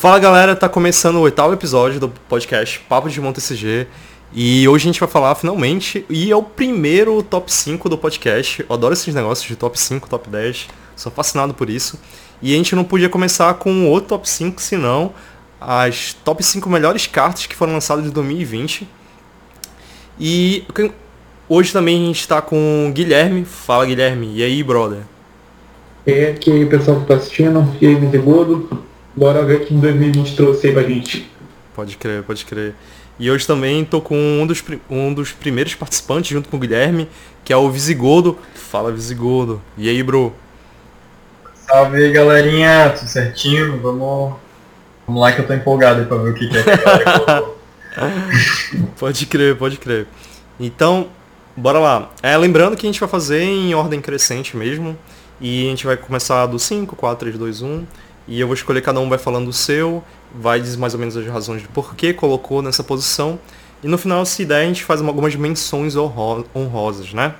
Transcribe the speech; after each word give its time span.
Fala 0.00 0.18
galera, 0.18 0.56
tá 0.56 0.66
começando 0.66 1.16
o 1.16 1.20
oitavo 1.20 1.52
episódio 1.52 2.00
do 2.00 2.08
podcast 2.08 2.80
Papo 2.88 3.10
de 3.10 3.20
MonteCG 3.20 3.86
e 4.32 4.66
hoje 4.66 4.84
a 4.84 4.86
gente 4.90 4.98
vai 4.98 5.08
falar 5.10 5.34
finalmente, 5.34 6.06
e 6.08 6.30
é 6.30 6.34
o 6.34 6.42
primeiro 6.42 7.22
top 7.22 7.52
5 7.52 7.86
do 7.86 7.98
podcast. 7.98 8.64
Eu 8.66 8.74
adoro 8.74 8.94
esses 8.94 9.14
negócios 9.14 9.46
de 9.46 9.56
top 9.56 9.78
5, 9.78 10.08
top 10.08 10.30
10, 10.30 10.68
sou 10.96 11.12
fascinado 11.12 11.52
por 11.52 11.68
isso. 11.68 12.00
E 12.40 12.54
a 12.54 12.56
gente 12.56 12.74
não 12.74 12.82
podia 12.82 13.10
começar 13.10 13.52
com 13.52 13.90
outro 13.90 14.08
top 14.08 14.26
5, 14.26 14.62
senão 14.62 15.12
as 15.60 16.14
top 16.24 16.42
5 16.42 16.66
melhores 16.70 17.06
cartas 17.06 17.44
que 17.44 17.54
foram 17.54 17.74
lançadas 17.74 18.02
de 18.02 18.10
2020. 18.10 18.88
E 20.18 20.64
hoje 21.46 21.74
também 21.74 22.04
a 22.04 22.06
gente 22.06 22.20
está 22.20 22.40
com 22.40 22.88
o 22.88 22.90
Guilherme. 22.90 23.44
Fala 23.44 23.84
Guilherme, 23.84 24.34
e 24.34 24.42
aí 24.42 24.62
brother? 24.62 25.02
E 26.06 26.10
aí, 26.10 26.64
pessoal 26.64 27.00
que 27.00 27.06
tá 27.06 27.16
assistindo, 27.16 27.68
e 27.82 27.86
aí 27.86 27.94
Visigodo, 27.96 28.88
bora 29.20 29.44
ver 29.44 29.60
o 29.60 29.66
que 29.66 29.74
2020 29.74 30.34
trouxe 30.34 30.68
aí 30.68 30.72
pra 30.72 30.82
gente. 30.82 31.30
Pode 31.74 31.98
crer, 31.98 32.22
pode 32.22 32.46
crer. 32.46 32.74
E 33.18 33.30
hoje 33.30 33.46
também 33.46 33.84
tô 33.84 34.00
com 34.00 34.16
um 34.16 34.46
dos, 34.46 34.64
um 34.88 35.12
dos 35.12 35.30
primeiros 35.30 35.74
participantes 35.74 36.30
junto 36.30 36.48
com 36.48 36.56
o 36.56 36.60
Guilherme, 36.60 37.06
que 37.44 37.52
é 37.52 37.56
o 37.56 37.70
Visigodo. 37.70 38.38
Fala 38.54 38.90
Visigodo. 38.90 39.60
E 39.76 39.90
aí, 39.90 40.02
bro? 40.02 40.32
Salve 41.54 42.02
aí, 42.02 42.10
galerinha. 42.10 42.94
Tudo 42.96 43.08
certinho? 43.08 43.78
Vamos, 43.82 44.36
vamos 45.06 45.20
lá 45.20 45.32
que 45.32 45.42
eu 45.42 45.46
tô 45.46 45.52
empolgado 45.52 46.00
aí 46.00 46.06
pra 46.06 46.16
ver 46.16 46.30
o 46.30 46.34
que, 46.34 46.48
que 46.48 46.56
é 46.56 46.62
que 46.62 46.70
Pode 48.98 49.26
crer, 49.26 49.54
pode 49.54 49.76
crer. 49.76 50.06
Então, 50.58 51.08
bora 51.54 51.78
lá. 51.78 52.10
É, 52.22 52.34
lembrando 52.38 52.74
que 52.74 52.86
a 52.86 52.88
gente 52.88 53.00
vai 53.00 53.08
fazer 53.08 53.42
em 53.42 53.74
ordem 53.74 54.00
crescente 54.00 54.56
mesmo. 54.56 54.96
E 55.38 55.66
a 55.66 55.70
gente 55.70 55.84
vai 55.86 55.98
começar 55.98 56.46
do 56.46 56.58
5, 56.58 56.96
4, 56.96 57.18
3, 57.18 57.36
2, 57.38 57.62
1. 57.62 57.84
E 58.28 58.40
eu 58.40 58.46
vou 58.46 58.54
escolher, 58.54 58.80
cada 58.80 59.00
um 59.00 59.08
vai 59.08 59.18
falando 59.18 59.48
o 59.48 59.52
seu, 59.52 60.02
vai 60.34 60.60
dizer 60.60 60.78
mais 60.78 60.94
ou 60.94 61.00
menos 61.00 61.16
as 61.16 61.26
razões 61.26 61.62
de 61.62 61.68
por 61.68 61.94
que 61.94 62.12
colocou 62.12 62.62
nessa 62.62 62.84
posição. 62.84 63.38
E 63.82 63.88
no 63.88 63.96
final, 63.96 64.24
se 64.26 64.44
der, 64.44 64.62
a 64.62 64.64
gente 64.64 64.84
faz 64.84 65.00
algumas 65.00 65.34
menções 65.34 65.94
honrosas, 65.96 67.12
né? 67.12 67.34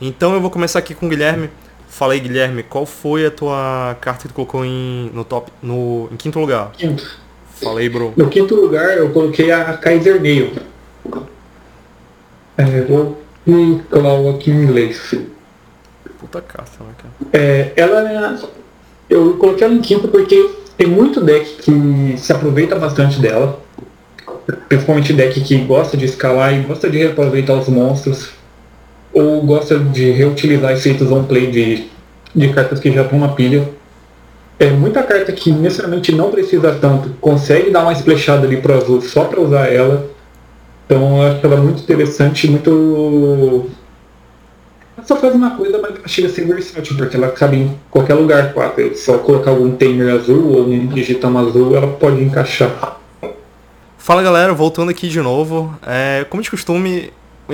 Então 0.00 0.34
eu 0.34 0.40
vou 0.40 0.50
começar 0.50 0.78
aqui 0.78 0.94
com 0.94 1.06
o 1.06 1.08
Guilherme. 1.08 1.48
Fala 1.88 2.12
aí, 2.12 2.20
Guilherme, 2.20 2.62
qual 2.62 2.84
foi 2.84 3.24
a 3.26 3.30
tua 3.30 3.96
carta 4.00 4.22
que 4.22 4.28
tu 4.28 4.34
colocou 4.34 4.64
em, 4.64 5.10
no 5.14 5.24
top, 5.24 5.50
no, 5.62 6.08
em 6.12 6.16
quinto 6.16 6.38
lugar? 6.38 6.72
Quinto. 6.72 7.18
Fala 7.54 7.80
aí, 7.80 7.88
bro. 7.88 8.12
No 8.16 8.28
quinto 8.28 8.54
lugar 8.54 8.96
eu 8.98 9.10
coloquei 9.10 9.52
a 9.52 9.76
Kaiser 9.76 10.20
Nail. 10.20 10.52
É, 12.56 12.82
vou 12.82 13.18
colocar 13.90 14.36
aqui 14.36 14.50
em 14.50 14.62
inglês. 14.64 15.14
Puta 16.18 16.40
carta, 16.40 16.84
né, 16.84 16.94
cara? 16.98 17.14
É, 17.32 17.72
ela 17.76 18.10
é 18.10 18.38
eu 19.14 19.34
coloquei 19.34 19.64
ela 19.64 19.74
em 19.74 19.80
quinto 19.80 20.08
porque 20.08 20.50
tem 20.76 20.88
muito 20.88 21.20
deck 21.20 21.62
que 21.62 22.18
se 22.18 22.32
aproveita 22.32 22.74
bastante 22.74 23.20
dela. 23.20 23.60
Principalmente 24.68 25.12
deck 25.12 25.40
que 25.40 25.56
gosta 25.58 25.96
de 25.96 26.04
escalar 26.04 26.52
e 26.52 26.62
gosta 26.62 26.90
de 26.90 26.98
reaproveitar 26.98 27.54
os 27.54 27.68
monstros. 27.68 28.30
Ou 29.12 29.40
gosta 29.42 29.78
de 29.78 30.10
reutilizar 30.10 30.72
efeitos 30.72 31.12
on-play 31.12 31.48
de, 31.48 31.84
de 32.34 32.52
cartas 32.52 32.80
que 32.80 32.90
já 32.90 33.02
estão 33.02 33.20
na 33.20 33.28
pilha. 33.28 33.68
É 34.58 34.70
muita 34.70 35.02
carta 35.02 35.30
que 35.30 35.52
necessariamente 35.52 36.10
não 36.12 36.30
precisa 36.30 36.72
tanto, 36.80 37.10
consegue 37.20 37.70
dar 37.70 37.82
uma 37.82 37.92
splashada 37.92 38.46
ali 38.46 38.56
pro 38.56 38.74
azul 38.74 39.00
só 39.00 39.24
para 39.24 39.40
usar 39.40 39.72
ela. 39.72 40.10
Então 40.86 41.18
eu 41.18 41.22
acho 41.22 41.46
ela 41.46 41.56
muito 41.56 41.82
interessante, 41.82 42.50
muito 42.50 43.70
só 45.02 45.16
faz 45.16 45.34
uma 45.34 45.50
coisa, 45.56 45.78
mas 45.78 46.10
chega 46.10 46.28
a 46.28 46.30
ser 46.30 46.46
versátil, 46.46 46.96
porque 46.96 47.16
ela 47.16 47.28
cabe 47.30 47.56
em 47.56 47.78
qualquer 47.90 48.14
lugar. 48.14 48.52
Quatro. 48.52 48.96
Só 48.96 49.18
colocar 49.18 49.50
algum 49.50 49.74
tamer 49.76 50.14
azul 50.14 50.52
ou 50.52 50.68
um 50.68 50.86
digitão 50.86 51.36
azul, 51.38 51.76
ela 51.76 51.88
pode 51.88 52.22
encaixar. 52.22 52.98
Fala 53.98 54.22
galera, 54.22 54.52
voltando 54.52 54.90
aqui 54.90 55.08
de 55.08 55.20
novo. 55.20 55.76
É, 55.86 56.26
como 56.28 56.42
de 56.42 56.50
costume, 56.50 57.10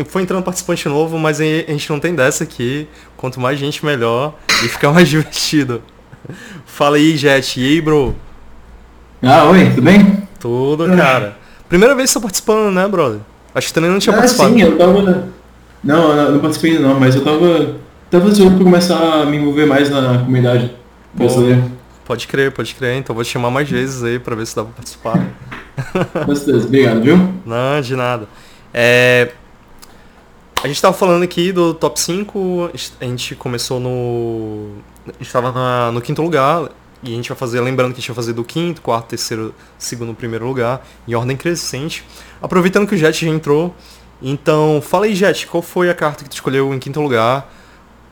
foi 0.06 0.22
entrando 0.22 0.42
participante 0.42 0.88
novo, 0.88 1.18
mas 1.18 1.40
a 1.40 1.44
gente 1.44 1.88
não 1.88 1.98
tem 1.98 2.14
dessa 2.14 2.44
aqui. 2.44 2.86
Quanto 3.16 3.40
mais 3.40 3.58
gente, 3.58 3.84
melhor. 3.84 4.34
E 4.64 4.68
fica 4.68 4.90
mais 4.90 5.08
divertido. 5.08 5.82
Fala 6.66 6.96
aí, 6.96 7.16
Jet. 7.16 7.60
E 7.60 7.64
aí, 7.64 7.80
bro? 7.80 8.14
Ah, 9.22 9.44
oi, 9.44 9.70
tudo 9.70 9.82
bem? 9.82 10.28
Tudo, 10.38 10.86
cara. 10.96 11.36
Primeira 11.68 11.94
vez 11.94 12.08
que 12.08 12.14
você 12.14 12.18
tá 12.18 12.22
participando, 12.22 12.74
né, 12.74 12.86
brother? 12.88 13.20
Acho 13.54 13.68
que 13.68 13.74
também 13.74 13.90
não 13.90 13.98
tinha 13.98 14.14
ah, 14.14 14.18
participado. 14.18 14.52
Sim, 14.52 14.62
eu 14.62 14.76
tava. 14.76 15.39
Não, 15.82 16.14
não, 16.14 16.32
não 16.32 16.40
participei 16.40 16.72
ainda 16.72 16.88
não, 16.88 17.00
mas 17.00 17.14
eu 17.14 17.24
tava, 17.24 17.76
tava 18.10 18.28
ansioso 18.28 18.54
pra 18.54 18.64
começar 18.64 19.22
a 19.22 19.26
me 19.26 19.36
envolver 19.38 19.66
mais 19.66 19.88
na 19.90 20.18
comunidade 20.18 20.70
brasileira. 21.14 21.64
Pode 22.04 22.26
crer, 22.26 22.50
pode 22.52 22.74
crer. 22.74 22.96
Então 22.96 23.14
vou 23.14 23.24
te 23.24 23.30
chamar 23.30 23.50
mais 23.50 23.68
vezes 23.68 24.02
aí 24.02 24.18
pra 24.18 24.34
ver 24.34 24.46
se 24.46 24.54
dá 24.56 24.64
pra 24.64 24.72
participar. 24.72 25.26
Com 26.26 26.34
certeza, 26.34 26.66
obrigado, 26.66 27.02
viu? 27.02 27.16
Não, 27.46 27.80
de 27.80 27.96
nada. 27.96 28.28
É... 28.74 29.30
A 30.62 30.68
gente 30.68 30.82
tava 30.82 30.94
falando 30.94 31.22
aqui 31.22 31.52
do 31.52 31.72
top 31.72 31.98
5, 31.98 32.70
a 33.00 33.04
gente 33.04 33.34
começou 33.34 33.80
no. 33.80 34.72
A 35.06 35.22
gente 35.22 35.32
tava 35.32 35.50
na, 35.52 35.90
no 35.90 36.02
quinto 36.02 36.20
lugar, 36.20 36.68
e 37.02 37.12
a 37.12 37.16
gente 37.16 37.30
vai 37.30 37.38
fazer, 37.38 37.60
lembrando 37.60 37.92
que 37.92 37.98
a 37.98 38.00
gente 38.00 38.08
vai 38.08 38.16
fazer 38.16 38.34
do 38.34 38.44
quinto, 38.44 38.82
quarto, 38.82 39.06
terceiro, 39.06 39.54
segundo, 39.78 40.14
primeiro 40.14 40.46
lugar, 40.46 40.86
em 41.08 41.14
ordem 41.14 41.34
crescente. 41.34 42.04
Aproveitando 42.42 42.86
que 42.86 42.94
o 42.94 42.98
Jet 42.98 43.24
já 43.24 43.30
entrou, 43.30 43.74
então, 44.22 44.80
fala 44.82 45.06
aí, 45.06 45.14
Jet, 45.14 45.46
qual 45.46 45.62
foi 45.62 45.90
a 45.90 45.94
carta 45.94 46.24
que 46.24 46.30
tu 46.30 46.34
escolheu 46.34 46.74
em 46.74 46.78
quinto 46.78 47.00
lugar 47.00 47.50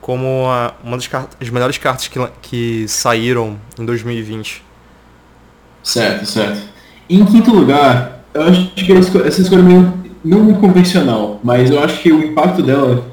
como 0.01 0.45
a, 0.47 0.73
uma 0.83 0.97
das 0.97 1.07
cartas, 1.07 1.37
as 1.39 1.49
melhores 1.49 1.77
cartas 1.77 2.07
que, 2.07 2.19
que 2.41 2.87
saíram 2.87 3.57
em 3.77 3.85
2020? 3.85 4.63
Certo, 5.83 6.25
certo. 6.25 6.61
Em 7.09 7.23
quinto 7.25 7.51
lugar, 7.51 8.23
eu 8.33 8.43
acho 8.43 8.67
que 8.73 8.91
essa 8.93 9.41
escolha 9.41 9.59
é 9.59 9.63
meio, 9.63 9.93
não 10.23 10.39
muito 10.39 10.59
convencional, 10.59 11.39
mas 11.43 11.69
eu 11.69 11.83
acho 11.83 12.01
que 12.01 12.11
o 12.11 12.23
impacto 12.23 12.61
dela 12.63 13.05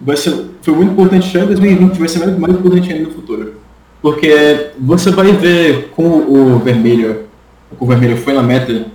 vai 0.00 0.16
ser, 0.16 0.46
foi 0.62 0.74
muito 0.74 0.92
importante 0.92 1.28
já 1.28 1.40
em 1.40 1.46
2020, 1.46 1.98
vai 1.98 2.08
ser 2.08 2.18
mais, 2.20 2.38
mais 2.38 2.54
importante 2.54 2.92
ainda 2.92 3.08
no 3.08 3.14
futuro. 3.14 3.54
Porque 4.00 4.70
você 4.78 5.10
vai 5.10 5.32
ver 5.32 5.90
com 5.94 6.06
o 6.06 6.58
vermelho, 6.58 7.24
o 7.78 7.86
vermelho 7.86 8.16
foi 8.16 8.32
na 8.32 8.42
meta 8.42 8.86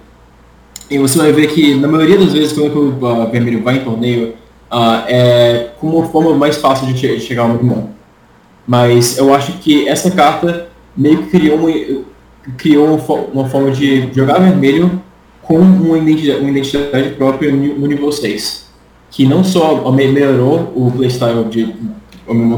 e 0.90 0.98
você 0.98 1.18
vai 1.18 1.32
ver 1.32 1.48
que, 1.48 1.76
na 1.76 1.88
maioria 1.88 2.18
das 2.18 2.34
vezes, 2.34 2.54
quando 2.54 2.76
o 2.76 3.24
uh, 3.24 3.32
vermelho 3.32 3.64
vai 3.64 3.78
em 3.78 3.84
torneio, 3.84 4.34
uh, 4.72 5.04
é 5.08 5.70
com 5.80 5.88
uma 5.88 6.06
forma 6.08 6.36
mais 6.36 6.58
fácil 6.58 6.88
de, 6.88 6.94
de 6.94 7.20
chegar 7.20 7.44
ao 7.44 7.58
bom. 7.58 7.90
Mas 8.68 9.18
eu 9.18 9.34
acho 9.34 9.54
que 9.54 9.88
essa 9.88 10.12
carta 10.12 10.68
meio 10.96 11.24
que 11.24 11.30
criou 11.32 11.58
uma, 11.58 12.04
criou 12.58 13.00
uma 13.34 13.48
forma 13.50 13.72
de 13.72 14.10
jogar 14.14 14.40
vermelho 14.40 15.02
com 15.42 15.58
uma 15.58 15.98
identidade, 15.98 16.40
uma 16.40 16.50
identidade 16.50 17.10
própria 17.12 17.52
no 17.52 17.88
nível 17.88 18.12
6. 18.12 18.64
Que 19.12 19.26
não 19.26 19.44
só 19.44 19.92
melhorou 19.92 20.72
o 20.76 20.92
playstyle 20.92 21.44
de 21.46 21.76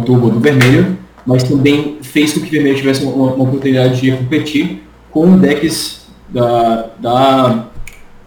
turbo 0.06 0.30
do 0.30 0.40
vermelho, 0.40 0.98
mas 1.26 1.44
também 1.44 1.98
fez 2.02 2.34
com 2.34 2.42
que 2.42 2.48
o 2.48 2.52
vermelho 2.52 2.78
tivesse 2.78 3.04
uma, 3.04 3.34
uma 3.34 3.44
oportunidade 3.44 4.00
de 4.00 4.12
competir 4.12 4.84
com 5.12 5.38
decks 5.38 6.06
da, 6.30 6.90
da 7.00 7.68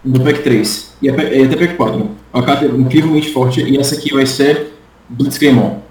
do 0.03 0.21
pack 0.21 0.41
3 0.41 0.97
e 1.01 1.09
até 1.09 1.55
pack 1.55 1.75
4. 1.75 2.11
Uma 2.33 2.45
carta 2.45 2.65
incrivelmente 2.65 3.31
forte 3.31 3.61
e 3.61 3.77
essa 3.77 3.95
aqui 3.95 4.13
vai 4.13 4.25
ser 4.25 4.73
Blitzgreymon. 5.09 5.81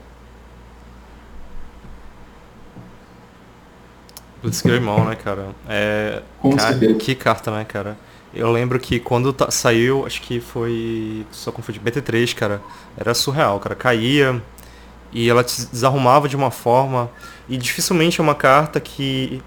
Blitzgreymon, 4.42 5.04
né, 5.04 5.16
cara? 5.16 5.48
É... 5.68 6.22
Com 6.40 6.58
certeza. 6.58 6.94
Que 6.94 7.14
carta, 7.14 7.50
né, 7.50 7.64
cara? 7.64 7.96
Eu 8.32 8.52
lembro 8.52 8.78
que 8.78 9.00
quando 9.00 9.34
saiu, 9.50 10.06
acho 10.06 10.20
que 10.20 10.38
foi. 10.38 11.26
Só 11.30 11.50
confundi. 11.50 11.80
BT3, 11.80 12.34
cara. 12.34 12.62
Era 12.96 13.14
surreal, 13.14 13.58
cara. 13.58 13.74
Caía 13.74 14.40
e 15.12 15.28
ela 15.28 15.42
te 15.42 15.66
desarrumava 15.66 16.28
de 16.28 16.36
uma 16.36 16.50
forma. 16.50 17.10
E 17.48 17.56
dificilmente 17.56 18.20
é 18.20 18.22
uma 18.22 18.34
carta 18.34 18.78
que 18.78 19.42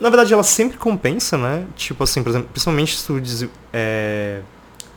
na 0.00 0.08
verdade, 0.08 0.32
ela 0.32 0.42
sempre 0.42 0.76
compensa, 0.78 1.36
né? 1.36 1.64
Tipo 1.76 2.04
assim, 2.04 2.22
por 2.22 2.30
exemplo, 2.30 2.48
principalmente 2.50 2.96
se 2.96 3.06
tu 3.06 3.20
diz, 3.20 3.46
é... 3.72 4.40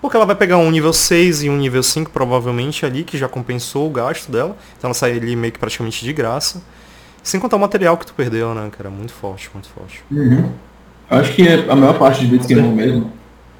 Porque 0.01 0.17
ela 0.17 0.25
vai 0.25 0.35
pegar 0.35 0.57
um 0.57 0.71
nível 0.71 0.91
6 0.91 1.43
e 1.43 1.49
um 1.49 1.57
nível 1.57 1.83
5, 1.83 2.09
provavelmente, 2.09 2.85
ali, 2.85 3.03
que 3.03 3.17
já 3.17 3.27
compensou 3.27 3.87
o 3.87 3.89
gasto 3.91 4.31
dela. 4.31 4.57
Então 4.77 4.87
ela 4.87 4.93
sai 4.93 5.11
ali 5.11 5.35
meio 5.35 5.53
que 5.53 5.59
praticamente 5.59 6.03
de 6.03 6.11
graça. 6.11 6.61
Sem 7.21 7.39
contar 7.39 7.57
o 7.57 7.59
material 7.59 7.95
que 7.97 8.05
tu 8.05 8.13
perdeu, 8.13 8.53
né, 8.55 8.67
cara? 8.75 8.89
Muito 8.89 9.13
forte, 9.13 9.49
muito 9.53 9.67
forte. 9.69 10.03
Uhum. 10.09 10.49
Eu 11.09 11.17
acho 11.17 11.33
que 11.33 11.47
a 11.47 11.75
maior 11.75 11.99
parte 11.99 12.21
de 12.21 12.27
Blitzkrieg 12.27 12.67
mesmo 12.67 13.11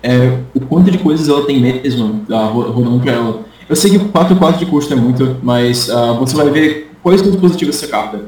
é 0.01 0.39
o 0.55 0.61
quanto 0.61 0.89
de 0.89 0.97
coisas 0.97 1.29
ela 1.29 1.45
tem 1.45 1.61
mesmo 1.61 2.25
uh, 2.27 2.71
rodando 2.71 2.99
pra 3.01 3.11
ela. 3.11 3.45
Eu 3.69 3.75
sei 3.75 3.91
que 3.91 3.99
4 3.99 4.35
4 4.35 4.59
de 4.59 4.65
custo 4.65 4.93
é 4.93 4.95
muito, 4.95 5.37
mas 5.43 5.89
uh, 5.89 6.15
você 6.17 6.35
vai 6.35 6.49
ver 6.49 6.91
quais 7.03 7.21
são 7.21 7.29
os 7.29 7.35
positivos 7.35 7.79
dessa 7.79 7.91
carta 7.91 8.21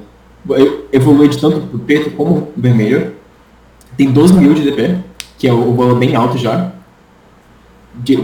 evolui 0.91 1.29
de 1.29 1.39
tanto 1.39 1.77
preto 1.79 2.11
como 2.11 2.49
vermelho. 2.55 3.13
Tem 3.97 4.11
12 4.11 4.33
mil 4.33 4.53
de 4.53 4.63
DP, 4.63 4.97
que 5.37 5.47
é 5.47 5.53
o 5.53 5.73
valor 5.73 5.97
bem 5.97 6.15
alto 6.15 6.37
já. 6.37 6.71
De, 7.95 8.17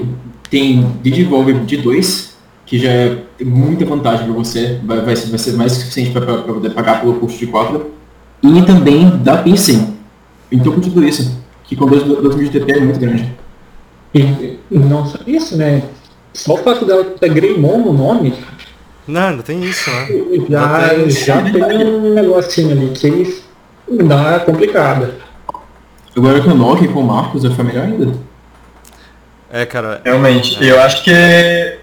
tem 0.50 0.96
Digivolve 1.04 1.54
de 1.54 1.78
2, 1.78 2.38
que 2.66 2.80
já 2.80 2.90
é 2.90 3.24
muita 3.44 3.86
vantagem 3.86 4.26
para 4.26 4.34
você, 4.34 4.80
vai, 4.84 4.98
vai, 4.98 5.16
vai, 5.16 5.40
ser 5.40 5.54
mais 5.54 5.74
suficiente 5.74 6.12
para 6.12 6.42
poder 6.42 6.72
pagar 6.72 7.02
pelo 7.02 7.16
custo 7.16 7.40
de 7.40 7.48
4. 7.48 7.86
E 8.42 8.62
também 8.64 9.18
da 9.18 9.38
Pincel, 9.38 9.82
Então 10.52 10.74
por 10.74 10.82
tudo 10.82 11.04
isso, 11.04 11.40
que 11.66 11.76
com 11.76 11.86
2 11.86 12.36
mil 12.36 12.50
de 12.50 12.60
TP 12.60 12.72
é 12.72 12.80
muito 12.80 13.00
grande. 13.00 13.32
E 14.14 14.60
não 14.72 15.06
só 15.06 15.20
isso, 15.28 15.56
né? 15.56 15.84
Só 16.34 16.56
o 16.56 16.58
fato 16.58 16.86
dela 16.86 17.04
ter 17.04 17.30
Greymon 17.30 17.80
no 17.80 17.94
nome. 17.94 18.34
Não, 19.10 19.30
ainda 19.30 19.42
tem 19.42 19.64
isso, 19.64 19.90
né? 19.90 20.08
Já, 20.48 20.90
tem, 20.90 21.10
já 21.10 21.42
tem 21.42 21.84
um 21.84 22.14
negocinho 22.14 22.72
ali 22.74 22.90
que 22.90 23.44
dá 24.04 24.40
complicada. 24.42 25.16
Agora 26.16 26.40
com 26.42 26.52
o 26.52 26.56
Nokia 26.56 26.88
e 26.88 26.94
com 26.94 27.00
o 27.00 27.04
Marcos 27.04 27.44
foi 27.56 27.66
melhor 27.66 27.86
ainda. 27.86 28.14
É, 29.52 29.66
cara. 29.66 30.00
Realmente. 30.06 30.64
É. 30.64 30.72
Eu 30.72 30.80
acho 30.80 31.04
que, 31.04 31.80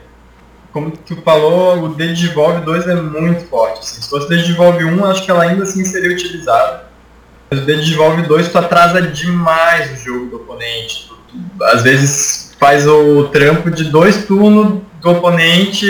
como 0.72 0.92
tu 0.92 1.16
falou, 1.22 1.82
o 1.82 1.94
Digivolve 1.96 2.60
2 2.60 2.86
é 2.86 2.94
muito 2.94 3.44
forte. 3.46 3.80
Assim. 3.80 4.02
Se 4.02 4.08
fosse 4.08 4.26
o 4.26 4.28
Digivolve 4.28 4.84
1, 4.84 5.04
acho 5.06 5.24
que 5.24 5.30
ela 5.32 5.42
ainda 5.42 5.64
assim 5.64 5.84
seria 5.84 6.12
utilizada. 6.12 6.84
Mas 7.50 7.60
o 7.60 7.66
Digivolve 7.66 8.22
2 8.22 8.48
tu 8.50 8.58
atrasa 8.58 9.02
demais 9.02 9.90
o 9.90 10.04
jogo 10.04 10.26
do 10.26 10.36
oponente. 10.36 11.08
Tu, 11.08 11.16
tu, 11.28 11.64
às 11.64 11.82
vezes 11.82 12.54
faz 12.60 12.86
o 12.86 13.24
trampo 13.32 13.68
de 13.68 13.82
dois 13.84 14.24
turnos 14.26 14.80
do 15.00 15.10
oponente 15.10 15.86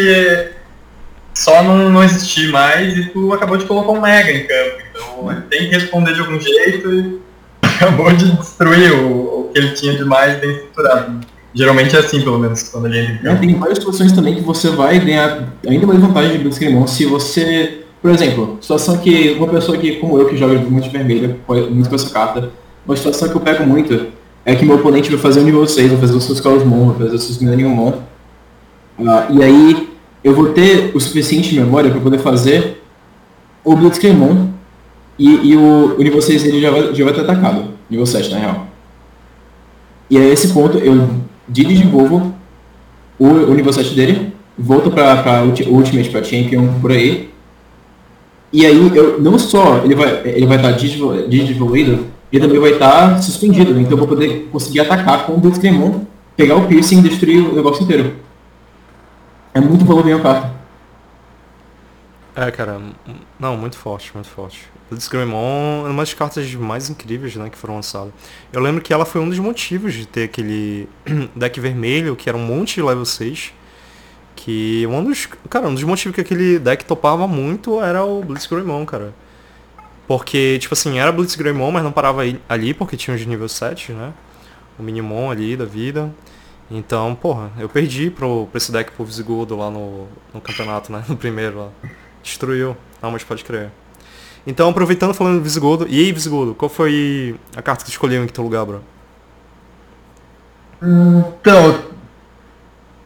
só 1.36 1.62
não, 1.62 1.90
não 1.90 2.02
existir 2.02 2.50
mais 2.50 2.96
e 2.96 3.04
tu 3.10 3.30
acabou 3.34 3.58
de 3.58 3.66
colocar 3.66 3.92
um 3.92 4.00
mega 4.00 4.32
em 4.32 4.46
campo. 4.46 4.82
Então 4.90 5.42
tem 5.50 5.68
que 5.68 5.74
responder 5.74 6.14
de 6.14 6.20
algum 6.20 6.40
jeito 6.40 6.94
e 6.94 7.20
acabou 7.62 8.10
de 8.10 8.32
destruir 8.36 8.92
o, 8.92 9.40
o 9.40 9.50
que 9.52 9.58
ele 9.58 9.72
tinha 9.72 9.94
de 9.94 10.04
mais 10.04 10.40
bem 10.40 10.50
estruturado. 10.50 11.20
Geralmente 11.52 11.94
é 11.94 11.98
assim, 11.98 12.22
pelo 12.22 12.38
menos, 12.38 12.62
quando 12.70 12.86
ele 12.86 13.00
entra 13.00 13.14
em 13.14 13.18
campo. 13.18 13.40
Tem 13.40 13.54
várias 13.54 13.78
situações 13.78 14.12
também 14.12 14.34
que 14.34 14.40
você 14.40 14.70
vai 14.70 14.98
ganhar 14.98 15.52
ainda 15.66 15.86
mais 15.86 16.00
vantagem 16.00 16.32
de 16.32 16.38
Blitzkrieg 16.38 16.88
se 16.88 17.04
você... 17.04 17.82
Por 18.00 18.10
exemplo, 18.10 18.58
situação 18.60 18.98
que 18.98 19.32
uma 19.32 19.48
pessoa 19.48 19.76
que, 19.76 19.96
como 19.96 20.18
eu, 20.18 20.28
que 20.28 20.36
joga 20.36 20.54
muito 20.58 20.88
vermelho, 20.90 21.40
muito 21.70 21.88
com 21.88 21.94
essa 21.94 22.08
carta, 22.10 22.50
uma 22.86 22.96
situação 22.96 23.28
que 23.28 23.34
eu 23.34 23.40
pego 23.40 23.64
muito 23.64 24.06
é 24.44 24.54
que 24.54 24.64
meu 24.64 24.76
oponente 24.76 25.10
vai 25.10 25.18
fazer 25.18 25.40
o 25.40 25.42
nível 25.42 25.66
6, 25.66 25.90
vai 25.90 26.00
fazer 26.00 26.14
os 26.14 26.24
seus 26.24 26.64
Mon, 26.64 26.90
vai 26.90 27.06
fazer 27.06 27.16
os 27.16 27.24
seus 27.24 27.38
Millennium 27.38 27.70
Mon. 27.70 27.90
Uh, 28.98 29.32
e 29.32 29.42
aí 29.42 29.95
eu 30.26 30.34
vou 30.34 30.49
ter 30.49 30.90
o 30.93 30.99
suficiente 30.99 31.55
memória 31.55 31.88
para 31.88 32.00
poder 32.00 32.19
fazer 32.19 32.82
o 33.62 33.76
Blitzkrieg 33.76 34.19
e, 35.17 35.52
e 35.52 35.56
o, 35.56 35.94
o 35.96 36.02
nível 36.02 36.20
6 36.20 36.43
dele 36.43 36.61
já 36.61 36.69
vai, 36.69 36.93
já 36.93 37.05
vai 37.05 37.14
ter 37.14 37.20
atacado. 37.20 37.69
Nível 37.88 38.05
7, 38.05 38.32
na 38.32 38.38
real. 38.38 38.67
E 40.11 40.19
a 40.19 40.25
esse 40.25 40.49
ponto 40.49 40.78
eu 40.78 41.08
desenvolvo 41.46 42.34
o, 43.17 43.25
o 43.25 43.55
nível 43.55 43.73
7 43.73 43.94
dele, 43.94 44.32
volto 44.58 44.90
para 44.90 45.44
Ultimate, 45.44 46.11
para 46.11 46.25
Champion, 46.25 46.75
por 46.81 46.90
aí. 46.90 47.31
E 48.52 48.67
aí, 48.67 48.96
eu, 48.96 49.20
não 49.20 49.38
só 49.38 49.82
ele 49.84 49.94
vai 49.94 50.22
ele 50.25 50.46
vai 50.46 50.56
estar 50.56 50.72
tá 50.72 50.76
desenvolvido, 51.29 52.06
ele 52.32 52.44
também 52.44 52.58
vai 52.61 52.72
estar 52.72 53.14
tá 53.14 53.22
suspendido. 53.22 53.79
Então 53.79 53.93
eu 53.93 53.99
vou 53.99 54.08
poder 54.08 54.49
conseguir 54.50 54.81
atacar 54.81 55.25
com 55.25 55.34
o 55.34 55.38
Blitzcremon, 55.38 56.00
pegar 56.37 56.56
o 56.56 56.67
piercing 56.67 56.99
e 56.99 57.02
destruir 57.02 57.49
o 57.49 57.55
negócio 57.55 57.84
inteiro. 57.84 58.25
É 59.56 59.61
muito 59.61 59.87
volume 59.87 60.12
a 60.12 60.20
carta. 60.20 60.55
É, 62.35 62.50
cara, 62.50 62.79
não, 63.41 63.56
muito 63.56 63.79
forte, 63.79 64.11
muito 64.12 64.29
forte. 64.29 64.69
Blitzcremon 64.91 65.87
é 65.87 65.88
uma 65.88 66.03
das 66.03 66.12
cartas 66.12 66.55
mais 66.55 66.91
incríveis, 66.91 67.35
né, 67.37 67.49
que 67.49 67.56
foram 67.56 67.76
lançadas. 67.76 68.12
Eu 68.53 68.61
lembro 68.61 68.82
que 68.82 68.93
ela 68.93 69.06
foi 69.06 69.19
um 69.19 69.26
dos 69.31 69.38
motivos 69.38 69.94
de 69.94 70.05
ter 70.06 70.25
aquele 70.25 70.87
deck 71.35 71.58
vermelho, 71.58 72.14
que 72.14 72.29
era 72.29 72.37
um 72.37 72.44
monte 72.44 72.75
de 72.75 72.82
level 72.82 73.06
6. 73.06 73.55
Que 74.35 74.87
um 74.88 75.03
dos, 75.03 75.26
cara, 75.49 75.69
um 75.69 75.73
dos 75.73 75.85
motivos 75.85 76.14
que 76.14 76.20
aquele 76.20 76.58
deck 76.58 76.85
topava 76.85 77.26
muito 77.26 77.81
era 77.82 78.05
o 78.05 78.23
Blitzcremon, 78.23 78.85
cara. 78.85 79.14
Porque, 80.06 80.58
tipo 80.58 80.75
assim, 80.75 80.99
era 80.99 81.11
Blitzcremon, 81.11 81.70
mas 81.70 81.82
não 81.82 81.93
parava 81.93 82.20
ali 82.47 82.75
porque 82.75 82.94
tinha 82.94 83.14
os 83.14 83.23
de 83.23 83.26
nível 83.26 83.49
7, 83.49 83.93
né? 83.93 84.12
O 84.79 84.82
Minimon 84.82 85.31
ali 85.31 85.56
da 85.56 85.64
vida. 85.64 86.12
Então, 86.70 87.14
porra, 87.14 87.50
eu 87.58 87.68
perdi 87.68 88.10
pro, 88.10 88.46
pra 88.46 88.58
esse 88.58 88.72
deck 88.72 88.90
pro 88.92 89.04
Visigodo 89.04 89.56
lá 89.56 89.70
no, 89.70 90.08
no 90.34 90.40
campeonato, 90.40 90.90
né? 90.90 91.04
No 91.08 91.16
primeiro 91.16 91.58
lá. 91.58 91.68
Destruiu. 92.22 92.76
Ah, 93.00 93.10
mas 93.10 93.22
pode 93.22 93.44
crer. 93.44 93.70
Então, 94.46 94.68
aproveitando 94.68 95.14
falando 95.14 95.38
do 95.38 95.42
Visigodo, 95.42 95.86
e 95.88 95.98
aí, 95.98 96.12
Visigodo, 96.12 96.54
qual 96.54 96.68
foi 96.68 97.36
a 97.56 97.62
carta 97.62 97.84
que 97.84 97.90
tu 97.90 97.92
escolheu 97.92 98.22
em 98.24 98.26
que 98.26 98.40
lugar, 98.40 98.64
bro? 98.64 98.82
Então, 100.82 101.84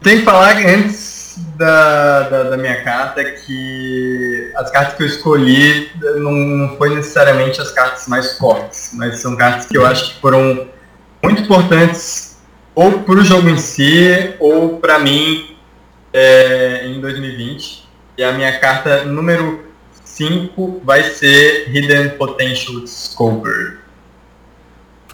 tem 0.03 0.19
que 0.19 0.25
falar 0.25 0.57
antes 0.57 1.39
da, 1.57 2.29
da, 2.29 2.43
da, 2.51 2.57
minha 2.57 2.83
carta 2.83 3.23
que 3.25 4.53
as 4.57 4.71
cartas 4.71 4.95
que 4.97 5.03
eu 5.03 5.07
escolhi 5.07 5.91
não, 6.17 6.33
não 6.33 6.77
foi 6.77 6.95
necessariamente 6.95 7.61
as 7.61 7.71
cartas 7.71 8.07
mais 8.09 8.37
fortes, 8.37 8.91
mas 8.95 9.21
são 9.21 9.37
cartas 9.37 9.67
que 9.67 9.77
eu 9.77 9.87
acho 9.87 10.15
que 10.15 10.21
foram 10.21 10.69
muito 11.23 11.43
importantes 11.43 12.30
ou 12.81 12.93
para 13.01 13.17
o 13.17 13.23
jogo 13.23 13.51
em 13.51 13.59
si 13.59 14.35
ou 14.39 14.79
para 14.79 14.99
mim 14.99 15.55
é, 16.15 16.87
em 16.87 16.99
2020. 16.99 17.87
E 18.17 18.25
a 18.25 18.33
minha 18.33 18.59
carta 18.59 19.05
número 19.05 19.67
5 20.03 20.81
vai 20.83 21.03
ser 21.03 21.69
Hidden 21.69 22.17
Potential 22.17 22.81
Discover. 22.81 23.81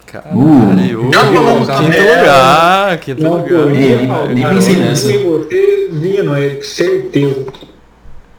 Caralho, 0.05 1.09
uh, 1.09 1.13
já 1.13 1.19
falamos 1.19 1.67
quinto 1.67 1.97
lugar, 1.97 2.95
não, 3.17 3.37
lugar. 3.37 3.65
Nem, 3.65 4.07
nem 4.33 4.47
pensei 4.47 4.77
nessa. 4.77 5.11
Você 5.11 5.89
vindo, 5.91 6.35
é 6.37 6.61
certeza. 6.61 7.47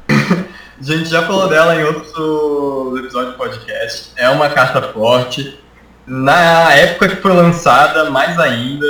A 0.09 0.81
gente 0.81 1.05
já 1.11 1.27
falou 1.27 1.51
dela 1.51 1.77
em 1.77 1.85
outro 1.85 2.97
episódio 2.99 3.33
do 3.33 3.37
podcast. 3.37 4.13
É 4.17 4.31
uma 4.31 4.49
carta 4.49 4.81
forte. 4.81 5.61
Na 6.07 6.73
época 6.73 7.09
que 7.09 7.17
foi 7.17 7.35
lançada, 7.35 8.09
mais 8.11 8.39
ainda, 8.39 8.87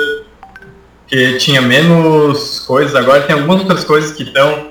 que 1.08 1.38
tinha 1.38 1.60
menos 1.60 2.60
coisas. 2.60 2.94
Agora 2.94 3.22
tem 3.22 3.34
algumas 3.34 3.60
outras 3.60 3.82
coisas 3.82 4.12
que 4.12 4.22
estão 4.22 4.70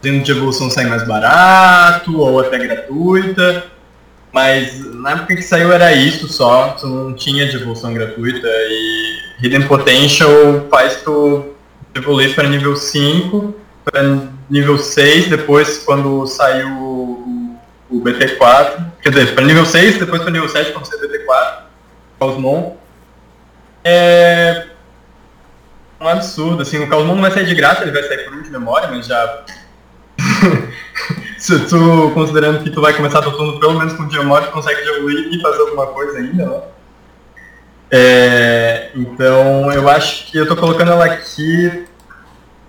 dentro 0.00 0.22
de 0.22 0.30
evolução 0.32 0.70
sair 0.70 0.86
mais 0.86 1.06
barato 1.06 2.18
ou 2.18 2.40
até 2.40 2.58
gratuita. 2.58 3.64
Mas 4.32 4.82
na 4.94 5.10
época 5.12 5.36
que 5.36 5.42
saiu 5.42 5.70
era 5.70 5.92
isso 5.92 6.26
só, 6.32 6.68
tu 6.80 6.86
não 6.86 7.12
tinha 7.12 7.46
de 7.46 7.56
evolução 7.56 7.92
gratuita 7.92 8.48
e 8.48 9.18
Hidden 9.42 9.68
Potential 9.68 10.66
faz 10.70 11.02
tu 11.02 11.52
evoluir 11.94 12.34
para 12.34 12.48
nível 12.48 12.74
5, 12.74 13.54
para 13.84 14.02
nível 14.48 14.78
6, 14.78 15.28
depois 15.28 15.80
quando 15.80 16.26
saiu 16.26 16.68
o, 16.68 17.58
o 17.90 18.00
BT4, 18.00 18.86
quer 19.02 19.10
dizer, 19.10 19.34
para 19.34 19.44
nível 19.44 19.66
6, 19.66 19.98
depois 19.98 20.22
para 20.22 20.30
nível 20.30 20.48
7 20.48 20.72
quando 20.72 20.86
saiu 20.86 21.04
o 21.04 21.08
BT4, 21.08 21.54
Cosmon. 22.18 22.76
É 23.84 24.71
um 26.02 26.08
absurdo, 26.08 26.62
assim, 26.62 26.82
o 26.82 26.88
Cosmon 26.88 27.14
não 27.14 27.22
vai 27.22 27.30
sair 27.30 27.46
de 27.46 27.54
graça, 27.54 27.82
ele 27.82 27.92
vai 27.92 28.02
sair 28.02 28.24
por 28.24 28.34
um 28.34 28.42
de 28.42 28.50
memória, 28.50 28.88
mas 28.88 29.06
já 29.06 29.44
se 31.38 31.58
tu, 31.66 32.10
considerando 32.14 32.62
que 32.62 32.70
tu 32.70 32.80
vai 32.80 32.92
começar 32.92 33.22
teu 33.22 33.32
turno 33.32 33.60
pelo 33.60 33.78
menos 33.78 33.92
com 33.94 34.04
o 34.04 34.08
Diamante, 34.08 34.50
consegue 34.50 34.80
evoluir 34.80 35.32
e 35.32 35.40
fazer 35.40 35.60
alguma 35.60 35.86
coisa 35.86 36.18
ainda, 36.18 36.46
né? 36.46 36.60
É, 37.94 38.90
então 38.94 39.70
eu 39.70 39.86
acho 39.86 40.26
que 40.26 40.38
eu 40.38 40.48
tô 40.48 40.56
colocando 40.56 40.92
ela 40.92 41.04
aqui 41.04 41.84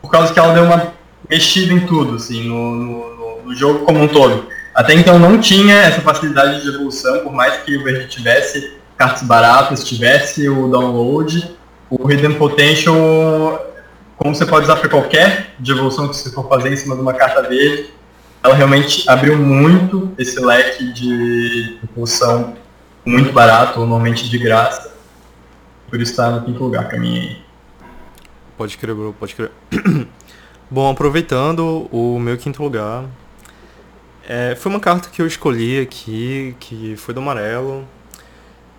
por 0.01 0.11
causa 0.11 0.33
que 0.33 0.37
ela 0.37 0.53
deu 0.53 0.65
uma 0.65 0.93
mexida 1.29 1.73
em 1.73 1.85
tudo, 1.85 2.15
assim, 2.15 2.45
no, 2.45 2.75
no, 2.75 3.41
no 3.43 3.55
jogo 3.55 3.85
como 3.85 4.01
um 4.01 4.07
todo. 4.07 4.47
Até 4.75 4.93
então 4.93 5.17
não 5.17 5.39
tinha 5.39 5.75
essa 5.75 6.01
facilidade 6.01 6.61
de 6.61 6.67
evolução, 6.67 7.19
por 7.19 7.31
mais 7.31 7.55
que 7.63 7.77
o 7.77 7.83
Verde 7.83 8.09
tivesse 8.09 8.77
cartas 8.97 9.23
baratas, 9.23 9.83
tivesse 9.83 10.49
o 10.49 10.67
download, 10.67 11.55
o 11.99 12.11
Hidden 12.11 12.35
Potential 12.35 13.73
como 14.17 14.33
você 14.33 14.45
pode 14.45 14.63
usar 14.63 14.77
para 14.77 14.89
qualquer 14.89 15.53
de 15.59 15.71
evolução 15.71 16.07
que 16.07 16.15
você 16.15 16.31
for 16.31 16.47
fazer 16.47 16.71
em 16.71 16.75
cima 16.75 16.95
de 16.95 17.01
uma 17.01 17.13
carta 17.13 17.41
verde, 17.41 17.89
ela 18.41 18.53
realmente 18.55 19.09
abriu 19.09 19.37
muito 19.37 20.13
esse 20.17 20.39
leque 20.39 20.93
de 20.93 21.77
evolução 21.83 22.55
muito 23.05 23.33
barato, 23.33 23.79
normalmente 23.79 24.29
de 24.29 24.37
graça. 24.37 24.93
Por 25.89 25.99
isso 25.99 26.11
está 26.11 26.29
no 26.29 26.45
quinto 26.45 26.63
lugar 26.63 26.87
para 26.87 26.99
mim. 26.99 27.41
Pode 28.57 28.77
crer, 28.77 28.95
bro, 28.95 29.15
pode 29.19 29.35
crer. 29.35 29.51
Bom, 30.69 30.89
aproveitando 30.89 31.89
o 31.91 32.17
meu 32.19 32.37
quinto 32.37 32.63
lugar, 32.63 33.03
é, 34.27 34.55
foi 34.55 34.71
uma 34.71 34.79
carta 34.79 35.09
que 35.09 35.21
eu 35.21 35.27
escolhi 35.27 35.81
aqui, 35.81 36.55
que 36.59 36.95
foi 36.95 37.13
do 37.13 37.19
amarelo. 37.19 37.85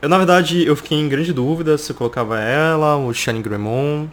Eu, 0.04 0.08
na 0.10 0.18
verdade, 0.18 0.66
eu 0.66 0.76
fiquei 0.76 0.98
em 0.98 1.08
grande 1.08 1.32
dúvida 1.32 1.78
se 1.78 1.90
eu 1.90 1.96
colocava 1.96 2.38
ela, 2.38 2.94
o 2.94 3.10
Shining 3.14 3.40
Gremon, 3.40 4.06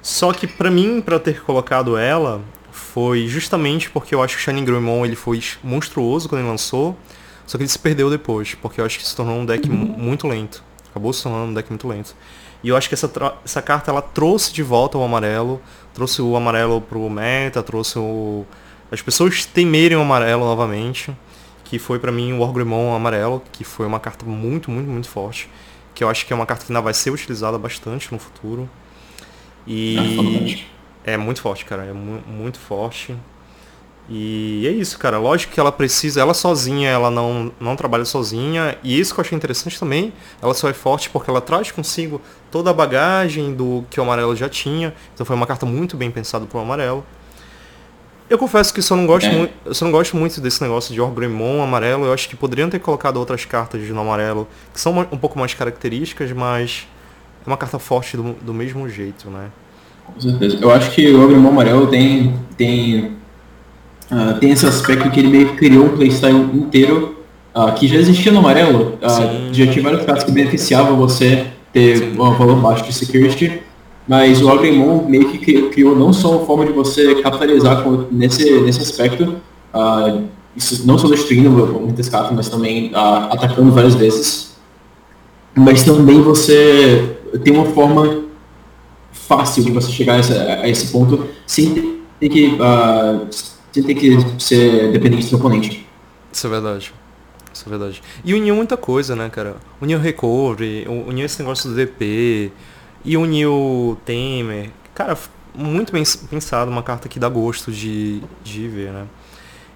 só 0.00 0.32
que 0.32 0.46
para 0.46 0.70
mim, 0.70 1.00
para 1.00 1.18
ter 1.18 1.42
colocado 1.42 1.96
ela, 1.96 2.40
foi 2.70 3.26
justamente 3.26 3.90
porque 3.90 4.14
eu 4.14 4.22
acho 4.22 4.36
que 4.36 4.40
o 4.40 4.44
Shining 4.44 4.64
Greymon 4.64 5.04
ele 5.04 5.16
foi 5.16 5.42
monstruoso 5.60 6.28
quando 6.28 6.42
ele 6.42 6.48
lançou, 6.48 6.96
só 7.48 7.58
que 7.58 7.64
ele 7.64 7.68
se 7.68 7.80
perdeu 7.80 8.08
depois, 8.08 8.54
porque 8.54 8.80
eu 8.80 8.84
acho 8.84 8.96
que 8.96 9.04
se 9.04 9.16
tornou 9.16 9.40
um 9.40 9.44
deck 9.44 9.68
muito 9.68 10.28
lento. 10.28 10.62
Acabou 10.92 11.12
se 11.12 11.24
tornando 11.24 11.50
um 11.50 11.54
deck 11.54 11.68
muito 11.68 11.88
lento. 11.88 12.14
E 12.62 12.68
eu 12.68 12.76
acho 12.76 12.88
que 12.88 12.94
essa, 12.94 13.10
essa 13.44 13.60
carta 13.60 13.90
ela 13.90 14.02
trouxe 14.02 14.52
de 14.52 14.62
volta 14.62 14.96
o 14.96 15.02
amarelo, 15.02 15.60
trouxe 15.92 16.22
o 16.22 16.36
amarelo 16.36 16.80
pro 16.80 17.10
meta, 17.10 17.60
trouxe 17.60 17.98
o... 17.98 18.46
as 18.88 19.02
pessoas 19.02 19.44
temerem 19.44 19.98
o 19.98 20.02
amarelo 20.02 20.44
novamente, 20.44 21.12
que 21.64 21.78
foi 21.78 21.98
para 21.98 22.12
mim 22.12 22.32
o 22.34 22.40
Orgrimmon 22.40 22.94
amarelo, 22.94 23.42
que 23.52 23.64
foi 23.64 23.86
uma 23.86 23.98
carta 24.00 24.24
muito, 24.26 24.70
muito, 24.70 24.88
muito 24.90 25.08
forte. 25.08 25.48
que 25.94 26.02
eu 26.04 26.08
acho 26.10 26.26
que 26.26 26.32
é 26.32 26.36
uma 26.36 26.46
carta 26.46 26.66
que 26.66 26.72
ainda 26.72 26.82
vai 26.82 26.92
ser 26.94 27.10
utilizada 27.10 27.56
bastante 27.58 28.12
no 28.12 28.18
futuro. 28.18 28.68
É 29.66 29.70
E 29.72 30.16
fantástico. 30.16 30.70
é 31.04 31.16
muito 31.16 31.40
forte, 31.40 31.64
cara. 31.64 31.84
É 31.84 31.92
mu- 31.92 32.22
muito 32.26 32.58
forte. 32.58 33.16
E 34.08 34.66
é 34.66 34.70
isso, 34.70 34.98
cara. 34.98 35.18
Lógico 35.18 35.54
que 35.54 35.60
ela 35.60 35.72
precisa, 35.72 36.20
ela 36.20 36.34
sozinha, 36.34 36.90
ela 36.90 37.10
não, 37.10 37.50
não 37.58 37.74
trabalha 37.76 38.04
sozinha. 38.04 38.76
E 38.82 38.98
isso 39.00 39.14
que 39.14 39.20
eu 39.20 39.24
achei 39.24 39.36
interessante 39.36 39.78
também. 39.78 40.12
Ela 40.42 40.52
só 40.52 40.68
é 40.68 40.74
forte 40.74 41.08
porque 41.08 41.30
ela 41.30 41.40
traz 41.40 41.70
consigo 41.70 42.20
toda 42.50 42.70
a 42.70 42.74
bagagem 42.74 43.54
do 43.54 43.84
que 43.90 43.98
o 43.98 44.02
amarelo 44.02 44.36
já 44.36 44.48
tinha. 44.48 44.94
Então 45.14 45.24
foi 45.24 45.34
uma 45.34 45.46
carta 45.46 45.64
muito 45.64 45.96
bem 45.96 46.10
pensada 46.10 46.44
pro 46.44 46.58
amarelo. 46.60 47.04
Eu 48.28 48.38
confesso 48.38 48.72
que 48.72 48.80
só 48.80 48.96
não 48.96 49.06
gosto, 49.06 49.26
É. 49.26 49.32
muito, 49.36 49.52
eu 49.66 49.74
só 49.74 49.84
não 49.84 49.92
gosto 49.92 50.16
muito 50.16 50.40
desse 50.40 50.62
negócio 50.62 50.94
de 50.94 51.00
Orgrimmon 51.00 51.62
amarelo. 51.62 52.06
Eu 52.06 52.12
acho 52.12 52.28
que 52.28 52.34
poderiam 52.34 52.70
ter 52.70 52.78
colocado 52.78 53.18
outras 53.18 53.44
cartas 53.44 53.86
no 53.88 54.00
amarelo 54.00 54.48
que 54.72 54.80
são 54.80 54.98
um 55.12 55.18
pouco 55.18 55.38
mais 55.38 55.52
características, 55.52 56.32
mas 56.32 56.86
é 57.46 57.50
uma 57.50 57.56
carta 57.56 57.78
forte 57.78 58.16
do, 58.16 58.32
do 58.40 58.54
mesmo 58.54 58.88
jeito, 58.88 59.28
né? 59.28 59.48
Com 60.06 60.20
certeza. 60.20 60.58
Eu 60.60 60.70
acho 60.70 60.90
que 60.90 61.10
o 61.12 61.22
Agrimon 61.22 61.50
Amarelo 61.50 61.86
tem, 61.86 62.34
tem, 62.56 63.12
ah, 64.10 64.36
tem 64.40 64.50
esse 64.50 64.66
aspecto 64.66 65.10
que 65.10 65.20
ele 65.20 65.28
meio 65.28 65.48
que 65.50 65.56
criou 65.56 65.86
um 65.86 65.96
playstyle 65.96 66.38
inteiro 66.54 67.24
ah, 67.54 67.72
que 67.72 67.86
já 67.86 67.96
existia 67.96 68.32
no 68.32 68.40
amarelo. 68.40 68.98
Ah, 69.02 69.08
Sim. 69.08 69.50
já 69.52 69.66
cartas 70.04 70.24
que 70.24 70.32
beneficiavam 70.32 70.96
você 70.96 71.46
ter 71.72 72.12
um 72.12 72.32
valor 72.34 72.56
baixo 72.56 72.84
de 72.84 72.92
security, 72.92 73.62
mas 74.06 74.42
o 74.42 74.48
Agrimon 74.50 75.06
meio 75.08 75.30
que 75.30 75.38
cri- 75.38 75.68
criou 75.70 75.96
não 75.96 76.12
só 76.12 76.36
uma 76.36 76.46
forma 76.46 76.66
de 76.66 76.72
você 76.72 77.22
capitalizar 77.22 77.82
com- 77.82 78.06
nesse, 78.10 78.60
nesse 78.60 78.80
aspecto, 78.80 79.36
ah, 79.72 80.20
isso 80.56 80.86
não 80.86 80.96
só 80.98 81.08
destruindo 81.08 81.50
muitas 81.50 82.08
cartas, 82.08 82.32
mas 82.36 82.48
também 82.48 82.90
ah, 82.94 83.28
atacando 83.32 83.72
várias 83.72 83.94
vezes, 83.94 84.54
mas 85.54 85.82
também 85.82 86.20
você 86.20 87.16
tem 87.42 87.52
uma 87.54 87.66
forma 87.66 88.24
fácil 89.12 89.64
de 89.64 89.70
você 89.70 89.90
chegar 89.90 90.14
a, 90.14 90.18
essa- 90.18 90.42
a 90.62 90.68
esse 90.68 90.88
ponto 90.92 91.26
sem 91.46 92.00
ter 92.20 92.28
que, 92.28 92.56
ah, 92.60 93.20
sem 93.72 93.82
ter 93.82 93.94
que 93.94 94.18
ser 94.38 94.92
dependente 94.92 95.28
do 95.30 95.36
oponente. 95.36 95.86
Isso 96.32 96.46
é 96.46 96.50
verdade. 96.50 96.92
Isso 97.52 97.64
é 97.66 97.70
verdade. 97.70 98.02
E 98.24 98.34
uniu 98.34 98.54
muita 98.56 98.76
coisa, 98.76 99.14
né, 99.14 99.28
cara? 99.28 99.56
Uniu 99.80 99.98
recovery, 99.98 100.84
uniu 100.88 101.24
esse 101.24 101.38
negócio 101.40 101.70
do 101.70 101.76
DP, 101.76 102.50
e 103.04 103.16
uniu 103.16 103.98
Temer. 104.04 104.70
Cara, 104.94 105.16
muito 105.54 105.92
bem 105.92 106.02
pensado, 106.30 106.70
uma 106.70 106.82
carta 106.82 107.08
que 107.08 107.18
dá 107.18 107.28
gosto 107.28 107.70
de, 107.70 108.22
de 108.42 108.68
ver, 108.68 108.92
né? 108.92 109.04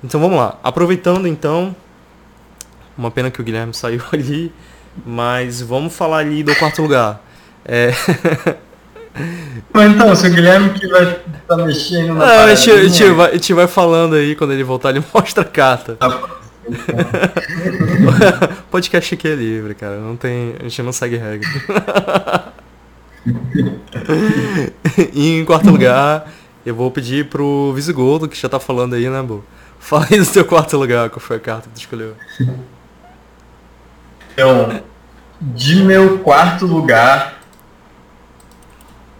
Então 0.02 0.20
vamos 0.20 0.38
lá. 0.38 0.58
Aproveitando 0.62 1.26
então, 1.26 1.75
uma 2.97 3.11
pena 3.11 3.30
que 3.30 3.40
o 3.40 3.44
Guilherme 3.44 3.75
saiu 3.75 4.02
ali, 4.12 4.52
mas 5.04 5.61
vamos 5.61 5.94
falar 5.94 6.18
ali 6.18 6.42
do 6.42 6.54
quarto 6.56 6.82
lugar. 6.82 7.23
É, 7.64 7.92
Mas 9.73 9.92
então, 9.92 10.14
se 10.14 10.26
o 10.28 10.30
Guilherme 10.30 10.70
que 10.70 10.87
vai 10.87 11.20
estar 11.40 11.56
mexendo 11.56 12.14
na 12.14 12.25
Ah, 12.25 12.44
a, 12.44 12.54
gente, 12.54 12.70
a, 12.70 12.88
gente 12.88 13.11
vai, 13.11 13.30
a 13.30 13.32
gente 13.32 13.52
vai 13.52 13.66
falando 13.66 14.14
aí, 14.14 14.35
quando 14.35 14.52
ele 14.52 14.64
voltar 14.64 14.90
ele 14.90 15.04
mostra 15.12 15.42
a 15.42 15.47
carta. 15.47 15.99
Podcast 18.70 19.14
aqui 19.14 19.28
é 19.28 19.35
livre, 19.35 19.75
cara. 19.75 19.97
Não 19.97 20.16
tem. 20.16 20.54
A 20.61 20.64
gente 20.64 20.82
não 20.82 20.92
segue 20.92 21.16
regra. 21.16 21.49
e 25.12 25.38
em 25.38 25.44
quarto 25.44 25.70
lugar, 25.70 26.30
eu 26.64 26.75
vou 26.75 26.90
pedir 26.90 27.28
pro 27.28 27.73
Visigodo, 27.75 28.28
que 28.28 28.40
já 28.40 28.49
tá 28.49 28.61
falando 28.61 28.94
aí, 28.94 29.08
né, 29.08 29.23
Bo? 29.23 29.44
Fala 29.78 30.06
aí 30.11 30.18
do 30.18 30.25
seu 30.25 30.44
quarto 30.44 30.76
lugar, 30.76 31.08
qual 31.11 31.20
foi 31.20 31.37
a 31.37 31.40
carta 31.40 31.68
que 31.68 31.75
tu 31.75 31.80
escolheu? 31.80 32.14
Então, 34.32 34.82
de 35.40 35.82
meu 35.82 36.18
quarto 36.18 36.66
lugar, 36.66 37.40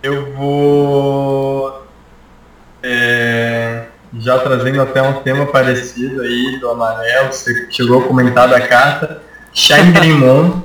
eu 0.03 0.33
vou. 0.35 1.87
é, 2.83 3.87
já 4.19 4.39
trazendo 4.39 4.81
até 4.81 5.03
um 5.03 5.23
tema 5.23 5.47
parecido 5.47 6.23
aí 6.23 6.59
do 6.61 6.71
amarelo, 6.71 7.33
você 7.33 7.69
chegou 7.71 8.01
a 8.01 8.07
comentar 8.07 8.49
da 8.49 8.61
carta, 8.67 9.23
Shine 9.53 9.93
Grimon. 9.93 10.63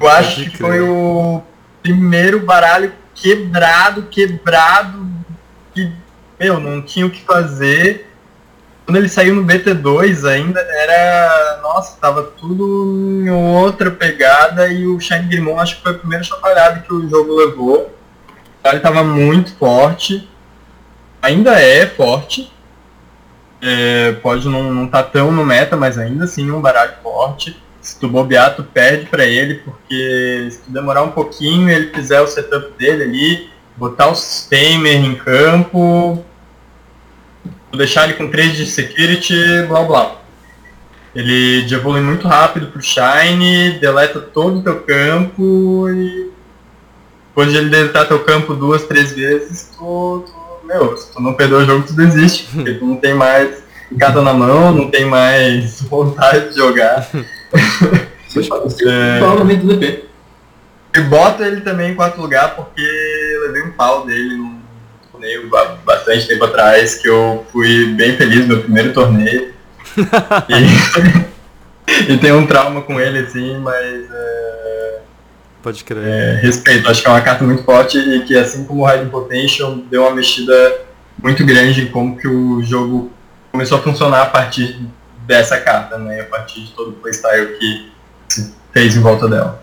Eu 0.00 0.08
acho 0.08 0.50
que 0.50 0.56
foi 0.56 0.80
o 0.80 1.42
primeiro 1.84 2.40
baralho 2.40 2.94
quebrado, 3.14 4.04
quebrado, 4.04 5.06
que, 5.74 5.92
meu, 6.40 6.58
não 6.58 6.80
tinha 6.80 7.04
o 7.04 7.10
que 7.10 7.20
fazer. 7.20 8.10
Quando 8.86 8.96
ele 8.96 9.08
saiu 9.08 9.34
no 9.34 9.44
BT2 9.44 10.26
ainda 10.26 10.60
era. 10.60 11.60
Nossa, 11.62 11.98
tava 12.00 12.22
tudo 12.22 13.22
em 13.22 13.30
outra 13.30 13.90
pegada 13.90 14.66
e 14.68 14.86
o 14.86 14.98
Shine 14.98 15.28
Grimon 15.28 15.58
acho 15.60 15.76
que 15.76 15.82
foi 15.82 15.92
a 15.92 15.98
primeira 15.98 16.24
chacoalhada 16.24 16.80
que 16.80 16.92
o 16.92 17.08
jogo 17.08 17.36
levou. 17.36 17.94
Ele 18.64 18.80
tava 18.80 19.04
muito 19.04 19.54
forte. 19.56 20.28
Ainda 21.20 21.52
é 21.60 21.86
forte. 21.86 22.50
É, 23.60 24.12
pode 24.12 24.48
não, 24.48 24.72
não 24.72 24.86
tá 24.86 25.02
tão 25.02 25.30
no 25.32 25.44
meta, 25.44 25.76
mas 25.76 25.98
ainda 25.98 26.24
assim 26.24 26.50
um 26.50 26.60
baralho 26.60 26.94
forte. 27.02 27.62
Se 27.84 28.00
tu 28.00 28.08
bobear, 28.08 28.56
tu 28.56 28.62
perde 28.64 29.04
pra 29.06 29.26
ele, 29.26 29.56
porque 29.56 30.48
se 30.50 30.58
tu 30.58 30.70
demorar 30.70 31.02
um 31.02 31.10
pouquinho 31.10 31.68
ele 31.68 31.92
fizer 31.92 32.18
o 32.22 32.26
setup 32.26 32.72
dele 32.78 33.02
ali, 33.02 33.50
botar 33.76 34.08
o 34.10 34.14
Tamer 34.48 35.04
em 35.04 35.14
campo, 35.14 36.24
deixar 37.76 38.04
ele 38.04 38.14
com 38.14 38.30
3 38.30 38.56
de 38.56 38.64
security, 38.66 39.34
blá 39.68 39.82
blá. 39.82 40.16
Ele 41.14 41.66
evolui 41.72 42.00
muito 42.00 42.26
rápido 42.26 42.68
pro 42.68 42.80
Shine, 42.82 43.78
deleta 43.78 44.18
todo 44.18 44.60
o 44.60 44.62
teu 44.62 44.80
campo 44.80 45.88
e 45.90 46.32
de 47.36 47.56
ele 47.58 47.68
deletar 47.68 48.08
teu 48.08 48.20
campo 48.24 48.54
duas, 48.54 48.84
três 48.84 49.12
vezes, 49.12 49.70
tu, 49.76 50.24
tu- 50.26 50.66
meu, 50.66 50.96
se 50.96 51.12
tu 51.12 51.20
não 51.20 51.34
perdeu 51.34 51.58
o 51.58 51.64
jogo, 51.66 51.86
tu 51.86 51.92
desiste, 51.92 52.44
porque 52.50 52.74
tu 52.74 52.86
não 52.86 52.96
tem 52.96 53.12
mais 53.12 53.62
carta 53.98 54.22
na 54.22 54.32
mão, 54.32 54.72
não 54.72 54.90
tem 54.90 55.04
mais 55.04 55.82
vontade 55.90 56.48
de 56.50 56.56
jogar. 56.56 57.06
É. 57.56 59.20
Também 59.36 59.56
do 59.58 59.76
DP. 59.76 60.04
E 60.96 61.00
boto 61.02 61.42
ele 61.42 61.60
também 61.60 61.90
em 61.90 61.94
quarto 61.94 62.20
lugar 62.20 62.54
porque 62.54 62.80
eu 62.80 63.46
levei 63.46 63.62
um 63.62 63.72
pau 63.72 64.04
dele 64.06 64.36
num 64.36 64.60
torneio 65.10 65.48
ba- 65.48 65.76
bastante 65.84 66.28
tempo 66.28 66.44
atrás, 66.44 66.94
que 66.96 67.08
eu 67.08 67.44
fui 67.52 67.86
bem 67.94 68.16
feliz 68.16 68.40
no 68.40 68.46
meu 68.48 68.62
primeiro 68.62 68.92
torneio. 68.92 69.52
e, 70.48 72.12
e 72.12 72.18
tenho 72.18 72.38
um 72.38 72.46
trauma 72.46 72.82
com 72.82 73.00
ele 73.00 73.18
assim, 73.18 73.58
mas 73.58 74.10
é, 74.10 74.98
Pode 75.62 75.82
crer. 75.84 76.04
é, 76.04 76.40
respeito. 76.40 76.88
Acho 76.88 77.02
que 77.02 77.08
é 77.08 77.10
uma 77.10 77.20
carta 77.22 77.42
muito 77.44 77.64
forte 77.64 77.98
e 77.98 78.22
que 78.22 78.36
assim 78.36 78.64
como 78.64 78.84
o 78.84 78.90
Hiding 78.92 79.08
Potential 79.08 79.76
deu 79.90 80.02
uma 80.02 80.12
mexida 80.14 80.54
muito 81.22 81.44
grande 81.44 81.82
em 81.82 81.86
como 81.86 82.16
que 82.16 82.28
o 82.28 82.62
jogo 82.62 83.10
começou 83.50 83.78
a 83.78 83.82
funcionar 83.82 84.22
a 84.22 84.26
partir 84.26 84.78
dessa 85.26 85.58
carta, 85.60 85.98
né? 85.98 86.20
A 86.20 86.24
partir 86.24 86.62
de 86.62 86.72
todo 86.72 86.90
o 86.90 86.92
playstyle 86.94 87.58
que 87.58 87.92
se 88.28 88.54
fez 88.72 88.96
em 88.96 89.00
volta 89.00 89.28
dela. 89.28 89.62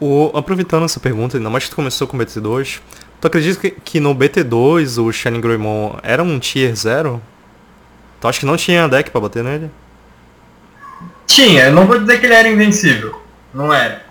O, 0.00 0.30
aproveitando 0.34 0.84
essa 0.84 1.00
pergunta, 1.00 1.36
ainda 1.36 1.48
mais 1.48 1.64
que 1.64 1.70
tu 1.70 1.76
começou 1.76 2.06
com 2.06 2.16
o 2.16 2.20
BT2, 2.20 2.80
tu 3.20 3.26
acredita 3.26 3.60
que, 3.60 3.70
que 3.70 4.00
no 4.00 4.14
BT2 4.14 5.02
o 5.02 5.10
Shining 5.12 5.40
Greymon 5.40 5.98
era 6.02 6.22
um 6.22 6.38
tier 6.38 6.74
0? 6.74 7.20
Tu 8.20 8.28
acha 8.28 8.40
que 8.40 8.46
não 8.46 8.56
tinha 8.56 8.88
deck 8.88 9.10
pra 9.10 9.20
bater 9.20 9.42
nele? 9.42 9.70
Tinha, 11.26 11.70
não 11.70 11.86
vou 11.86 11.98
dizer 11.98 12.20
que 12.20 12.26
ele 12.26 12.34
era 12.34 12.48
invencível, 12.48 13.20
não 13.52 13.72
era. 13.72 14.04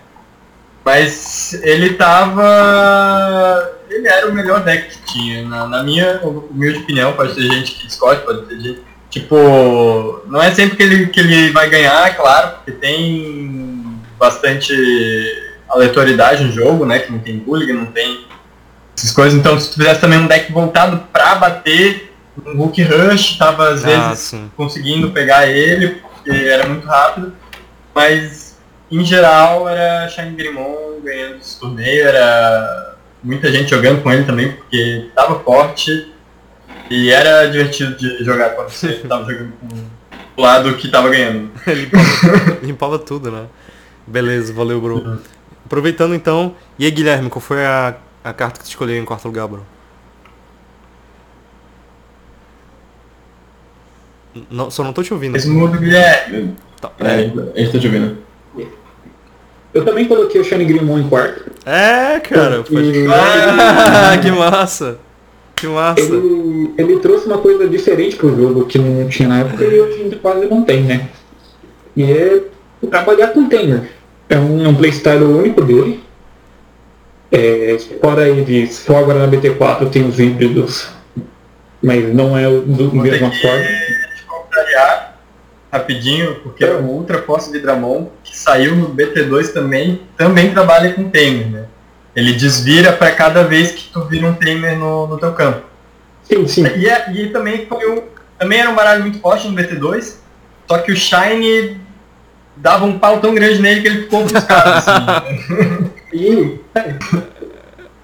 Mas 0.84 1.54
ele 1.64 1.94
tava. 1.94 3.72
Ele 3.90 4.06
era 4.06 4.28
o 4.28 4.32
melhor 4.32 4.62
deck 4.62 4.88
que 4.88 5.12
tinha. 5.12 5.44
Na, 5.44 5.66
na 5.66 5.82
minha 5.82 6.20
humilde 6.22 6.78
opinião, 6.78 7.12
pode 7.12 7.34
ter 7.34 7.42
gente 7.42 7.74
que 7.74 7.86
discorde, 7.88 8.22
pode 8.22 8.46
ter 8.46 8.60
gente. 8.60 8.82
Tipo, 9.10 10.22
não 10.26 10.42
é 10.42 10.50
sempre 10.52 10.76
que 10.76 10.82
ele, 10.82 11.06
que 11.06 11.20
ele 11.20 11.50
vai 11.52 11.70
ganhar, 11.70 12.14
claro, 12.16 12.56
porque 12.56 12.72
tem 12.72 13.98
bastante 14.18 14.74
aleatoriedade 15.68 16.44
no 16.44 16.52
jogo, 16.52 16.84
né? 16.84 16.98
Que 16.98 17.12
não 17.12 17.18
tem 17.18 17.38
bullying, 17.38 17.72
não 17.72 17.86
tem 17.86 18.26
essas 18.96 19.12
coisas. 19.12 19.38
Então 19.38 19.58
se 19.58 19.70
tu 19.70 19.76
fizesse 19.76 20.00
também 20.00 20.18
um 20.18 20.26
deck 20.26 20.52
voltado 20.52 21.02
pra 21.12 21.34
bater, 21.36 22.12
um 22.44 22.56
Hulk 22.56 22.82
Rush 22.82 23.36
tava 23.38 23.68
às 23.70 23.82
vezes 23.82 23.98
Ah, 23.98 24.14
sim. 24.16 24.50
conseguindo 24.56 25.10
pegar 25.10 25.46
ele, 25.48 26.00
porque 26.02 26.30
era 26.30 26.66
muito 26.66 26.86
rápido, 26.86 27.32
mas 27.94 28.58
em 28.90 29.04
geral 29.04 29.68
era 29.68 30.08
Shine 30.08 30.36
Grimon 30.36 31.00
ganhando 31.02 31.36
esse 31.36 31.58
torneio, 31.58 32.06
era 32.06 32.96
muita 33.22 33.50
gente 33.50 33.70
jogando 33.70 34.02
com 34.02 34.12
ele 34.12 34.24
também, 34.24 34.52
porque 34.52 35.08
tava 35.14 35.38
forte 35.40 36.12
e 36.90 37.10
era 37.10 37.46
divertido 37.50 37.96
de 37.96 38.24
jogar 38.24 38.50
quando 38.50 38.68
você 38.70 38.94
tava 39.08 39.24
jogando 39.32 39.52
com 39.60 39.66
o 40.36 40.42
lado 40.42 40.74
que 40.76 40.88
tava 40.90 41.08
ganhando. 41.08 41.50
limpava, 41.66 42.58
limpava 42.62 42.98
tudo, 42.98 43.30
né? 43.30 43.46
Beleza, 44.06 44.52
valeu, 44.52 44.80
bro. 44.80 45.18
Aproveitando 45.64 46.14
então, 46.14 46.54
e 46.78 46.84
aí 46.84 46.90
Guilherme, 46.90 47.28
qual 47.28 47.40
foi 47.40 47.64
a, 47.64 47.96
a 48.22 48.32
carta 48.32 48.58
que 48.60 48.64
tu 48.66 48.68
escolheu 48.68 48.96
em 48.96 49.04
quarto 49.04 49.24
lugar, 49.26 49.48
bro? 49.48 49.64
Não, 54.50 54.70
só 54.70 54.84
não 54.84 54.92
tô 54.92 55.02
te 55.02 55.12
ouvindo. 55.12 55.36
Esse 55.36 55.48
mundo 55.48 55.78
Guilherme. 55.78 56.54
Tá, 56.80 56.90
É, 57.00 57.14
a 57.14 57.60
gente 57.60 57.72
tá 57.72 57.78
te 57.78 57.86
ouvindo. 57.86 58.18
Eu 59.72 59.84
também 59.84 60.06
coloquei 60.06 60.40
o 60.40 60.44
Shane 60.44 60.64
Grimon 60.64 60.98
em 61.00 61.08
quarto. 61.08 61.50
É, 61.64 62.18
cara. 62.20 62.62
Pode... 62.62 62.90
E- 62.90 63.06
Ah, 63.08 64.16
que 64.20 64.30
massa. 64.30 64.98
Que 65.56 65.66
massa. 65.66 66.00
Ele, 66.00 66.74
ele 66.76 66.98
trouxe 67.00 67.26
uma 67.26 67.38
coisa 67.38 67.66
diferente 67.66 68.16
pro 68.16 68.36
jogo 68.36 68.66
que 68.66 68.78
não 68.78 69.08
tinha 69.08 69.28
na 69.28 69.40
época 69.40 69.64
e 69.64 69.80
hoje 69.80 70.18
quase 70.20 70.46
não 70.46 70.62
tem, 70.62 70.82
né? 70.82 71.08
E 71.96 72.04
é 72.04 72.42
trabalhar 72.90 73.28
com 73.28 73.48
Tamer. 73.48 73.90
É 74.28 74.38
um, 74.38 74.64
é 74.64 74.68
um 74.68 74.74
playstyle 74.74 75.24
único 75.24 75.62
dele. 75.62 76.04
É, 77.32 77.76
fora 78.00 78.28
ele, 78.28 78.66
só 78.66 78.98
agora 78.98 79.26
na 79.26 79.28
BT4 79.28 79.90
tem 79.90 80.06
os 80.06 80.20
híbridos, 80.20 80.90
mas 81.82 82.14
não 82.14 82.36
é 82.36 82.46
o 82.46 82.60
do 82.60 82.90
Vou 82.90 83.02
ter 83.02 83.12
mesma 83.12 83.32
forma. 83.32 83.64
te 83.64 84.24
contrariar 84.26 85.18
rapidinho, 85.72 86.36
porque 86.42 86.64
o 86.64 86.82
Ultra 86.82 87.22
Force 87.22 87.50
de 87.50 87.60
Dramon, 87.60 88.08
que 88.22 88.36
saiu 88.36 88.76
no 88.76 88.94
BT2 88.94 89.52
também, 89.52 90.02
também 90.16 90.52
trabalha 90.52 90.92
com 90.92 91.08
Tamer, 91.10 91.50
né? 91.50 91.64
Ele 92.16 92.32
desvira 92.32 92.92
para 92.94 93.10
cada 93.12 93.44
vez 93.44 93.72
que 93.72 93.90
tu 93.92 94.02
vira 94.06 94.26
um 94.28 94.34
Tamer 94.34 94.78
no, 94.78 95.06
no 95.06 95.18
teu 95.18 95.32
campo. 95.34 95.60
Sim, 96.24 96.48
sim. 96.48 96.66
E, 96.76 96.88
é- 96.88 97.12
e 97.12 97.28
também 97.28 97.66
foi 97.66 97.90
um, 97.90 98.02
também 98.38 98.58
era 98.58 98.70
um 98.70 98.74
baralho 98.74 99.02
muito 99.02 99.20
forte 99.20 99.46
no 99.46 99.54
BT2, 99.54 100.14
só 100.66 100.78
que 100.78 100.90
o 100.90 100.96
Shine 100.96 101.78
dava 102.56 102.86
um 102.86 102.98
pau 102.98 103.20
tão 103.20 103.34
grande 103.34 103.60
nele 103.60 103.82
que 103.82 103.88
ele 103.88 104.02
ficou 104.04 104.24
ofuscado, 104.24 104.70
assim. 104.70 105.90
E, 106.12 106.60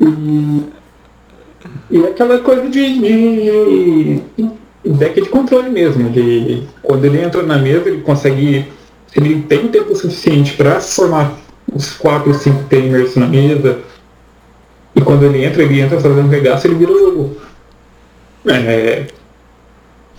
e, 0.00 0.64
e 1.90 2.04
aquela 2.06 2.40
coisa 2.40 2.68
de, 2.68 2.98
de 2.98 4.20
deck 4.84 5.22
de 5.22 5.28
controle 5.30 5.70
mesmo. 5.70 6.10
De, 6.10 6.64
quando 6.82 7.04
ele 7.06 7.22
entra 7.22 7.42
na 7.42 7.56
mesa, 7.58 7.88
ele 7.88 8.02
consegue. 8.02 8.66
Ele 9.14 9.42
tem 9.42 9.68
tempo 9.68 9.94
suficiente 9.94 10.54
para 10.54 10.80
formar 10.80 11.32
os 11.72 11.92
4 11.94 12.28
ou 12.28 12.34
5 12.34 12.64
tamers 12.64 13.14
na 13.16 13.26
mesa. 13.26 13.78
E 14.94 15.00
quando 15.00 15.24
ele 15.24 15.44
entra, 15.44 15.62
ele 15.62 15.80
entra 15.80 16.00
fazendo 16.00 16.28
regaço 16.28 16.66
ele 16.66 16.74
vira 16.74 16.92
o 16.92 16.98
jogo. 16.98 17.36
É, 18.46 19.06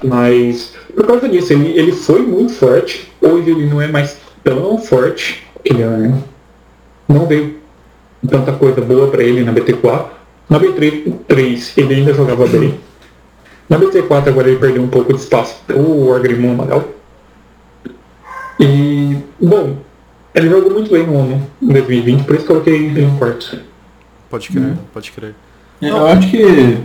mas 0.04 0.74
por 0.96 1.08
causa 1.08 1.28
disso, 1.28 1.54
ele, 1.54 1.78
ele 1.78 1.92
foi 1.92 2.22
muito 2.22 2.54
forte. 2.54 3.12
Hoje 3.20 3.50
ele 3.50 3.66
não 3.66 3.82
é 3.82 3.88
mais 3.88 4.18
tão 4.44 4.78
forte. 4.78 5.44
Ele 5.66 5.82
é, 5.82 6.12
não 7.08 7.26
veio 7.26 7.58
tanta 8.28 8.52
coisa 8.54 8.82
boa 8.82 9.08
para 9.08 9.24
ele 9.24 9.44
na 9.44 9.52
BT4. 9.52 10.06
Na 10.50 10.60
BT3 10.60 11.14
3, 11.28 11.78
ele 11.78 11.96
ainda 11.96 12.14
jogava 12.14 12.46
bem. 12.46 12.80
Na 13.68 13.80
BT4 13.80 14.28
agora 14.28 14.50
ele 14.50 14.60
perdeu 14.60 14.84
um 14.84 14.88
pouco 14.88 15.14
de 15.14 15.20
espaço 15.20 15.62
o 15.74 16.14
Agrimon 16.14 16.52
Amaral. 16.52 16.84
E, 18.60 19.18
bom, 19.42 19.78
ele 20.36 20.50
jogou 20.50 20.72
muito 20.72 20.92
bem 20.92 21.08
no 21.08 21.18
ano 21.18 21.48
em 21.62 21.68
2020, 21.68 22.24
por 22.24 22.36
isso 22.36 22.46
coloquei 22.46 22.76
ele 22.76 23.02
em 23.02 23.18
quarto. 23.18 23.60
Pode 24.34 24.50
crer, 24.50 24.74
pode 24.92 25.12
crer. 25.12 25.36
É, 25.80 25.90
eu 25.92 26.08
acho 26.08 26.28
que. 26.32 26.78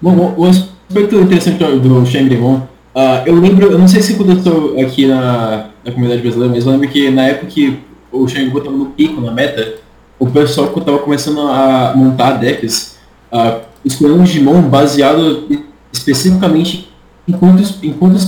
Bom, 0.00 0.34
o- 0.38 0.46
aspecto 0.46 1.16
interessante 1.20 1.58
do- 1.58 2.06
Shangri-Mon, 2.06 2.62
ah, 2.94 3.22
eu 3.26 3.34
lembro, 3.38 3.66
eu 3.70 3.78
não 3.78 3.86
sei 3.86 4.00
se 4.00 4.14
aconteceu 4.14 4.74
aqui 4.80 5.06
na, 5.06 5.66
na 5.84 5.92
comunidade 5.92 6.22
brasileira, 6.22 6.54
mas 6.54 6.64
eu 6.64 6.72
lembro 6.72 6.88
que 6.88 7.10
na 7.10 7.24
época 7.26 7.48
que 7.48 7.78
o 8.10 8.26
Shangri-Mon 8.26 8.56
estava 8.58 8.76
no 8.78 8.86
pico, 8.86 9.20
na 9.20 9.32
meta, 9.32 9.74
o 10.18 10.26
pessoal 10.30 10.68
que 10.68 10.78
estava 10.78 10.96
começando 10.98 11.40
a 11.42 11.92
montar 11.94 12.38
decks, 12.38 12.96
ah, 13.30 13.58
escolhendo 13.84 14.20
um 14.20 14.24
Digimon 14.24 14.62
baseado 14.62 15.46
especificamente 15.92 16.90
em 17.28 17.32
quantos, 17.32 17.82
em 17.82 17.92
quantos 17.92 18.24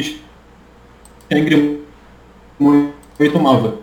de 0.00 0.16
Shangri-Mon 1.30 2.88
ele 3.20 3.30
tomava. 3.30 3.74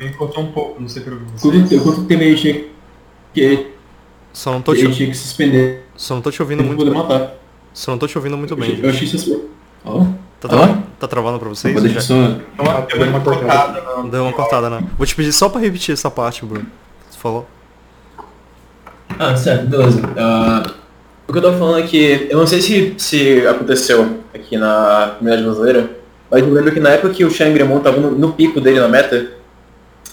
Me 0.00 0.08
cortou 0.14 0.42
um 0.44 0.52
pouco, 0.52 0.80
não 0.80 0.88
sei 0.88 1.02
Quanto, 1.02 1.20
vocês. 1.36 1.82
quanto 1.82 2.04
tempo 2.04 2.22
ele 2.22 2.34
tinha 2.36 2.64
que, 3.34 3.66
Só 4.32 4.50
não 4.52 4.62
tô 4.62 4.72
ele 4.72 4.88
te, 4.88 4.94
tinha 4.96 5.10
que 5.10 5.16
suspender 5.16 5.84
só 5.94 6.14
não 6.14 6.22
tô 6.22 6.30
te 6.30 6.40
ouvindo 6.40 6.64
muito 6.64 6.82
bem. 6.84 6.94
matar. 6.94 7.34
Só 7.74 7.90
não 7.90 7.98
tô 7.98 8.06
te 8.06 8.16
ouvindo 8.16 8.36
muito 8.38 8.54
Eu 8.54 8.56
bem. 8.56 8.72
achei- 8.72 8.84
Eu 8.84 8.88
achei 8.90 9.04
isso. 9.06 9.44
Ó. 9.84 10.06
Tá, 10.40 10.48
tra... 10.48 10.78
tá 10.98 11.06
travando 11.06 11.38
pra 11.38 11.48
vocês? 11.50 11.76
Eu 11.84 12.00
só. 12.00 12.14
Eu 12.14 12.98
dei 12.98 13.08
uma 13.08 13.20
cortada 13.20 13.82
na- 13.82 14.08
Deu 14.08 14.22
uma 14.22 14.32
cortada, 14.32 14.70
né? 14.70 14.82
Vou 14.96 15.06
te 15.06 15.14
pedir 15.14 15.32
só 15.34 15.50
pra 15.50 15.60
repetir 15.60 15.92
essa 15.92 16.10
parte, 16.10 16.44
Bruno. 16.46 16.64
Você 17.10 17.18
falou? 17.18 17.46
Ah, 19.18 19.36
certo, 19.36 19.66
beleza. 19.66 20.00
Ah, 20.16 20.70
o 21.28 21.32
que 21.32 21.38
eu 21.38 21.42
tô 21.42 21.52
falando 21.52 21.78
é 21.80 21.82
que, 21.86 22.26
eu 22.30 22.38
não 22.38 22.46
sei 22.46 22.62
se, 22.62 22.94
se 22.96 23.46
aconteceu 23.46 24.20
aqui 24.34 24.56
na 24.56 25.16
comunidade 25.18 25.42
brasileira, 25.46 25.90
mas 26.30 26.42
eu 26.42 26.50
lembro 26.52 26.72
que 26.72 26.80
na 26.80 26.90
época 26.90 27.12
que 27.12 27.24
o 27.24 27.30
Shangri-Mon 27.30 27.80
tava 27.80 27.98
no, 28.00 28.12
no 28.12 28.32
pico 28.32 28.60
dele 28.60 28.80
na 28.80 28.88
meta, 28.88 29.32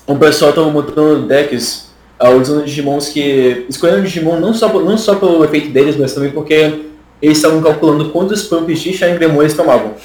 o 0.08 0.17
pessoal 0.17 0.54
tava 0.54 0.72
montando 0.72 1.28
decks 1.28 1.88
ah, 2.17 2.32
usando 2.32 2.65
Digimons 2.65 3.10
que. 3.10 3.65
escolhendo 3.70 4.04
Digimon 4.04 4.39
não 4.39 4.54
só, 4.54 4.67
não 4.82 4.98
só 4.98 5.15
pelo 5.15 5.43
efeito 5.43 5.70
deles, 5.70 5.96
mas 5.96 6.13
também 6.13 6.32
porque 6.32 6.86
eles 7.22 7.38
estavam 7.38 7.62
calculando 7.62 8.10
quantos 8.10 8.43
pumps 8.43 8.80
de 8.80 8.93
Shangri-Mon 8.93 9.41
eles 9.41 9.54
tomavam. 9.54 9.96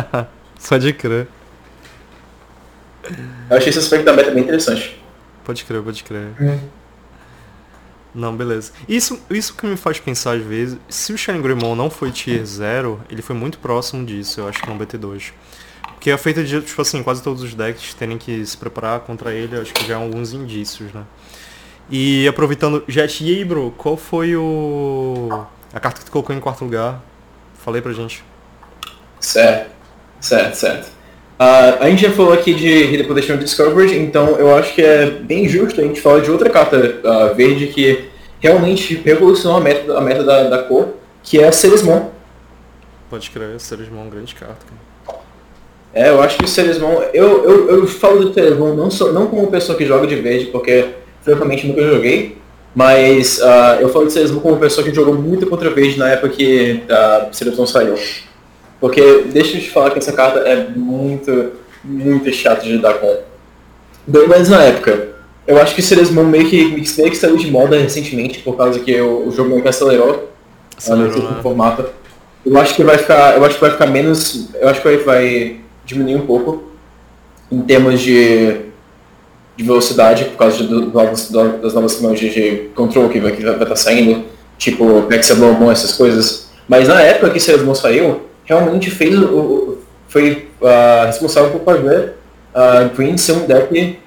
Só 0.58 0.76
de 0.76 0.92
crer. 0.92 1.26
Eu 3.48 3.56
achei 3.56 3.70
esse 3.70 3.78
aspecto 3.78 4.04
da 4.04 4.12
meta 4.12 4.30
bem 4.30 4.42
interessante. 4.42 5.02
Pode 5.42 5.64
crer, 5.64 5.82
pode 5.82 6.04
crer. 6.04 6.28
É. 6.38 6.58
Não, 8.14 8.36
beleza. 8.36 8.72
Isso, 8.86 9.18
isso 9.30 9.54
que 9.54 9.66
me 9.66 9.76
faz 9.76 9.98
pensar 9.98 10.36
às 10.36 10.42
vezes, 10.42 10.76
se 10.86 11.14
o 11.14 11.18
Shining 11.18 11.40
Greymon 11.40 11.74
não 11.74 11.88
foi 11.88 12.10
tier 12.10 12.44
0, 12.44 13.00
ele 13.08 13.22
foi 13.22 13.34
muito 13.34 13.58
próximo 13.58 14.04
disso, 14.04 14.40
eu 14.40 14.48
acho 14.48 14.60
que 14.60 14.68
no 14.68 14.78
BT2. 14.78 15.32
Porque 16.00 16.10
é 16.10 16.16
feito 16.16 16.42
de, 16.42 16.62
tipo 16.62 16.80
assim, 16.80 17.02
quase 17.02 17.22
todos 17.22 17.42
os 17.42 17.52
decks 17.52 17.92
terem 17.92 18.16
que 18.16 18.46
se 18.46 18.56
preparar 18.56 19.00
contra 19.00 19.34
ele, 19.34 19.54
acho 19.54 19.74
que 19.74 19.86
já 19.86 19.96
há 19.96 19.98
alguns 19.98 20.32
indícios, 20.32 20.90
né? 20.94 21.02
E 21.90 22.26
aproveitando, 22.26 22.82
Jet, 22.88 23.22
e 23.22 23.36
aí, 23.36 23.44
bro, 23.44 23.70
qual 23.76 23.98
foi 23.98 24.34
o... 24.34 25.28
a 25.70 25.78
carta 25.78 25.98
que 25.98 26.06
tu 26.06 26.10
colocou 26.10 26.34
em 26.34 26.40
quarto 26.40 26.64
lugar? 26.64 27.02
Falei 27.52 27.82
pra 27.82 27.92
gente. 27.92 28.24
Certo, 29.20 29.72
certo, 30.22 30.54
certo. 30.54 30.90
Ah, 31.38 31.76
a 31.80 31.90
gente 31.90 32.00
já 32.00 32.12
falou 32.12 32.32
aqui 32.32 32.54
de 32.54 32.84
Redeposition 32.84 33.36
Discovery, 33.36 33.98
então 33.98 34.38
eu 34.38 34.56
acho 34.56 34.74
que 34.74 34.80
é 34.80 35.10
bem 35.10 35.46
justo 35.46 35.82
a 35.82 35.84
gente 35.84 36.00
falar 36.00 36.20
de 36.20 36.30
outra 36.30 36.48
carta 36.48 36.98
ah, 37.04 37.34
verde 37.34 37.66
que 37.66 38.08
realmente 38.40 38.94
revolucionou 38.94 39.58
a 39.58 39.60
meta, 39.60 39.98
a 39.98 40.00
meta 40.00 40.24
da, 40.24 40.44
da 40.44 40.62
cor, 40.62 40.94
que 41.22 41.38
é 41.38 41.46
a 41.46 41.52
Ceresmon. 41.52 42.08
Pode 43.10 43.30
crer, 43.30 43.60
Ceresmon 43.60 43.98
é 43.98 44.02
uma 44.04 44.10
grande 44.10 44.34
carta, 44.34 44.64
cara. 44.64 44.89
É, 45.92 46.08
eu 46.08 46.20
acho 46.22 46.38
que 46.38 46.44
o 46.44 46.48
Ceresmon, 46.48 47.02
eu, 47.12 47.44
eu, 47.44 47.70
eu 47.70 47.86
falo 47.86 48.24
do 48.24 48.32
Ceresmon 48.32 48.74
não, 48.74 48.90
só, 48.90 49.12
não 49.12 49.26
como 49.26 49.50
pessoa 49.50 49.76
que 49.76 49.84
joga 49.84 50.06
de 50.06 50.14
verde, 50.14 50.46
porque 50.46 50.86
francamente 51.22 51.66
nunca 51.66 51.82
joguei, 51.82 52.38
mas 52.74 53.42
ah, 53.42 53.78
eu 53.80 53.88
falo 53.88 54.04
do 54.04 54.10
Ceresmon 54.10 54.40
como 54.40 54.56
pessoa 54.58 54.86
que 54.86 54.94
jogou 54.94 55.14
muito 55.14 55.46
contra 55.46 55.70
verde 55.70 55.98
na 55.98 56.10
época 56.10 56.28
que 56.30 56.82
a 56.88 57.28
Ceresmon 57.32 57.66
saiu. 57.66 57.96
Porque 58.80 59.24
deixa 59.26 59.56
eu 59.56 59.60
te 59.60 59.70
falar 59.70 59.90
que 59.90 59.98
essa 59.98 60.12
carta 60.12 60.40
é 60.40 60.68
muito, 60.74 61.52
muito 61.84 62.32
chata 62.32 62.62
de 62.62 62.72
lidar 62.72 62.94
com. 62.94 63.16
Bem, 64.06 64.26
mas 64.28 64.48
na 64.48 64.62
época, 64.62 65.08
eu 65.46 65.60
acho 65.60 65.74
que 65.74 65.80
o 65.80 65.84
Ceresmon 65.84 66.24
meio 66.24 66.48
que, 66.48 66.64
meio 66.66 67.10
que 67.10 67.16
saiu 67.16 67.36
de 67.36 67.50
moda 67.50 67.76
recentemente, 67.76 68.38
por 68.38 68.56
causa 68.56 68.78
que 68.78 68.98
o, 69.00 69.28
o 69.28 69.32
jogo 69.32 69.50
meio 69.50 69.62
que 69.62 69.68
acelerou, 69.68 70.30
Acelerou, 70.78 71.08
acelerou 71.10 71.30
né? 71.32 71.42
formato. 71.42 71.84
Eu 72.46 72.56
acho 72.58 72.74
que 72.74 72.84
vai 72.84 72.96
ficar. 72.96 73.36
Eu 73.36 73.44
acho 73.44 73.56
que 73.56 73.60
vai 73.60 73.70
ficar 73.72 73.86
menos. 73.86 74.48
Eu 74.54 74.68
acho 74.68 74.80
que 74.80 74.88
vai, 74.88 74.96
vai 74.96 75.60
diminuir 75.94 76.16
um 76.22 76.26
pouco 76.26 76.62
em 77.50 77.60
termos 77.62 78.00
de, 78.00 78.60
de 79.56 79.64
velocidade, 79.64 80.24
por 80.26 80.36
causa 80.36 80.58
de, 80.58 80.66
do- 80.66 80.86
do- 80.90 81.58
das 81.62 81.74
novas 81.74 81.94
tecnologias 81.94 82.32
de 82.32 82.70
controle 82.74 83.08
que 83.08 83.20
vai 83.20 83.32
estar 83.32 83.66
tá 83.66 83.76
saindo, 83.76 84.24
tipo 84.56 85.02
Pexablomon, 85.02 85.70
essas 85.70 85.92
coisas. 85.92 86.50
Mas 86.68 86.86
na 86.88 87.00
época 87.02 87.30
que 87.30 87.40
Ceresmon 87.40 87.74
saiu, 87.74 88.22
realmente 88.44 88.90
fez 88.90 89.18
o, 89.18 89.24
o- 89.24 89.78
foi 90.08 90.48
ah, 90.62 91.04
responsável 91.06 91.50
por 91.50 91.62
fazer 91.62 92.14
a 92.54 92.84
Green 92.84 93.16
ser 93.16 93.32
um 93.32 93.46
deck 93.46 93.98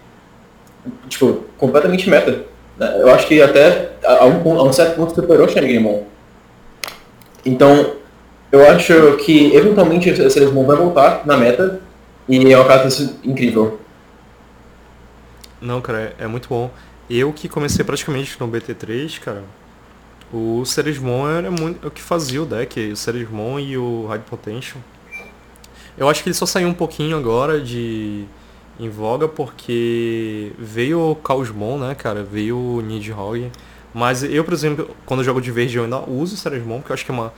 tipo, 1.08 1.43
completamente 1.58 2.10
meta. 2.10 2.43
Eu 2.80 3.13
acho 3.13 3.28
que 3.28 3.41
até 3.41 3.91
a 4.04 4.26
um, 4.26 4.60
a 4.60 4.63
um 4.63 4.74
certo 4.74 4.96
ponto 4.96 5.13
superou 5.13 5.48
Shangri-Mon. 5.48 6.04
Então, 7.46 7.93
eu 8.54 8.70
acho 8.70 9.18
que 9.18 9.52
eventualmente 9.56 10.08
esse 10.10 10.30
Ceresmon 10.30 10.63
vai 10.63 10.78
voltar 10.78 11.26
na 11.26 11.36
meta 11.36 11.82
e 12.30 12.54
é 12.54 12.56
uma 12.56 12.68
carta 12.68 12.88
incrível. 13.24 13.80
Não, 15.60 15.82
cara, 15.82 16.13
é 16.20 16.28
muito 16.28 16.48
bom. 16.48 16.70
Eu 17.10 17.34
que 17.34 17.50
comecei 17.50 17.84
praticamente 17.84 18.39
no 18.39 18.48
BT3, 18.48 19.20
cara, 19.20 19.44
o 20.32 20.63
Ceresmon 20.66 21.28
era 21.28 21.50
muito 21.50 21.84
é 21.84 21.88
o 21.88 21.92
que 21.92 22.00
fazia 22.00 22.44
o 22.44 22.46
deck, 22.46 22.92
o 22.92 22.96
Ceresmon 22.96 23.58
e 23.58 23.76
o 23.76 24.06
High 24.06 24.20
Potential. 24.20 24.78
Eu 25.98 26.08
acho 26.08 26.22
que 26.22 26.30
ele 26.30 26.36
só 26.36 26.46
saiu 26.46 26.68
um 26.68 26.76
pouquinho 26.76 27.18
agora 27.18 27.60
de 27.60 28.26
em 28.80 28.89
voga 28.89 29.28
porque 29.28 30.52
veio 30.60 31.00
o 31.00 31.16
Caosmon, 31.16 31.80
né, 31.80 31.96
cara, 31.96 32.22
veio 32.22 32.58
o 32.58 32.82
Nidhogg. 32.82 33.52
Mas 33.92 34.24
eu, 34.24 34.44
por 34.44 34.54
exemplo, 34.54 34.92
quando 35.08 35.22
eu 35.22 35.24
jogo 35.24 35.42
de 35.42 35.52
verde 35.52 35.78
eu 35.78 35.86
ainda 35.86 36.02
uso 36.08 36.36
o 36.36 36.38
Ceresmon, 36.38 36.78
porque 36.78 36.92
eu 36.92 36.94
acho 36.94 37.06
que 37.06 37.12
é 37.12 37.16
uma 37.16 37.34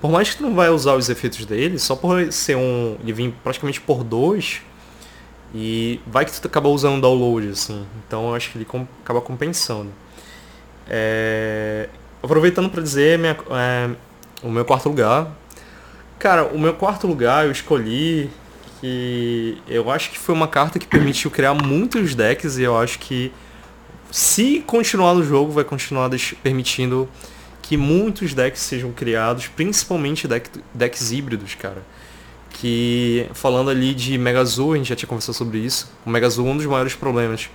por 0.00 0.10
mais 0.10 0.30
que 0.30 0.36
tu 0.36 0.42
não 0.42 0.54
vai 0.54 0.68
usar 0.68 0.94
os 0.94 1.08
efeitos 1.08 1.44
dele, 1.46 1.78
só 1.78 1.96
por 1.96 2.32
ser 2.32 2.56
um. 2.56 2.96
ele 3.02 3.12
vir 3.12 3.34
praticamente 3.42 3.80
por 3.80 4.04
dois, 4.04 4.60
E 5.54 6.00
vai 6.06 6.24
que 6.24 6.38
tu 6.38 6.46
acaba 6.46 6.68
usando 6.68 7.00
download, 7.00 7.48
assim. 7.48 7.86
Então 8.06 8.28
eu 8.28 8.34
acho 8.34 8.50
que 8.50 8.58
ele 8.58 8.64
com, 8.64 8.86
acaba 9.02 9.20
compensando. 9.20 9.90
É, 10.88 11.88
aproveitando 12.22 12.68
para 12.68 12.82
dizer 12.82 13.18
minha, 13.18 13.36
é, 13.50 13.90
o 14.42 14.50
meu 14.50 14.64
quarto 14.64 14.88
lugar. 14.88 15.28
Cara, 16.18 16.46
o 16.46 16.58
meu 16.58 16.74
quarto 16.74 17.06
lugar 17.06 17.46
eu 17.46 17.52
escolhi 17.52 18.30
que 18.80 19.58
eu 19.68 19.90
acho 19.90 20.10
que 20.10 20.18
foi 20.18 20.34
uma 20.34 20.48
carta 20.48 20.78
que 20.78 20.86
permitiu 20.86 21.30
criar 21.30 21.54
muitos 21.54 22.14
decks 22.14 22.58
e 22.58 22.62
eu 22.62 22.76
acho 22.76 22.98
que 22.98 23.32
se 24.10 24.60
continuar 24.66 25.14
no 25.14 25.24
jogo 25.24 25.52
vai 25.52 25.64
continuar 25.64 26.10
permitindo 26.42 27.08
que 27.66 27.76
muitos 27.76 28.32
decks 28.32 28.60
sejam 28.60 28.92
criados, 28.92 29.48
principalmente 29.48 30.28
deck, 30.28 30.48
decks 30.72 31.10
híbridos, 31.10 31.56
cara. 31.56 31.82
Que 32.50 33.28
falando 33.34 33.70
ali 33.70 33.92
de 33.92 34.16
Megazoo, 34.16 34.74
a 34.74 34.76
gente 34.76 34.88
já 34.88 34.96
tinha 34.96 35.08
conversado 35.08 35.36
sobre 35.36 35.58
isso. 35.58 35.90
O 36.04 36.10
Megazoo, 36.10 36.46
um 36.46 36.56
dos 36.56 36.64
maiores 36.64 36.94
problemas 36.94 37.50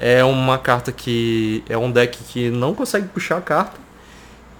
é 0.00 0.24
uma 0.24 0.58
carta 0.58 0.90
que 0.90 1.62
é 1.68 1.78
um 1.78 1.92
deck 1.92 2.18
que 2.24 2.50
não 2.50 2.74
consegue 2.74 3.06
puxar 3.06 3.38
a 3.38 3.40
carta. 3.40 3.80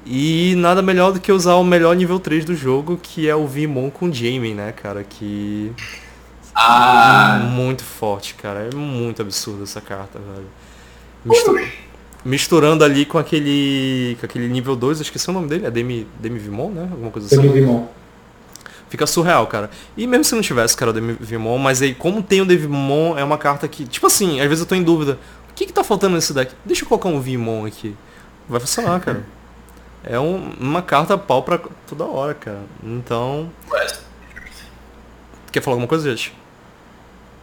E 0.07 0.55
nada 0.57 0.81
melhor 0.81 1.13
do 1.13 1.21
que 1.21 1.33
usar 1.33 1.57
o 1.57 1.65
melhor 1.65 1.97
nível 1.97 2.21
3 2.21 2.45
do 2.45 2.55
jogo, 2.55 2.97
que 3.03 3.29
é 3.29 3.35
o 3.35 3.47
Vimon 3.47 3.91
com 3.91 4.13
Jamie, 4.13 4.55
né, 4.55 4.71
cara? 4.71 5.03
Que. 5.03 5.73
Ah! 6.55 7.41
É 7.43 7.45
muito 7.45 7.83
forte, 7.83 8.35
cara. 8.35 8.69
É 8.73 8.75
muito 8.75 9.21
absurdo 9.21 9.65
essa 9.65 9.81
carta, 9.81 10.21
velho. 10.21 10.47
Mistur... 11.25 11.61
Misturando 12.25 12.85
ali 12.85 13.05
com 13.05 13.19
aquele. 13.19 14.17
com 14.21 14.27
aquele 14.27 14.49
nível 14.49 14.77
2, 14.77 14.99
eu 14.99 15.03
esqueci 15.03 15.29
o 15.29 15.33
nome 15.33 15.49
dele, 15.49 15.67
é 15.67 15.71
Demi, 15.71 16.07
Demi 16.21 16.39
Vimon, 16.39 16.71
né? 16.71 16.89
Alguma 16.91 17.11
coisa 17.11 17.27
assim. 17.27 17.41
Demi 17.43 17.61
Vimon. 17.61 17.87
Fica 18.93 19.07
surreal, 19.07 19.47
cara. 19.47 19.71
E 19.97 20.07
mesmo 20.07 20.23
se 20.23 20.35
não 20.35 20.43
tivesse, 20.43 20.77
cara, 20.77 20.91
o 20.91 20.95
Devimon, 20.95 21.57
mas 21.57 21.81
aí 21.81 21.95
como 21.95 22.23
tem 22.23 22.43
o 22.43 22.45
Devimon, 22.45 23.17
é 23.17 23.25
uma 23.25 23.39
carta 23.39 23.67
que, 23.67 23.87
tipo 23.87 24.07
assim, 24.07 24.39
às 24.39 24.47
vezes 24.47 24.61
eu 24.61 24.67
tô 24.67 24.75
em 24.75 24.83
dúvida. 24.83 25.19
O 25.51 25.55
que 25.55 25.65
que 25.65 25.73
tá 25.73 25.83
faltando 25.83 26.15
nesse 26.15 26.35
deck? 26.35 26.55
Deixa 26.63 26.85
eu 26.85 26.89
colocar 26.89 27.09
um 27.09 27.19
Vimon 27.19 27.65
aqui. 27.65 27.97
Vai 28.47 28.61
funcionar, 28.61 29.01
cara. 29.01 29.25
É 30.05 30.21
um, 30.21 30.53
uma 30.61 30.83
carta 30.83 31.17
pau 31.17 31.43
pra 31.43 31.59
toda 31.87 32.05
hora, 32.05 32.35
cara. 32.35 32.61
Então. 32.85 33.51
Quer 35.51 35.63
falar 35.63 35.75
alguma 35.75 35.89
coisa, 35.89 36.11
gente? 36.11 36.37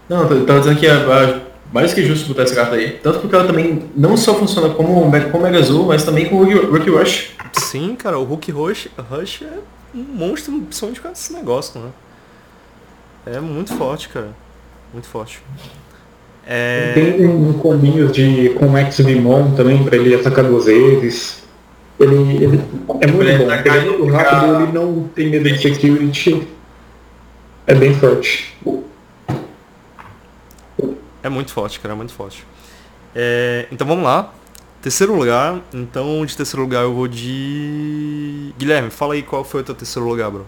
Não, 0.08 0.28
eu 0.28 0.46
tava 0.46 0.60
dizendo 0.60 0.80
que 0.80 0.86
é 0.86 1.49
mais 1.72 1.94
que 1.94 2.04
justo 2.04 2.28
botar 2.28 2.44
essa 2.44 2.56
carta 2.56 2.76
aí. 2.76 3.00
Tanto 3.04 3.20
porque 3.20 3.36
ela 3.36 3.46
também 3.46 3.84
não 3.96 4.18
só 4.18 4.34
funciona 4.36 4.70
como, 4.74 5.10
como 5.32 5.44
Mega 5.44 5.60
Azul, 5.60 5.86
mas 5.86 6.04
também 6.04 6.28
com 6.28 6.38
o 6.38 6.72
Rookie 6.72 6.90
Rush. 6.90 7.32
Sim, 7.54 7.96
cara, 7.96 8.18
o 8.18 8.24
Hulk 8.24 8.52
Rush, 8.52 8.90
Rush 9.10 9.44
é 9.44 9.60
um 9.96 10.02
monstro, 10.02 10.60
principalmente 10.62 11.02
com 11.02 11.10
esse 11.10 11.34
negócio, 11.34 11.80
né? 11.80 11.90
É 13.26 13.40
muito 13.40 13.74
forte, 13.76 14.10
cara. 14.10 14.30
Muito 14.94 15.08
forte. 15.08 15.42
É... 16.48 16.94
Tem 16.94 17.28
um 17.28 17.54
combinho 17.54 18.08
de 18.08 18.50
com 18.58 18.76
X 18.76 18.98
Vimon 19.00 19.52
também, 19.52 19.84
pra 19.84 19.96
ele 19.96 20.16
atacar 20.16 20.44
duas 20.46 20.66
vezes. 20.66 21.44
Ele, 22.00 22.44
ele 22.44 22.62
é 23.02 23.08
muito 23.08 23.24
ele 23.24 23.38
bom. 23.38 23.52
Ele 23.52 23.70
é 23.70 23.86
muito 23.86 24.06
rápido, 24.08 24.64
ele 24.64 24.72
não 24.72 25.04
tem 25.14 25.30
medo 25.30 25.50
de 25.50 25.62
security. 25.62 26.48
É 27.68 27.76
bem 27.76 27.94
forte. 27.94 28.58
É 31.24 31.30
muito 31.30 31.52
forte, 31.52 31.80
cara, 31.80 31.94
é 31.94 31.98
muito 31.98 32.14
forte. 32.14 32.46
É, 33.16 33.68
então 33.72 33.86
vamos 33.86 34.04
lá. 34.04 34.34
Terceiro 34.82 35.14
lugar, 35.14 35.60
então 35.74 36.26
de 36.26 36.38
terceiro 36.38 36.62
lugar 36.64 36.84
eu 36.84 36.94
vou 36.94 37.08
de. 37.08 38.54
Guilherme, 38.58 38.90
fala 38.90 39.14
aí 39.14 39.22
qual 39.22 39.44
foi 39.44 39.62
o 39.62 39.64
teu 39.64 39.76
terceiro 39.76 40.08
lugar, 40.08 40.32
bro. 40.32 40.46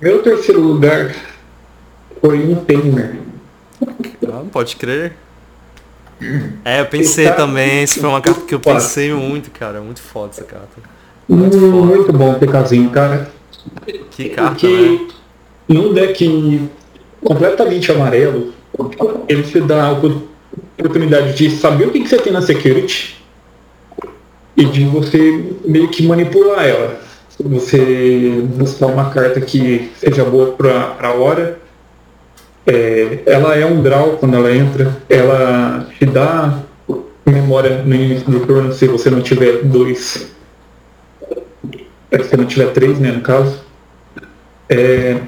Meu 0.00 0.22
terceiro 0.22 0.60
lugar 0.60 1.14
foi 2.20 2.38
um 2.40 2.56
Tamer. 2.56 3.20
Ah, 4.30 4.44
pode 4.52 4.76
crer. 4.76 5.14
É, 6.64 6.80
eu 6.80 6.86
pensei 6.86 7.30
também, 7.32 7.84
isso 7.84 8.00
foi 8.00 8.08
uma 8.08 8.20
carta 8.20 8.40
que 8.42 8.54
eu 8.54 8.60
pensei 8.60 9.12
muito, 9.14 9.50
cara. 9.50 9.80
Muito 9.80 10.02
foda 10.02 10.32
essa 10.32 10.44
carta. 10.44 10.82
Muito, 11.28 11.56
muito, 11.56 12.12
bom 12.12 12.34
TKzinho, 12.34 12.90
cara. 12.90 13.30
Que 14.10 14.30
carta, 14.30 14.50
Porque 14.52 14.66
né? 14.66 15.08
em 15.68 15.78
um 15.78 15.92
deck 15.92 16.68
completamente 17.22 17.90
amarelo, 17.92 18.52
ele 19.28 19.42
te 19.42 19.60
dá 19.60 19.92
oportunidade 19.92 21.34
de 21.34 21.50
saber 21.50 21.88
o 21.88 21.90
que, 21.90 22.00
que 22.00 22.08
você 22.08 22.18
tem 22.18 22.32
na 22.32 22.42
security 22.42 23.16
e 24.56 24.64
de 24.64 24.84
você 24.84 25.54
meio 25.64 25.88
que 25.88 26.06
manipular 26.06 26.64
ela. 26.66 27.00
Você 27.38 28.42
buscar 28.56 28.86
uma 28.86 29.10
carta 29.10 29.40
que 29.40 29.92
seja 29.96 30.24
boa 30.24 30.52
para 30.52 30.96
a 31.00 31.12
hora. 31.12 31.58
É, 32.66 33.20
ela 33.26 33.54
é 33.54 33.64
um 33.64 33.80
draw 33.80 34.16
quando 34.16 34.34
ela 34.34 34.52
entra. 34.52 34.96
Ela 35.08 35.86
te 35.96 36.04
dá 36.04 36.58
memória 37.24 37.82
no 37.84 37.94
início 37.94 38.28
do 38.28 38.40
turno 38.40 38.72
se 38.72 38.88
você 38.88 39.08
não 39.08 39.20
tiver 39.20 39.62
dois. 39.62 40.32
Se 42.10 42.18
você 42.18 42.36
não 42.36 42.44
tiver 42.44 42.72
três, 42.72 42.98
né, 42.98 43.12
no 43.12 43.20
caso. 43.20 43.60
É, 44.68 45.18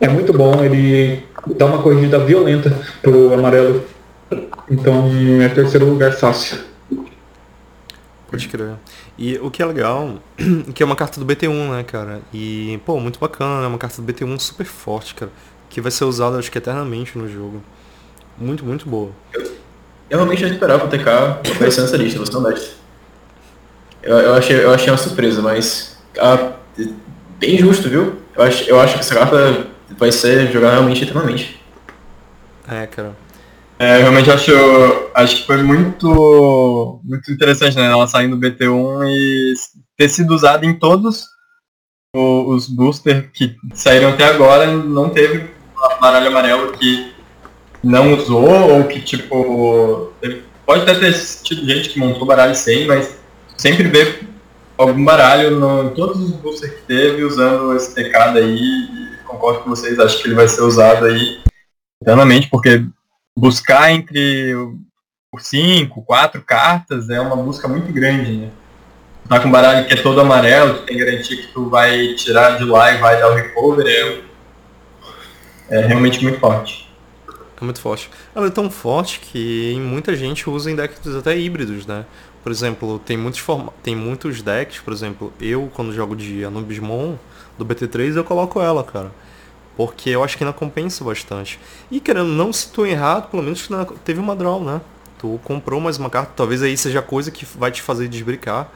é 0.00 0.08
muito 0.08 0.32
bom, 0.32 0.64
ele 0.64 1.22
dá 1.46 1.66
uma 1.66 1.82
corrida 1.82 2.18
violenta 2.18 2.70
pro 3.02 3.32
amarelo 3.34 3.84
então 4.70 5.10
é 5.42 5.48
terceiro 5.48 5.86
lugar 5.86 6.12
fácil. 6.12 6.58
Pode 8.30 8.48
crer. 8.48 8.74
E 9.18 9.36
o 9.38 9.50
que 9.50 9.60
é 9.60 9.66
legal, 9.66 10.20
que 10.72 10.82
é 10.82 10.86
uma 10.86 10.94
carta 10.94 11.18
do 11.18 11.26
BT1, 11.26 11.70
né, 11.76 11.82
cara? 11.82 12.20
E, 12.32 12.78
pô, 12.86 13.00
muito 13.00 13.18
bacana, 13.18 13.62
né? 13.62 13.66
Uma 13.66 13.78
carta 13.78 14.00
do 14.00 14.12
BT1 14.12 14.38
super 14.38 14.64
forte, 14.64 15.14
cara. 15.14 15.32
Que 15.68 15.80
vai 15.80 15.90
ser 15.90 16.04
usada, 16.04 16.38
acho 16.38 16.50
que 16.50 16.58
eternamente 16.58 17.18
no 17.18 17.28
jogo. 17.28 17.60
Muito, 18.38 18.64
muito 18.64 18.88
boa. 18.88 19.10
Eu, 19.32 19.42
eu 20.10 20.18
realmente 20.18 20.42
já 20.42 20.48
esperava 20.48 20.84
o 20.84 20.88
TK 20.88 21.08
aparecer 21.54 21.80
nessa 21.82 21.96
lista, 21.96 22.20
você 22.20 22.32
não 22.32 22.40
honesto. 22.40 22.76
Eu, 24.02 24.16
eu, 24.16 24.34
achei, 24.34 24.64
eu 24.64 24.72
achei 24.72 24.90
uma 24.90 24.96
surpresa, 24.96 25.42
mas. 25.42 25.98
Ah, 26.18 26.52
bem 27.38 27.58
justo, 27.58 27.88
viu? 27.88 28.14
Eu 28.36 28.44
acho, 28.44 28.70
eu 28.70 28.80
acho 28.80 28.94
que 28.94 29.00
essa 29.00 29.14
carta 29.14 29.66
vai 29.98 30.12
ser 30.12 30.50
jogada 30.52 30.74
realmente 30.74 31.04
eternamente. 31.04 31.60
É, 32.68 32.86
cara. 32.86 33.16
É, 33.78 33.98
realmente 33.98 34.30
acho, 34.30 34.52
acho 35.14 35.36
que 35.36 35.46
foi 35.46 35.62
muito, 35.62 37.00
muito 37.02 37.32
interessante, 37.32 37.76
né? 37.76 37.86
Ela 37.86 38.06
saindo 38.06 38.36
do 38.36 38.46
BT1 38.46 39.08
e 39.08 39.54
ter 39.96 40.08
sido 40.08 40.34
usada 40.34 40.66
em 40.66 40.74
todos 40.74 41.26
os 42.14 42.66
boosters 42.68 43.26
que 43.32 43.56
saíram 43.72 44.10
até 44.10 44.24
agora, 44.24 44.66
não 44.66 45.08
teve 45.08 45.50
baralho 46.00 46.28
amarelo 46.28 46.72
que 46.72 47.12
não 47.82 48.14
usou, 48.14 48.76
ou 48.76 48.84
que 48.84 49.00
tipo. 49.00 50.12
Pode 50.66 50.82
até 50.82 50.94
ter 50.94 51.12
tido 51.42 51.66
gente 51.66 51.88
que 51.88 51.98
montou 51.98 52.26
baralho 52.26 52.54
sem, 52.54 52.86
mas 52.86 53.18
sempre 53.56 53.84
vê 53.84 54.20
algum 54.76 55.04
baralho 55.04 55.58
no, 55.58 55.86
em 55.86 55.90
todos 55.90 56.20
os 56.20 56.30
boosters 56.32 56.72
que 56.72 56.82
teve 56.82 57.24
usando 57.24 57.74
esse 57.74 57.94
TK 57.94 58.12
daí. 58.34 58.99
Concordo 59.30 59.60
com 59.60 59.70
vocês, 59.70 59.98
acho 59.98 60.20
que 60.20 60.26
ele 60.26 60.34
vai 60.34 60.48
ser 60.48 60.62
usado 60.62 61.04
aí 61.06 61.40
eternamente, 62.02 62.48
porque 62.48 62.84
buscar 63.38 63.92
entre 63.92 64.54
cinco, 65.38 66.02
quatro 66.02 66.42
cartas 66.42 67.08
é 67.08 67.20
uma 67.20 67.36
busca 67.36 67.68
muito 67.68 67.92
grande, 67.92 68.36
né? 68.36 68.50
Tá 69.28 69.38
com 69.38 69.46
um 69.46 69.52
baralho 69.52 69.86
que 69.86 69.94
é 69.94 70.02
todo 70.02 70.20
amarelo, 70.20 70.78
tu 70.78 70.86
tem 70.86 70.98
garantia 70.98 71.36
que 71.36 71.52
tu 71.52 71.70
vai 71.70 72.14
tirar 72.14 72.58
de 72.58 72.64
lá 72.64 72.92
e 72.92 72.98
vai 72.98 73.20
dar 73.20 73.30
o 73.30 73.34
recover, 73.34 73.86
é, 73.86 74.20
é 75.76 75.86
realmente 75.86 76.20
muito 76.24 76.40
forte. 76.40 76.90
É 77.60 77.64
muito 77.64 77.80
forte. 77.80 78.10
Ela 78.34 78.48
é 78.48 78.50
tão 78.50 78.68
forte 78.68 79.20
que 79.20 79.78
muita 79.80 80.16
gente 80.16 80.50
usa 80.50 80.70
em 80.70 80.74
decks 80.74 81.14
até 81.14 81.38
híbridos, 81.38 81.86
né? 81.86 82.04
Por 82.42 82.50
exemplo, 82.50 82.98
tem 82.98 83.16
muitos, 83.16 83.38
forma... 83.38 83.72
tem 83.82 83.94
muitos 83.94 84.42
decks, 84.42 84.80
por 84.80 84.92
exemplo, 84.92 85.32
eu 85.40 85.70
quando 85.72 85.92
jogo 85.92 86.16
de 86.16 86.44
Anubismon 86.44 87.16
do 87.64 87.74
BT3 87.74 88.16
eu 88.16 88.24
coloco 88.24 88.60
ela, 88.60 88.82
cara. 88.82 89.12
Porque 89.76 90.10
eu 90.10 90.24
acho 90.24 90.36
que 90.36 90.44
ainda 90.44 90.52
compensa 90.52 91.04
bastante. 91.04 91.58
E 91.90 92.00
querendo 92.00 92.28
não, 92.28 92.52
se 92.52 92.68
tu 92.68 92.84
errado, 92.84 93.30
pelo 93.30 93.42
menos 93.42 93.68
teve 94.04 94.20
uma 94.20 94.34
draw, 94.34 94.62
né? 94.62 94.80
Tu 95.18 95.38
comprou 95.44 95.80
mais 95.80 95.98
uma 95.98 96.10
carta, 96.10 96.32
talvez 96.34 96.62
aí 96.62 96.76
seja 96.76 97.00
coisa 97.02 97.30
que 97.30 97.46
vai 97.56 97.70
te 97.70 97.82
fazer 97.82 98.08
desbricar 98.08 98.68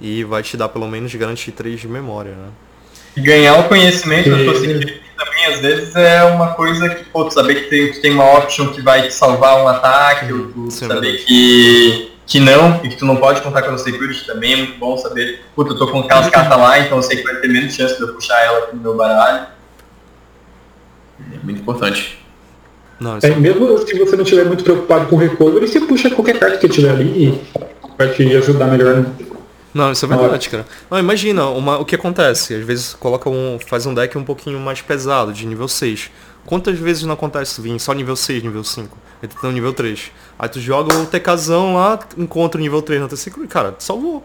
e 0.00 0.22
vai 0.24 0.42
te 0.42 0.56
dar 0.56 0.68
pelo 0.68 0.86
menos 0.86 1.14
garantir 1.14 1.52
3 1.52 1.80
de 1.80 1.88
memória, 1.88 2.32
né? 2.32 2.48
E 3.16 3.20
ganhar 3.20 3.58
o 3.58 3.68
conhecimento 3.68 4.30
da 4.30 4.36
tua 4.44 4.54
security 4.54 5.02
também, 5.16 5.46
às 5.46 5.60
vezes, 5.60 5.96
é 5.96 6.22
uma 6.24 6.54
coisa 6.54 6.88
que, 6.90 7.04
pô, 7.04 7.24
tu 7.24 7.34
saber 7.34 7.54
que 7.56 7.70
tem, 7.70 7.92
tu 7.92 8.00
tem 8.00 8.12
uma 8.12 8.38
option 8.38 8.68
que 8.68 8.80
vai 8.80 9.02
te 9.02 9.12
salvar 9.12 9.62
um 9.62 9.66
ataque, 9.66 10.32
ou 10.32 10.52
tu 10.52 10.70
Sim, 10.70 10.86
saber 10.86 11.24
que, 11.24 12.12
que 12.28 12.38
não, 12.38 12.84
e 12.84 12.90
que 12.90 12.96
tu 12.96 13.06
não 13.06 13.16
pode 13.16 13.40
contar 13.40 13.62
com 13.62 13.70
a 13.70 13.78
security 13.78 14.26
também, 14.26 14.52
é 14.52 14.56
muito 14.56 14.78
bom 14.78 14.98
saber, 14.98 15.46
puta, 15.56 15.72
eu 15.72 15.78
tô 15.78 15.90
com 15.90 16.00
aquelas 16.00 16.28
cartas 16.28 16.58
lá, 16.58 16.78
então 16.78 16.98
eu 16.98 17.02
sei 17.02 17.16
que 17.16 17.22
vai 17.22 17.36
ter 17.36 17.48
menos 17.48 17.74
chance 17.74 17.96
de 17.96 18.02
eu 18.02 18.12
puxar 18.12 18.38
ela 18.44 18.58
aqui 18.58 18.76
no 18.76 18.82
meu 18.82 18.94
baralho. 18.94 19.46
É 21.32 21.38
muito 21.42 21.62
importante. 21.62 22.22
Não, 23.00 23.18
é, 23.22 23.30
mesmo 23.30 23.78
se 23.78 23.98
você 23.98 24.14
não 24.14 24.24
estiver 24.24 24.44
muito 24.44 24.62
preocupado 24.62 25.06
com 25.06 25.16
o 25.16 25.18
recovery, 25.18 25.66
você 25.66 25.80
puxa 25.80 26.10
qualquer 26.10 26.38
carta 26.38 26.58
que 26.58 26.68
tiver 26.68 26.90
ali 26.90 27.28
e 27.28 27.40
vai 27.96 28.12
te 28.12 28.36
ajudar 28.36 28.66
melhor. 28.66 29.06
Não, 29.72 29.92
isso 29.92 30.04
é 30.04 30.08
verdade, 30.08 30.50
cara. 30.50 30.66
Não, 30.90 30.98
imagina, 30.98 31.46
uma, 31.46 31.78
o 31.78 31.84
que 31.84 31.94
acontece? 31.94 32.54
Às 32.54 32.64
vezes 32.64 32.94
coloca 32.94 33.30
um. 33.30 33.58
faz 33.58 33.86
um 33.86 33.94
deck 33.94 34.18
um 34.18 34.24
pouquinho 34.24 34.58
mais 34.58 34.82
pesado, 34.82 35.32
de 35.32 35.46
nível 35.46 35.68
6. 35.68 36.10
Quantas 36.48 36.78
vezes 36.78 37.02
não 37.02 37.12
acontece 37.12 37.60
vir 37.60 37.78
só 37.78 37.92
nível 37.92 38.16
6, 38.16 38.42
nível 38.42 38.64
5? 38.64 38.96
Aí 39.20 39.28
tu 39.28 39.36
tá 39.36 39.48
no 39.48 39.52
nível 39.52 39.74
3. 39.74 40.10
Aí 40.38 40.48
tu 40.48 40.58
joga 40.58 40.96
o 40.96 41.04
TKzão 41.04 41.74
lá, 41.74 41.98
encontra 42.16 42.58
o 42.58 42.62
nível 42.62 42.80
3 42.80 43.02
na 43.02 43.06
TC 43.06 43.30
Cara, 43.50 43.74
salvou. 43.78 44.24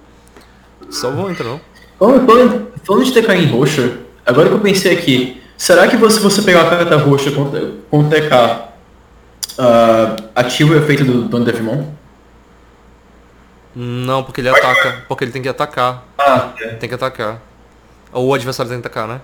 Salvou, 0.90 1.30
entendeu? 1.30 1.60
Falando, 2.00 3.04
de 3.04 3.12
TK 3.12 3.30
em 3.34 3.48
roxo, 3.48 3.98
agora 4.26 4.48
que 4.48 4.56
eu 4.56 4.60
pensei 4.62 4.98
aqui, 4.98 5.44
será 5.58 5.86
que 5.90 5.98
você, 5.98 6.22
você 6.22 6.42
pegar 6.42 6.62
a 6.62 6.70
carta 6.70 6.96
roxa 6.96 7.30
com, 7.30 7.52
com 7.92 8.10
TK 8.10 8.34
uh, 9.60 10.30
ativa 10.34 10.76
o 10.76 10.78
efeito 10.78 11.04
do 11.04 11.24
Don 11.24 11.44
Devimon? 11.44 11.92
Não, 13.76 14.24
porque 14.24 14.40
ele 14.40 14.48
ataca. 14.48 15.04
Porque 15.10 15.26
ele 15.26 15.32
tem 15.34 15.42
que 15.42 15.50
atacar. 15.50 16.06
Ah, 16.18 16.54
é. 16.62 16.68
Tem 16.76 16.88
que 16.88 16.96
atacar. 16.96 17.42
Ou 18.14 18.28
o 18.28 18.34
adversário 18.34 18.72
tem 18.72 18.80
que 18.80 18.88
atacar, 18.88 19.10
né? 19.10 19.20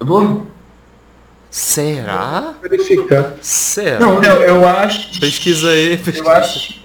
Eu 0.00 0.06
vou. 0.06 0.57
Será? 1.50 2.54
Verificar. 2.62 3.34
Será? 3.40 3.98
Não, 4.00 4.22
eu, 4.22 4.42
eu 4.42 4.68
acho. 4.68 5.18
Pesquisa 5.20 5.70
aí, 5.70 5.96
pesquisa. 5.96 6.24
Eu 6.28 6.30
acho. 6.30 6.80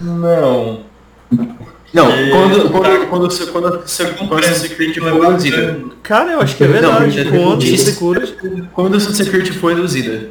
Não. 0.00 0.80
Não, 1.92 2.10
E- 2.10 2.30
quando, 2.30 2.70
quando, 2.70 3.06
quando 3.08 3.22
você 3.30 3.46
quando 3.46 3.80
você 3.82 4.06
quando 4.06 4.38
essa 4.38 4.54
security 4.66 5.00
foi 5.00 5.12
reduzida. 5.20 5.80
Cara, 6.02 6.32
eu 6.32 6.40
acho 6.40 6.56
que 6.56 6.64
é 6.64 6.66
verdade. 6.66 7.24
não, 7.24 7.32
Quando 7.32 7.64
isso. 7.64 7.84
você 7.84 7.92
cura. 7.98 8.26
Quando 8.72 8.96
essa 8.96 9.12
security 9.12 9.52
foi 9.52 9.74
reduzida. 9.74 10.30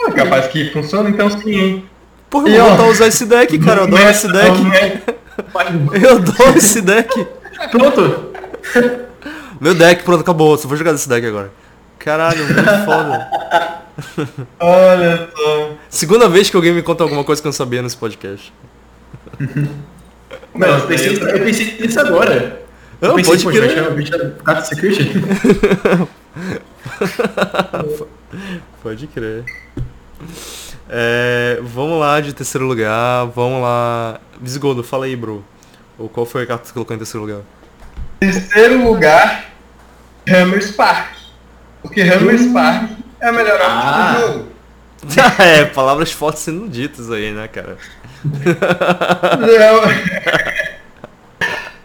É 0.00 0.10
capaz 0.10 0.46
que 0.48 0.70
funciona, 0.70 1.08
então 1.08 1.30
sim, 1.30 1.50
hein? 1.50 1.84
Porra, 2.28 2.48
eu 2.48 2.60
vou 2.60 2.68
voltar 2.70 2.82
a 2.84 2.88
usar 2.88 3.06
esse 3.06 3.24
deck, 3.24 3.58
cara. 3.58 3.80
Eu 3.80 3.84
adoro 3.84 4.02
é- 4.02 4.10
esse 4.10 4.28
deck. 4.30 4.66
é- 4.76 5.14
Eu 6.04 6.16
adoro 6.16 6.58
esse 6.58 6.80
deck. 6.82 7.26
Pronto! 7.70 8.26
Meu 9.60 9.74
deck, 9.74 10.02
pronto, 10.02 10.20
acabou. 10.20 10.56
Só 10.58 10.68
vou 10.68 10.76
jogar 10.76 10.92
desse 10.92 11.08
deck 11.08 11.26
agora. 11.26 11.52
Caralho, 11.98 12.44
muito 12.44 12.62
foda. 12.84 13.28
Olha 14.60 15.28
só. 15.34 15.72
Segunda 15.88 16.28
vez 16.28 16.50
que 16.50 16.56
alguém 16.56 16.72
me 16.72 16.82
conta 16.82 17.02
alguma 17.04 17.24
coisa 17.24 17.40
que 17.40 17.46
eu 17.46 17.50
não 17.50 17.56
sabia 17.56 17.82
nesse 17.82 17.96
podcast. 17.96 18.52
Não, 20.54 20.68
eu 20.68 20.86
pensei, 20.86 21.16
eu 21.16 21.44
pensei 21.44 21.78
nisso 21.80 22.00
agora. 22.00 22.62
Não, 23.00 23.10
eu 23.10 23.14
pensei, 23.16 23.44
pode 23.44 23.58
crer. 23.58 23.70
chamar 23.74 23.90
o 23.90 23.94
bicho 23.94 24.10
da 24.10 24.30
carta 24.30 24.62
security? 24.62 25.12
Pode 28.82 29.06
crer. 29.06 29.44
É, 30.88 31.58
vamos 31.62 31.98
lá 31.98 32.20
de 32.20 32.32
terceiro 32.32 32.66
lugar, 32.66 33.26
vamos 33.26 33.62
lá. 33.62 34.20
Visigodo, 34.40 34.84
fala 34.84 35.06
aí, 35.06 35.16
bro. 35.16 35.44
Ou 35.98 36.08
qual 36.08 36.26
foi 36.26 36.42
a 36.42 36.46
carta 36.46 36.62
que 36.62 36.68
você 36.68 36.74
colocou 36.74 36.94
em 36.94 36.98
terceiro 36.98 37.24
lugar? 37.26 37.42
Terceiro 38.20 38.84
lugar, 38.84 39.46
Hammer 40.28 40.62
Spark. 40.62 41.14
Porque 41.82 42.00
Hammer 42.02 42.38
Spark 42.38 42.90
é 43.20 43.28
a 43.28 43.32
melhor 43.32 43.60
Ah. 43.62 44.14
do 44.14 44.20
jogo. 44.20 44.48
é, 45.42 45.64
palavras 45.66 46.12
fortes 46.12 46.42
sendo 46.42 46.68
ditas 46.68 47.10
aí, 47.10 47.30
né, 47.30 47.46
cara? 47.48 47.76
Não, 48.24 49.84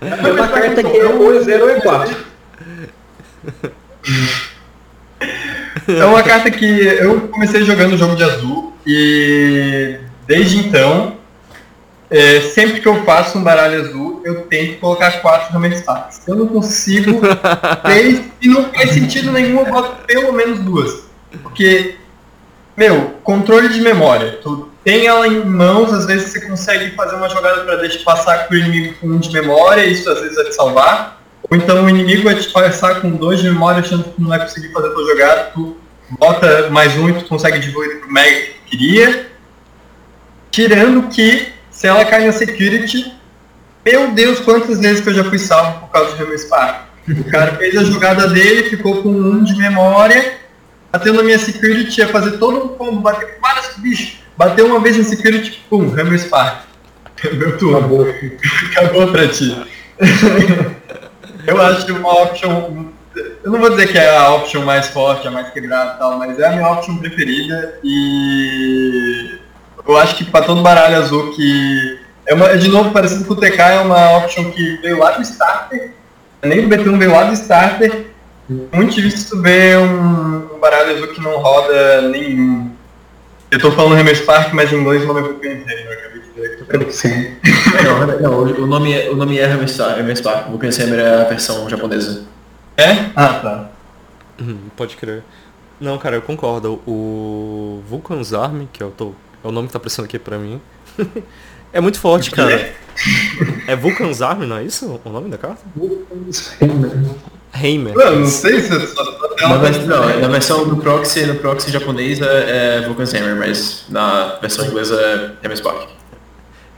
É 0.01 0.31
uma 0.31 0.47
carta 0.47 0.81
que 0.81 0.97
é 0.97 1.05
ou 1.05 1.35
é 1.35 1.41
0 1.41 1.73
ou 1.75 1.81
4. 1.81 2.15
É 5.87 6.05
uma 6.05 6.23
carta 6.23 6.49
que 6.49 6.65
eu 6.65 7.27
comecei 7.27 7.65
jogando 7.65 7.93
o 7.93 7.97
jogo 7.97 8.15
de 8.15 8.23
azul 8.23 8.73
e 8.87 9.99
desde 10.25 10.57
então, 10.59 11.17
é, 12.09 12.41
sempre 12.41 12.81
que 12.81 12.87
eu 12.87 13.03
faço 13.03 13.37
um 13.37 13.43
baralho 13.43 13.81
azul, 13.81 14.21
eu 14.25 14.41
tento 14.43 14.79
colocar 14.79 15.21
quatro 15.21 15.77
Sparks. 15.77 16.21
Se 16.23 16.31
eu 16.31 16.35
não 16.35 16.47
consigo 16.47 17.21
três 17.83 18.21
e 18.41 18.47
não 18.47 18.65
faz 18.73 18.91
sentido 18.91 19.31
nenhum, 19.31 19.59
eu 19.59 19.65
boto 19.65 20.05
pelo 20.05 20.33
menos 20.33 20.59
duas. 20.59 21.03
Porque, 21.43 21.95
meu, 22.75 23.15
controle 23.23 23.69
de 23.69 23.81
memória. 23.81 24.39
Tu 24.41 24.69
tem 24.83 25.05
ela 25.05 25.27
em 25.27 25.45
mãos, 25.45 25.93
às 25.93 26.05
vezes 26.05 26.31
você 26.31 26.41
consegue 26.41 26.95
fazer 26.95 27.15
uma 27.15 27.29
jogada 27.29 27.63
para 27.63 27.75
deixar 27.75 28.03
passar 28.03 28.47
com 28.47 28.55
o 28.55 28.57
inimigo 28.57 28.95
com 28.99 29.07
um 29.07 29.19
de 29.19 29.31
memória, 29.31 29.85
isso 29.85 30.09
às 30.09 30.19
vezes 30.19 30.35
vai 30.35 30.45
te 30.45 30.55
salvar. 30.55 31.21
Ou 31.49 31.57
então 31.57 31.85
o 31.85 31.89
inimigo 31.89 32.23
vai 32.23 32.35
te 32.35 32.49
passar 32.49 33.01
com 33.01 33.11
dois 33.11 33.39
de 33.39 33.49
memória 33.49 33.81
achando 33.81 34.03
que 34.03 34.09
tu 34.11 34.21
não 34.21 34.29
vai 34.29 34.39
conseguir 34.39 34.71
fazer 34.71 34.87
a 34.87 34.91
tua 34.91 35.05
jogada, 35.05 35.51
tu 35.53 35.77
bota 36.17 36.69
mais 36.69 36.97
um 36.97 37.09
e 37.09 37.13
tu 37.13 37.25
consegue 37.25 37.59
devolver 37.59 37.99
pro 37.99 38.11
mega 38.11 38.39
que 38.39 38.53
tu 38.53 38.65
queria. 38.65 39.29
Tirando 40.51 41.07
que, 41.09 41.53
se 41.79 41.87
ela 41.87 42.03
cai 42.03 42.25
na 42.25 42.33
security, 42.33 43.09
meu 43.85 44.11
Deus, 44.11 44.41
quantas 44.41 44.81
vezes 44.81 44.99
que 44.99 45.07
eu 45.07 45.13
já 45.13 45.23
fui 45.23 45.39
salvo 45.39 45.79
por 45.79 45.91
causa 45.91 46.13
do 46.13 46.21
Hammer 46.21 46.37
Spark. 46.37 46.81
O 47.07 47.23
cara 47.31 47.55
fez 47.55 47.77
a 47.77 47.85
jogada 47.85 48.27
dele, 48.27 48.69
ficou 48.69 49.01
com 49.01 49.07
um 49.07 49.41
de 49.41 49.55
memória, 49.55 50.39
bateu 50.91 51.13
na 51.13 51.23
minha 51.23 51.39
security, 51.39 52.01
ia 52.01 52.09
fazer 52.09 52.31
todo 52.31 52.65
um 52.65 52.67
combo, 52.67 52.99
bateu 52.99 53.29
com 53.29 53.39
vários 53.39 53.77
bichos. 53.77 54.17
Bateu 54.35 54.65
uma 54.65 54.81
vez 54.81 54.97
na 54.97 55.05
security, 55.05 55.63
pum, 55.69 55.97
Hammer 55.97 56.19
Spark. 56.19 56.63
Meu 57.31 57.57
turno. 57.57 57.77
Acabou. 57.77 58.13
Acabou 58.71 59.07
pra 59.13 59.29
ti. 59.29 59.65
eu 61.47 61.61
acho 61.61 61.95
uma 61.95 62.23
option. 62.23 62.87
Eu 63.41 63.51
não 63.53 63.59
vou 63.61 63.69
dizer 63.69 63.87
que 63.87 63.97
é 63.97 64.17
a 64.17 64.35
option 64.35 64.65
mais 64.65 64.89
forte, 64.89 65.29
a 65.29 65.31
mais 65.31 65.49
quebrada 65.53 65.93
e 65.95 65.97
tal, 65.97 66.17
mas 66.17 66.37
é 66.39 66.45
a 66.45 66.51
minha 66.51 66.69
option 66.69 66.97
preferida 66.97 67.79
e 67.85 69.38
eu 69.89 69.97
acho 69.97 70.15
que 70.15 70.23
pra 70.25 70.41
todo 70.41 70.61
baralho 70.61 70.97
azul 70.97 71.31
que. 71.31 71.99
É, 72.25 72.33
uma, 72.33 72.47
é 72.47 72.57
de 72.57 72.69
novo 72.69 72.91
parecido 72.91 73.25
com 73.25 73.33
o 73.33 73.37
TK, 73.37 73.59
é 73.59 73.79
uma 73.81 74.17
option 74.17 74.51
que 74.51 74.77
veio 74.81 74.99
lá 74.99 75.11
do 75.11 75.21
starter, 75.23 75.91
nem 76.43 76.67
do 76.67 76.75
B1 76.75 76.97
veio 76.97 77.11
lá 77.11 77.23
do 77.23 77.33
starter. 77.33 78.07
Muito 78.73 78.95
difícil 78.95 79.29
tu 79.29 79.41
ver 79.41 79.77
um, 79.77 80.55
um 80.55 80.59
baralho 80.59 80.95
azul 80.95 81.07
que 81.09 81.21
não 81.21 81.37
roda 81.37 82.01
nenhum. 82.03 82.71
Eu 83.51 83.59
tô 83.59 83.71
falando 83.71 83.95
Hammer 83.99 84.15
Spark, 84.15 84.53
mas 84.53 84.71
em 84.71 84.77
inglês 84.77 85.03
o 85.03 85.07
nome 85.07 85.21
é 85.21 85.33
diferente, 85.33 85.71
eu 85.85 85.91
acabei 85.91 86.21
de 86.21 86.29
ver 86.29 86.79
aqui. 86.83 86.91
Sim. 86.93 87.35
Não, 87.83 88.19
não, 88.31 88.63
o 88.63 88.67
nome 88.67 88.93
é, 88.93 89.09
o 89.09 89.15
nome 89.15 89.37
é 89.39 89.45
Hammer 89.51 89.67
Spark, 89.69 90.51
conhecer 90.59 90.87
é 90.93 91.21
a 91.21 91.23
versão 91.25 91.67
japonesa. 91.69 92.23
É? 92.77 92.91
Ah, 93.15 93.33
tá. 93.41 93.69
Uhum, 94.39 94.57
Pode 94.77 94.95
crer. 94.97 95.23
Não, 95.79 95.97
cara, 95.97 96.15
eu 96.17 96.21
concordo. 96.21 96.79
O 96.87 97.81
Vulcan's 97.87 98.33
Army, 98.33 98.69
que 98.71 98.81
é 98.83 98.85
o, 98.85 98.91
to- 98.91 99.15
é 99.43 99.47
o 99.47 99.51
nome 99.51 99.67
que 99.67 99.73
tá 99.73 99.77
aparecendo 99.77 100.05
aqui 100.05 100.19
pra 100.19 100.37
mim, 100.37 100.61
é 101.73 101.79
muito 101.79 101.99
forte, 101.99 102.31
cara. 102.31 102.73
É 103.67 103.75
Vulcan's 103.75 104.21
Army, 104.21 104.45
não 104.45 104.57
é 104.57 104.63
isso 104.63 104.99
o 105.03 105.09
nome 105.09 105.29
da 105.29 105.37
carta? 105.37 105.61
Heimer. 107.53 107.95
Não, 107.95 108.19
não 108.19 108.27
sei 108.27 108.61
se 108.61 108.87
só 108.87 109.03
só 109.03 109.47
Na, 109.47 109.57
não, 109.57 110.19
na 110.19 110.27
versão 110.27 110.67
do 110.67 110.77
proxy, 110.77 111.25
no 111.25 111.35
proxy 111.35 111.71
japonês 111.71 112.21
é, 112.21 112.77
é 112.77 112.81
Vulcan's 112.85 113.13
Hammer, 113.13 113.35
mas 113.35 113.85
na 113.89 114.35
versão 114.35 114.65
inglesa 114.65 114.95
é 114.95 115.45
Hammer 115.45 115.57
Spark. 115.57 115.89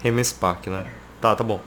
Heimer 0.04 0.26
Spark, 0.26 0.68
né? 0.68 0.86
Tá, 1.20 1.36
tá 1.36 1.44
bom. 1.44 1.60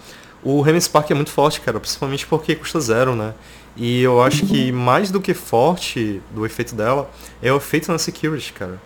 O 0.42 0.64
Heimer 0.64 0.80
Spark 0.80 1.10
é 1.10 1.14
muito 1.14 1.30
forte, 1.30 1.60
cara, 1.60 1.80
principalmente 1.80 2.26
porque 2.26 2.54
custa 2.54 2.80
zero, 2.80 3.14
né? 3.14 3.34
E 3.76 4.02
eu 4.02 4.22
acho 4.22 4.46
que 4.46 4.70
mais 4.70 5.10
do 5.10 5.20
que 5.20 5.34
forte 5.34 6.22
do 6.30 6.46
efeito 6.46 6.74
dela 6.74 7.10
é 7.42 7.52
o 7.52 7.56
efeito 7.56 7.90
na 7.90 7.98
security, 7.98 8.52
cara. 8.52 8.80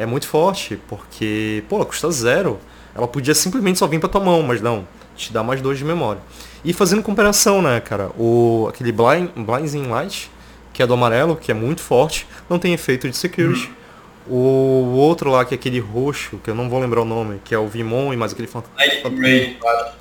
É 0.00 0.06
muito 0.06 0.26
forte, 0.26 0.78
porque, 0.88 1.62
pô, 1.68 1.76
ela 1.76 1.84
custa 1.84 2.10
zero. 2.10 2.58
Ela 2.94 3.06
podia 3.06 3.34
simplesmente 3.34 3.78
só 3.78 3.86
vir 3.86 4.00
pra 4.00 4.08
tua 4.08 4.22
mão, 4.22 4.42
mas 4.42 4.62
não. 4.62 4.88
Te 5.14 5.30
dá 5.30 5.42
mais 5.42 5.60
dois 5.60 5.76
de 5.76 5.84
memória. 5.84 6.22
E 6.64 6.72
fazendo 6.72 7.02
comparação, 7.02 7.60
né, 7.60 7.80
cara? 7.80 8.08
O, 8.18 8.66
aquele 8.70 8.92
Blind, 8.92 9.28
Blinding 9.36 9.88
Light, 9.88 10.30
que 10.72 10.82
é 10.82 10.86
do 10.86 10.94
amarelo, 10.94 11.36
que 11.36 11.50
é 11.50 11.54
muito 11.54 11.82
forte, 11.82 12.26
não 12.48 12.58
tem 12.58 12.72
efeito 12.72 13.10
de 13.10 13.14
security. 13.14 13.70
O 14.26 14.94
outro 14.96 15.30
lá, 15.30 15.44
que 15.44 15.52
é 15.52 15.56
aquele 15.56 15.78
roxo, 15.78 16.40
que 16.42 16.48
eu 16.48 16.54
não 16.54 16.70
vou 16.70 16.80
lembrar 16.80 17.02
o 17.02 17.04
nome, 17.04 17.38
que 17.44 17.54
é 17.54 17.58
o 17.58 17.68
Vimon 17.68 18.14
e 18.14 18.16
mais 18.16 18.32
aquele 18.32 18.48
fantasma. 18.48 18.74
Raid, 18.78 19.58
eu 19.62 19.68
acho. 19.68 19.92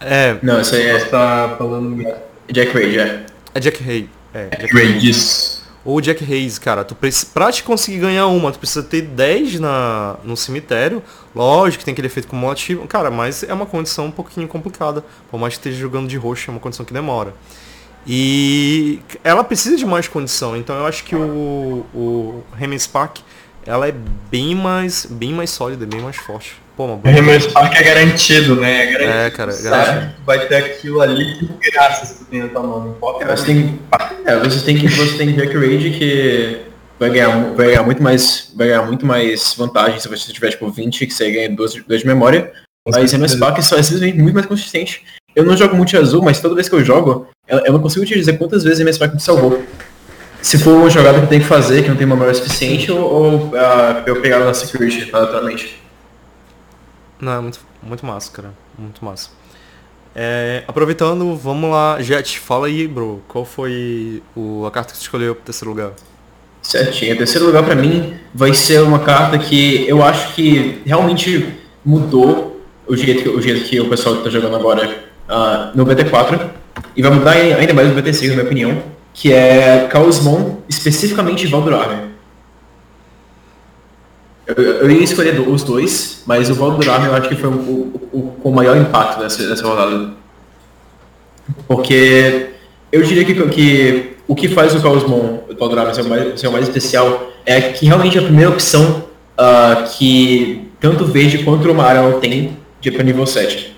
É, 0.00 0.36
Não, 0.42 0.60
isso 0.60 0.74
aí 0.74 0.90
Você 0.90 1.06
é 1.06 1.08
tá 1.10 1.54
falando 1.56 2.02
Jack 2.50 2.72
Rage, 2.72 2.98
é. 2.98 3.26
é 3.54 3.60
Jack 3.60 3.88
Hay. 3.88 4.10
É, 4.34 4.48
Jack 4.48 4.74
Raid, 4.74 5.08
isso. 5.08 5.61
Ou 5.84 6.00
Jack 6.00 6.22
Hayes, 6.22 6.58
cara, 6.58 6.84
tu 6.84 6.96
pra 7.34 7.50
te 7.50 7.64
conseguir 7.64 7.98
ganhar 7.98 8.28
uma, 8.28 8.52
tu 8.52 8.58
precisa 8.58 8.84
ter 8.84 9.02
10 9.02 9.58
na, 9.58 10.16
no 10.22 10.36
cemitério. 10.36 11.02
Lógico 11.34 11.80
que 11.80 11.84
tem 11.84 11.92
aquele 11.92 12.06
efeito 12.06 12.28
cumulativo. 12.28 12.86
Cara, 12.86 13.10
mas 13.10 13.42
é 13.42 13.52
uma 13.52 13.66
condição 13.66 14.06
um 14.06 14.10
pouquinho 14.10 14.46
complicada. 14.46 15.04
Por 15.28 15.40
mais 15.40 15.54
que 15.54 15.58
esteja 15.58 15.78
jogando 15.78 16.08
de 16.08 16.16
roxo, 16.16 16.50
é 16.50 16.52
uma 16.52 16.60
condição 16.60 16.86
que 16.86 16.92
demora. 16.92 17.34
E 18.06 19.00
ela 19.24 19.42
precisa 19.42 19.76
de 19.76 19.84
mais 19.84 20.06
condição. 20.06 20.56
Então 20.56 20.76
eu 20.76 20.86
acho 20.86 21.02
que 21.02 21.16
o, 21.16 21.84
o 21.92 22.44
Remy 22.54 22.78
Spark, 22.78 23.18
ela 23.66 23.88
é 23.88 23.94
bem 24.30 24.54
mais, 24.54 25.04
bem 25.06 25.32
mais 25.32 25.50
sólida, 25.50 25.84
bem 25.84 26.00
mais 26.00 26.16
forte. 26.16 26.61
Pô, 26.76 26.84
O 26.84 26.96
boa. 26.96 27.18
Hammer 27.18 27.40
Spark 27.40 27.74
é 27.74 27.82
garantido, 27.82 28.56
né? 28.56 28.82
É 28.82 28.92
garantido. 28.92 29.18
É, 29.18 29.30
cara, 29.30 29.52
Sabe 29.52 29.70
garantido. 29.70 30.06
que 30.06 30.16
tu 30.16 30.24
vai 30.24 30.46
ter 30.46 30.56
aquilo 30.56 31.00
ali 31.00 31.38
que 31.38 31.70
graça 31.70 32.06
se 32.06 32.18
tu 32.18 32.24
tem 32.24 32.40
na 32.40 32.48
tua 32.48 32.62
mão. 32.62 32.80
Não 32.80 32.90
importa. 32.92 33.24
É, 33.24 33.36
você 33.36 33.44
tem, 33.44 33.78
é, 34.24 34.36
você 34.38 34.64
tem 34.64 34.78
que 34.78 34.88
você 34.88 35.18
tem 35.18 35.32
Jack 35.34 35.54
Rage 35.54 35.90
que 35.90 36.60
vai 36.98 37.10
ganhar, 37.10 37.52
vai 37.54 37.66
ganhar 37.66 37.82
muito 37.82 38.02
mais 38.02 38.52
vai 38.56 38.68
ganhar 38.68 38.82
muito 38.82 39.04
mais 39.04 39.54
vantagem 39.54 40.00
se 40.00 40.08
você 40.08 40.32
tiver 40.32 40.50
tipo 40.50 40.70
20 40.70 41.06
que 41.06 41.12
você 41.12 41.30
ganha 41.30 41.50
2 41.50 41.72
de 41.72 42.06
memória 42.06 42.52
Mas 42.88 43.12
minha 43.12 43.28
Spark 43.28 43.58
é 43.58 43.62
simplesmente 43.62 44.18
muito 44.18 44.34
mais 44.34 44.46
consistente. 44.46 45.04
Eu 45.34 45.44
não 45.44 45.56
jogo 45.56 45.76
muito 45.76 45.96
azul, 45.96 46.22
mas 46.22 46.40
toda 46.40 46.54
vez 46.54 46.68
que 46.68 46.74
eu 46.74 46.84
jogo, 46.84 47.26
eu 47.48 47.72
não 47.72 47.80
consigo 47.80 48.04
te 48.04 48.14
dizer 48.14 48.38
quantas 48.38 48.62
vezes 48.64 48.80
a 48.80 48.84
minha 48.84 48.92
Spark 48.92 49.14
me 49.14 49.20
salvou. 49.20 49.62
Se 50.42 50.58
for 50.58 50.72
uma 50.74 50.90
jogada 50.90 51.18
que 51.18 51.24
eu 51.24 51.28
tenho 51.28 51.42
que 51.42 51.48
fazer, 51.48 51.82
que 51.82 51.88
não 51.88 51.96
tem 51.96 52.04
uma 52.04 52.16
memória 52.16 52.34
suficiente, 52.34 52.90
ou, 52.90 53.00
ou 53.00 53.34
uh, 53.50 54.02
eu 54.04 54.20
pegar 54.20 54.40
na 54.40 54.52
security, 54.52 55.08
aleatoriamente. 55.12 55.80
Não, 57.22 57.32
é 57.32 57.40
muito, 57.40 57.60
muito 57.80 58.04
massa, 58.04 58.32
cara. 58.32 58.52
Muito 58.76 59.04
massa. 59.04 59.30
É, 60.12 60.64
aproveitando, 60.66 61.36
vamos 61.36 61.70
lá. 61.70 62.02
Jet, 62.02 62.40
fala 62.40 62.66
aí, 62.66 62.88
bro. 62.88 63.22
Qual 63.28 63.44
foi 63.44 64.20
o, 64.34 64.66
a 64.66 64.72
carta 64.72 64.90
que 64.90 64.98
você 64.98 65.04
escolheu 65.04 65.32
pro 65.36 65.44
terceiro 65.44 65.70
lugar? 65.70 65.92
Certinho. 66.60 67.14
O 67.14 67.18
terceiro 67.18 67.46
lugar 67.46 67.62
pra 67.62 67.76
mim 67.76 68.14
vai 68.34 68.52
ser 68.52 68.82
uma 68.82 68.98
carta 68.98 69.38
que 69.38 69.88
eu 69.88 70.02
acho 70.02 70.34
que 70.34 70.82
realmente 70.84 71.54
mudou 71.84 72.60
o 72.88 72.96
jeito, 72.96 73.30
o 73.30 73.40
jeito 73.40 73.68
que 73.68 73.80
o 73.80 73.88
pessoal 73.88 74.16
está 74.16 74.28
jogando 74.28 74.56
agora 74.56 75.04
uh, 75.28 75.76
no 75.76 75.86
BT4 75.86 76.50
e 76.96 77.02
vai 77.02 77.12
mudar 77.12 77.32
ainda 77.32 77.72
mais 77.72 77.88
no 77.88 78.02
BT6, 78.02 78.28
na 78.30 78.34
minha 78.34 78.44
opinião, 78.44 78.82
que 79.14 79.32
é 79.32 79.88
Chaosmon, 79.92 80.56
especificamente 80.68 81.46
Valdurarme. 81.46 82.11
Eu, 84.46 84.54
eu 84.54 84.90
ia 84.90 85.04
escolher 85.04 85.38
os 85.40 85.62
dois, 85.62 86.22
mas 86.26 86.50
o 86.50 86.54
Valdurarme 86.54 87.06
eu 87.06 87.14
acho 87.14 87.28
que 87.28 87.36
foi 87.36 87.48
o, 87.48 87.92
o, 88.12 88.36
o 88.42 88.50
maior 88.50 88.76
impacto 88.76 89.20
dessa, 89.20 89.46
dessa 89.46 89.66
rodada. 89.66 90.10
Porque 91.68 92.50
eu 92.90 93.02
diria 93.02 93.24
que, 93.24 93.34
que 93.48 94.12
o 94.26 94.34
que 94.34 94.48
faz 94.48 94.74
o 94.74 94.80
Chaosmon, 94.80 95.40
o 95.48 95.56
Valdurarme 95.58 95.94
ser 95.94 96.02
o, 96.02 96.08
mais, 96.08 96.40
ser 96.40 96.48
o 96.48 96.52
mais 96.52 96.66
especial 96.66 97.32
é 97.46 97.60
que 97.60 97.86
realmente 97.86 98.18
é 98.18 98.20
a 98.20 98.24
primeira 98.24 98.50
opção 98.50 99.04
uh, 99.38 99.88
que 99.96 100.68
tanto 100.80 101.04
verde 101.04 101.38
quanto 101.44 101.66
o 101.68 101.70
amarelo 101.70 102.20
tem 102.20 102.56
de 102.80 102.90
para 102.90 103.04
nível 103.04 103.26
7. 103.26 103.76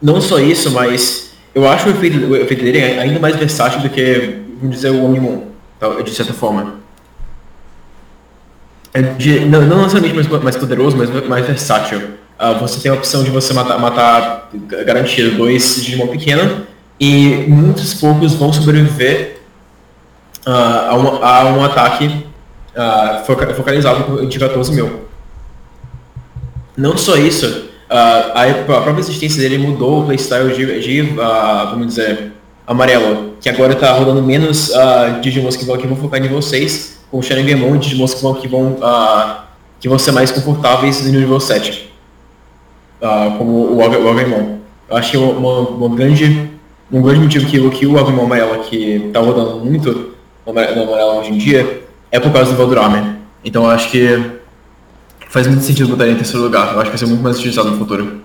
Não 0.00 0.20
só 0.20 0.38
isso, 0.38 0.70
mas 0.70 1.32
eu 1.54 1.68
acho 1.68 1.88
o 1.88 1.90
efeito, 1.90 2.18
o 2.18 2.36
efeito 2.36 2.62
dele 2.62 2.80
ainda 2.80 3.18
mais 3.18 3.36
versátil 3.36 3.80
do 3.80 3.90
que, 3.90 4.38
vamos 4.60 4.76
dizer, 4.76 4.90
o 4.90 5.04
Omnimon, 5.04 5.42
de 6.04 6.10
certa 6.12 6.32
forma. 6.32 6.79
É 8.92 9.02
de, 9.02 9.40
não, 9.40 9.62
não 9.62 9.78
necessariamente 9.82 10.14
mais, 10.14 10.42
mais 10.42 10.56
poderoso, 10.56 10.96
mas 10.96 11.28
mais 11.28 11.46
versátil. 11.46 11.98
Uh, 12.40 12.58
você 12.58 12.80
tem 12.80 12.90
a 12.90 12.94
opção 12.94 13.22
de 13.22 13.30
você 13.30 13.52
matar, 13.52 13.78
matar 13.78 14.50
garantido 14.84 15.36
dois 15.36 15.76
Digimon 15.76 16.08
pequeno 16.08 16.66
e 16.98 17.44
muitos 17.46 17.94
poucos 17.94 18.34
vão 18.34 18.52
sobreviver 18.52 19.40
uh, 20.46 20.50
a, 20.50 20.96
um, 20.96 21.24
a 21.24 21.44
um 21.44 21.64
ataque 21.64 22.06
uh, 22.06 23.54
focalizado 23.54 24.26
de 24.26 24.38
14 24.38 24.72
mil. 24.72 25.04
Não 26.76 26.96
só 26.96 27.16
isso, 27.16 27.68
a, 27.90 28.64
própria 28.64 29.00
existência 29.00 29.40
dele 29.42 29.58
mudou 29.58 30.00
o 30.00 30.06
playstyle 30.06 30.54
de, 30.54 30.80
de 30.80 31.02
vamos 31.70 31.88
dizer, 31.88 32.32
amarelo, 32.66 33.34
que 33.38 33.50
agora 33.50 33.74
está 33.74 33.92
rodando 33.92 34.22
menos 34.22 34.72
Digimons 35.20 35.56
que 35.56 35.64
vão, 35.66 35.76
que 35.76 35.86
vão 35.86 35.96
focar 35.96 36.24
em 36.24 36.40
6, 36.40 36.99
com 37.10 37.20
Sharinganmon 37.20 37.76
e 37.76 37.78
Digimons 37.78 38.14
que 38.14 38.22
vão, 38.22 38.34
que 38.34 38.48
vão, 38.48 38.72
uh, 38.72 39.42
que 39.78 39.88
vão 39.88 39.98
ser 39.98 40.12
mais 40.12 40.30
confortáveis 40.30 41.04
no 41.04 41.18
nível 41.18 41.40
7, 41.40 41.92
uh, 43.02 43.36
como 43.36 43.74
o 43.74 43.82
Agumon. 43.82 44.58
Eu 44.88 44.96
acho 44.96 45.10
que 45.10 45.16
uma, 45.16 45.60
uma 45.60 45.94
grande, 45.94 46.50
um 46.90 47.02
grande 47.02 47.20
motivo 47.20 47.46
que, 47.46 47.70
que 47.70 47.86
o 47.86 47.98
Agumon 47.98 48.24
amarelo, 48.24 48.64
que 48.64 49.06
está 49.06 49.20
rodando 49.20 49.64
muito 49.64 50.14
no 50.46 50.52
amarelo 50.52 51.20
hoje 51.20 51.30
em 51.30 51.38
dia, 51.38 51.84
é 52.10 52.18
por 52.18 52.32
causa 52.32 52.50
do 52.52 52.56
Valduramen. 52.56 53.16
Então 53.44 53.64
eu 53.64 53.70
acho 53.70 53.90
que 53.90 54.40
faz 55.28 55.46
muito 55.46 55.62
sentido 55.62 55.88
botar 55.88 56.04
ele 56.04 56.14
em 56.14 56.16
terceiro 56.16 56.42
lugar. 56.42 56.74
Eu 56.74 56.80
acho 56.80 56.90
que 56.90 56.90
vai 56.90 56.98
ser 56.98 57.06
muito 57.06 57.22
mais 57.22 57.38
utilizado 57.38 57.70
no 57.70 57.78
futuro. 57.78 58.20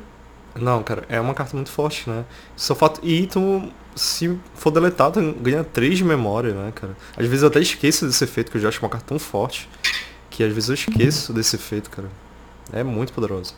Não, 0.59 0.81
cara, 0.83 1.03
é 1.09 1.19
uma 1.19 1.33
carta 1.33 1.55
muito 1.55 1.69
forte, 1.69 2.09
né? 2.09 2.23
Só 2.55 2.73
fato. 2.73 2.99
E 3.03 3.27
tu, 3.27 3.63
se 3.95 4.37
for 4.53 4.71
deletado, 4.71 5.33
ganha 5.39 5.63
3 5.63 5.97
de 5.97 6.03
memória, 6.03 6.53
né, 6.53 6.71
cara? 6.75 6.95
Às 7.17 7.25
vezes 7.25 7.41
eu 7.41 7.47
até 7.47 7.59
esqueço 7.59 8.05
desse 8.05 8.23
efeito, 8.23 8.51
que 8.51 8.57
eu 8.57 8.61
já 8.61 8.67
acho 8.67 8.79
uma 8.81 8.89
carta 8.89 9.07
tão 9.07 9.17
forte. 9.17 9.69
Que 10.29 10.43
às 10.43 10.51
vezes 10.51 10.69
eu 10.69 10.75
esqueço 10.75 11.31
desse 11.31 11.55
efeito, 11.55 11.89
cara. 11.89 12.09
É 12.73 12.83
muito 12.83 13.13
poderoso. 13.13 13.55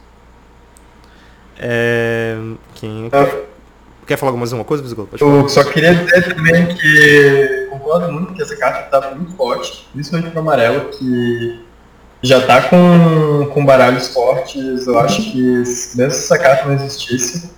É. 1.57 2.37
Quem. 2.75 3.09
Ah. 3.11 3.47
Quer 4.05 4.17
falar 4.17 4.31
mais 4.33 4.53
alguma 4.53 4.63
coisa, 4.63 4.81
Bisgoto? 4.81 5.17
Eu 5.19 5.49
só 5.49 5.65
queria 5.65 5.93
dizer 5.93 6.33
também 6.33 6.67
que 6.67 7.67
concordo 7.69 8.09
muito 8.09 8.33
que 8.33 8.41
essa 8.41 8.55
carta 8.55 9.01
tá 9.01 9.13
muito 9.13 9.35
forte, 9.35 9.85
principalmente 9.91 10.31
pro 10.31 10.39
amarelo, 10.39 10.89
que 10.91 11.65
já 12.21 12.45
tá 12.45 12.61
com, 12.69 13.49
com 13.53 13.65
baralhos 13.65 14.07
fortes, 14.07 14.87
eu 14.87 14.97
acho 14.97 15.21
que 15.29 15.41
mesmo 15.41 15.65
se 15.65 16.01
essa 16.01 16.39
carta 16.39 16.65
não 16.65 16.75
existisse. 16.75 17.56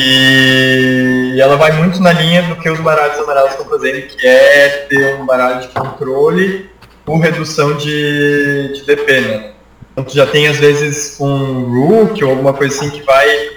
E 0.00 1.36
ela 1.40 1.56
vai 1.56 1.72
muito 1.72 2.00
na 2.00 2.12
linha 2.12 2.42
do 2.44 2.54
que 2.54 2.70
os 2.70 2.78
baralhos 2.78 3.18
amarelos 3.18 3.50
estão 3.50 3.66
fazendo, 3.66 4.00
que 4.06 4.24
é 4.24 4.86
ter 4.88 5.16
um 5.16 5.26
baralho 5.26 5.60
de 5.60 5.68
controle 5.68 6.70
com 7.04 7.18
redução 7.18 7.76
de, 7.76 8.74
de 8.74 8.86
DP, 8.86 9.20
né? 9.22 9.52
Então 9.90 10.04
tu 10.04 10.14
já 10.14 10.24
tem 10.24 10.46
às 10.46 10.58
vezes 10.58 11.18
um 11.18 11.64
Rook 11.64 12.22
ou 12.22 12.30
alguma 12.30 12.54
coisa 12.54 12.76
assim 12.76 12.90
que 12.90 13.02
vai 13.02 13.56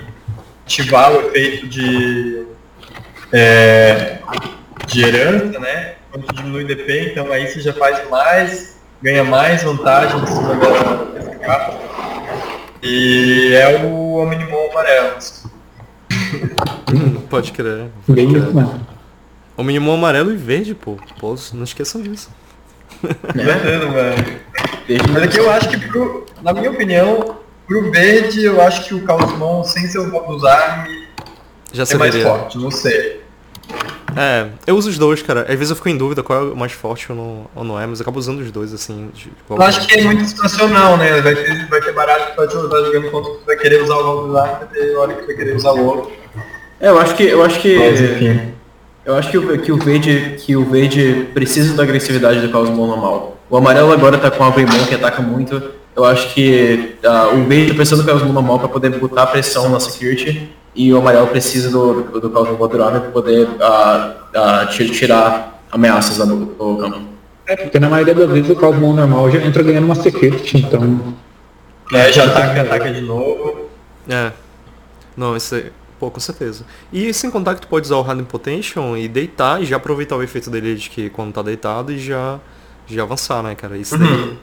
ativar 0.65 1.11
o 1.11 1.27
efeito 1.27 1.67
de, 1.67 2.43
é, 3.31 4.17
de 4.87 5.03
herança, 5.03 5.59
né? 5.59 5.93
Quando 6.09 6.25
tu 6.25 6.33
diminui 6.33 6.63
o 6.63 6.67
DP, 6.67 7.11
então 7.11 7.31
aí 7.31 7.47
você 7.47 7.61
já 7.61 7.73
faz 7.73 8.09
mais 8.09 8.81
ganha 8.99 9.23
mais 9.23 9.61
vantagem 9.61 10.19
em 10.19 10.25
cima 10.25 10.57
capa. 11.39 11.79
E 12.81 13.53
é 13.53 13.83
o 13.83 14.15
Omnimon 14.15 14.71
amarelo. 14.71 15.17
Pode 17.29 17.51
crer. 17.51 17.89
Bem 18.07 18.27
mano. 18.27 18.87
Omnimon 19.57 19.93
amarelo 19.93 20.31
e 20.31 20.37
verde, 20.37 20.73
pô. 20.73 20.97
pô 21.19 21.35
não 21.53 21.63
esqueçam 21.63 22.01
disso. 22.01 22.29
É 23.03 23.43
verdade, 23.43 23.85
mano. 23.85 24.41
Mas 25.13 25.23
aqui 25.23 25.37
eu 25.37 25.49
acho 25.51 25.69
que, 25.69 25.77
pro, 25.87 26.25
na 26.41 26.53
minha 26.53 26.71
opinião, 26.71 27.37
pro 27.67 27.91
verde, 27.91 28.43
eu 28.43 28.61
acho 28.61 28.85
que 28.85 28.95
o 28.95 29.03
Caosmon, 29.03 29.63
sem 29.63 29.87
ser 29.87 29.99
o 29.99 30.11
Valduzar, 30.11 30.87
já 31.71 31.83
é 31.89 31.95
mais 31.95 32.15
forte, 32.15 32.57
não 32.57 32.71
sei. 32.71 33.21
É, 34.15 34.47
eu 34.67 34.75
uso 34.75 34.89
os 34.89 34.97
dois, 34.97 35.21
cara. 35.21 35.41
Às 35.41 35.55
vezes 35.55 35.69
eu 35.69 35.75
fico 35.75 35.89
em 35.89 35.97
dúvida 35.97 36.21
qual 36.21 36.39
é 36.39 36.51
o 36.51 36.55
mais 36.55 36.71
forte 36.71 37.11
ou 37.11 37.17
não, 37.17 37.45
ou 37.55 37.63
não 37.63 37.79
é, 37.79 37.85
mas 37.85 37.99
eu 37.99 38.03
acabo 38.03 38.19
usando 38.19 38.39
os 38.39 38.51
dois, 38.51 38.73
assim. 38.73 39.09
De, 39.13 39.31
eu 39.49 39.61
acho 39.61 39.87
que 39.87 39.99
é 39.99 40.03
muito 40.03 40.25
situacional, 40.25 40.97
né? 40.97 41.21
Vai 41.21 41.35
ter, 41.35 41.67
vai 41.67 41.81
ter 41.81 41.93
barato 41.93 42.31
que 42.31 42.35
pode 42.35 42.55
estar 42.55 42.77
jogando 42.83 43.11
contra 43.11 43.31
que 43.31 43.45
vai 43.45 43.55
querer 43.57 43.81
usar 43.83 43.95
o 43.95 44.03
valor 44.03 44.29
lá, 44.29 44.45
vai 44.45 44.67
ter 44.67 44.95
hora 44.95 45.13
que 45.13 45.25
vai 45.25 45.35
querer 45.35 45.55
usar 45.55 45.71
o 45.71 45.85
outro. 45.85 46.11
É, 46.79 46.89
eu 46.89 46.99
acho 46.99 47.15
que. 47.15 47.23
Eu 47.23 47.43
acho 47.43 47.59
que. 47.59 47.77
Mas, 47.77 48.01
enfim. 48.01 48.53
Eu 49.03 49.15
acho 49.15 49.31
que 49.31 49.37
o, 49.37 49.59
que 49.59 49.71
o 49.71 49.77
verde 49.77 50.35
que 50.37 50.55
o 50.55 50.63
verde 50.63 51.27
precisa 51.33 51.75
da 51.75 51.83
agressividade 51.83 52.39
do 52.39 52.49
Cosmo 52.49 52.85
normal. 52.85 53.37
O 53.49 53.57
amarelo 53.57 53.91
agora 53.91 54.17
tá 54.17 54.29
com 54.29 54.43
a 54.43 54.47
Aveimon 54.47 54.85
que 54.87 54.95
ataca 54.95 55.21
muito. 55.21 55.61
Eu 55.95 56.05
acho 56.05 56.33
que 56.33 56.95
uh, 57.03 57.35
o 57.35 57.45
verde 57.45 57.73
precisa 57.73 58.01
do 58.01 58.09
Cosmo 58.09 58.31
normal 58.31 58.59
para 58.59 58.69
poder 58.69 58.89
botar 58.91 59.25
pressão 59.27 59.69
na 59.69 59.79
security 59.79 60.49
e 60.73 60.93
o 60.93 60.97
amarelo 60.97 61.27
precisa 61.27 61.69
do, 61.69 62.03
do, 62.03 62.19
do 62.21 62.29
Calvin 62.29 62.55
para 62.55 63.01
poder 63.11 63.47
uh, 63.47 64.63
uh, 64.63 64.91
tirar 64.91 65.61
ameaças 65.71 66.17
do, 66.25 66.45
do 66.45 66.77
campo. 66.77 67.01
É, 67.45 67.55
porque 67.55 67.79
na 67.79 67.89
maioria 67.89 68.15
das 68.15 68.29
vezes 68.29 68.49
o 68.49 68.55
Calvin 68.55 68.93
normal 68.93 69.29
já 69.29 69.39
entra 69.39 69.61
ganhando 69.63 69.85
uma 69.85 69.95
security, 69.95 70.57
então. 70.57 71.15
É, 71.91 72.11
já 72.11 72.25
ataca, 72.25 72.61
ataca 72.61 72.91
de 72.91 73.01
novo. 73.01 73.69
É. 74.07 74.31
Não, 75.17 75.35
isso 75.35 75.55
aí. 75.55 75.71
Pô, 75.99 76.09
com 76.09 76.19
certeza. 76.19 76.65
E 76.91 77.13
sem 77.13 77.29
contar 77.29 77.53
que 77.55 77.61
tu 77.61 77.67
pode 77.67 77.85
usar 77.85 77.97
o 77.97 78.01
Hardened 78.01 78.27
Potential 78.27 78.97
e 78.97 79.07
deitar 79.07 79.61
e 79.61 79.65
já 79.65 79.75
aproveitar 79.75 80.15
o 80.15 80.23
efeito 80.23 80.49
dele 80.49 80.75
de 80.75 80.89
que 80.89 81.09
quando 81.11 81.33
tá 81.33 81.43
deitado 81.43 81.91
e 81.91 81.99
já, 81.99 82.39
já 82.87 83.03
avançar, 83.03 83.43
né, 83.43 83.53
cara? 83.53 83.77
Isso 83.77 83.97
daí 83.97 84.09
uhum. 84.09 84.37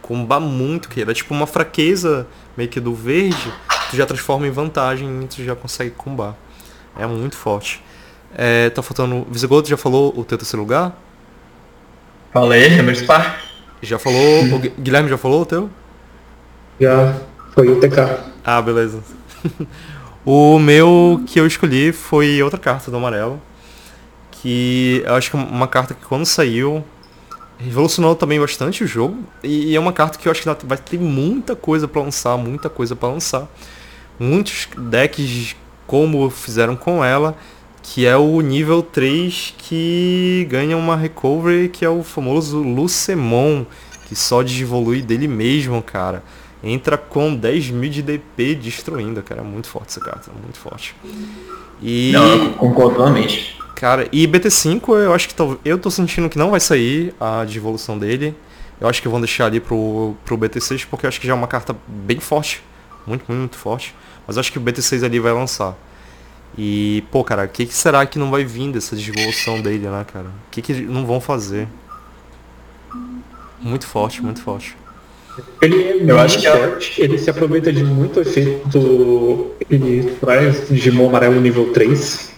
comba 0.00 0.40
muito, 0.40 0.88
que 0.88 1.02
era 1.02 1.12
tipo 1.12 1.34
uma 1.34 1.46
fraqueza 1.46 2.26
meio 2.56 2.70
que 2.70 2.80
do 2.80 2.94
verde 2.94 3.52
tu 3.94 3.96
já 3.96 4.06
transforma 4.06 4.46
em 4.46 4.50
vantagem 4.50 5.22
e 5.22 5.26
tu 5.26 5.42
já 5.42 5.54
consegue 5.54 5.90
combar. 5.90 6.34
É 6.98 7.06
muito 7.06 7.36
forte. 7.36 7.82
É, 8.36 8.68
tá 8.70 8.82
faltando. 8.82 9.26
Visigodo 9.30 9.68
já 9.68 9.76
falou 9.76 10.12
o 10.16 10.24
teu 10.24 10.36
terceiro 10.36 10.62
lugar? 10.62 10.92
Falei, 12.32 12.78
Hammer 12.78 12.96
Spark. 12.96 13.40
Já 13.80 13.98
falou. 13.98 14.44
o 14.44 14.58
Guilherme 14.58 15.08
já 15.08 15.16
falou 15.16 15.42
o 15.42 15.46
teu? 15.46 15.70
Já 16.80 17.14
foi 17.52 17.68
o 17.68 17.78
TK. 17.78 18.18
Ah, 18.44 18.60
beleza. 18.60 19.00
o 20.26 20.58
meu 20.58 21.22
que 21.26 21.38
eu 21.38 21.46
escolhi 21.46 21.92
foi 21.92 22.42
outra 22.42 22.58
carta 22.58 22.90
do 22.90 22.96
amarelo. 22.96 23.40
Que 24.30 25.02
eu 25.06 25.14
acho 25.14 25.30
que 25.30 25.36
é 25.36 25.40
uma 25.40 25.68
carta 25.68 25.94
que 25.94 26.04
quando 26.04 26.26
saiu 26.26 26.84
revolucionou 27.56 28.16
também 28.16 28.40
bastante 28.40 28.82
o 28.82 28.86
jogo. 28.86 29.18
E 29.42 29.76
é 29.76 29.80
uma 29.80 29.92
carta 29.92 30.18
que 30.18 30.26
eu 30.26 30.32
acho 30.32 30.42
que 30.42 30.66
vai 30.66 30.78
ter 30.78 30.98
muita 30.98 31.54
coisa 31.54 31.86
para 31.86 32.02
lançar, 32.02 32.36
muita 32.36 32.68
coisa 32.68 32.96
para 32.96 33.10
lançar 33.10 33.48
muitos 34.18 34.68
decks 34.76 35.56
como 35.86 36.30
fizeram 36.30 36.76
com 36.76 37.04
ela, 37.04 37.36
que 37.82 38.06
é 38.06 38.16
o 38.16 38.40
nível 38.40 38.82
3 38.82 39.54
que 39.58 40.46
ganha 40.50 40.76
uma 40.76 40.96
recovery, 40.96 41.68
que 41.68 41.84
é 41.84 41.88
o 41.88 42.02
famoso 42.02 42.58
Lucemon, 42.60 43.64
que 44.06 44.16
só 44.16 44.42
desevolui 44.42 45.02
dele 45.02 45.28
mesmo, 45.28 45.82
cara. 45.82 46.22
entra 46.62 46.96
com 46.96 47.34
10 47.34 47.70
mil 47.70 47.90
de 47.90 48.00
DP 48.00 48.54
destruindo, 48.54 49.22
cara. 49.22 49.42
É 49.42 49.44
muito 49.44 49.68
forte 49.68 49.90
essa 49.90 50.00
carta, 50.00 50.30
muito 50.42 50.58
forte. 50.58 50.96
E. 51.82 52.10
Não, 52.12 52.54
concordo 52.54 52.96
totalmente. 52.96 53.58
Cara, 53.74 54.08
e 54.10 54.26
BT5 54.26 54.88
eu 55.00 55.12
acho 55.12 55.28
que 55.28 55.34
tô, 55.34 55.58
eu 55.64 55.78
tô 55.78 55.90
sentindo 55.90 56.30
que 56.30 56.38
não 56.38 56.50
vai 56.50 56.60
sair 56.60 57.14
a 57.20 57.44
de 57.44 57.58
evolução 57.58 57.98
dele. 57.98 58.34
Eu 58.80 58.88
acho 58.88 59.02
que 59.02 59.08
vão 59.08 59.20
deixar 59.20 59.46
ali 59.46 59.60
pro, 59.60 60.14
pro 60.24 60.38
BT6 60.38 60.86
porque 60.88 61.04
eu 61.04 61.08
acho 61.08 61.20
que 61.20 61.26
já 61.26 61.32
é 61.32 61.36
uma 61.36 61.46
carta 61.46 61.76
bem 61.86 62.18
forte. 62.18 62.62
Muito, 63.06 63.24
muito, 63.28 63.38
muito 63.38 63.56
forte. 63.56 63.94
Mas 64.26 64.36
eu 64.36 64.40
acho 64.40 64.52
que 64.52 64.58
o 64.58 64.62
BT6 64.62 65.04
ali 65.04 65.18
vai 65.18 65.32
lançar. 65.32 65.76
E, 66.56 67.02
pô, 67.10 67.24
cara, 67.24 67.44
o 67.44 67.48
que, 67.48 67.66
que, 67.66 67.74
será 67.74 68.06
que 68.06 68.18
não 68.18 68.30
vai 68.30 68.44
vir 68.44 68.70
dessa 68.70 68.94
devolução 68.94 69.60
dele, 69.60 69.88
né, 69.88 70.06
cara? 70.10 70.26
O 70.26 70.50
que, 70.50 70.62
que 70.62 70.72
não 70.82 71.04
vão 71.04 71.20
fazer? 71.20 71.66
Muito 73.60 73.86
forte, 73.86 74.22
muito 74.22 74.40
forte. 74.40 74.76
Ele 75.60 75.82
é 75.82 76.10
eu 76.10 76.18
acho 76.18 76.38
que 76.38 76.48
forte, 76.48 77.00
é... 77.00 77.04
ele 77.04 77.18
se 77.18 77.28
aproveita 77.28 77.72
de 77.72 77.82
muito 77.82 78.20
efeito. 78.20 79.52
Ele 79.68 80.16
traz 80.20 80.68
Digimon 80.68 81.08
amarelo 81.08 81.40
nível 81.40 81.72
3. 81.72 82.32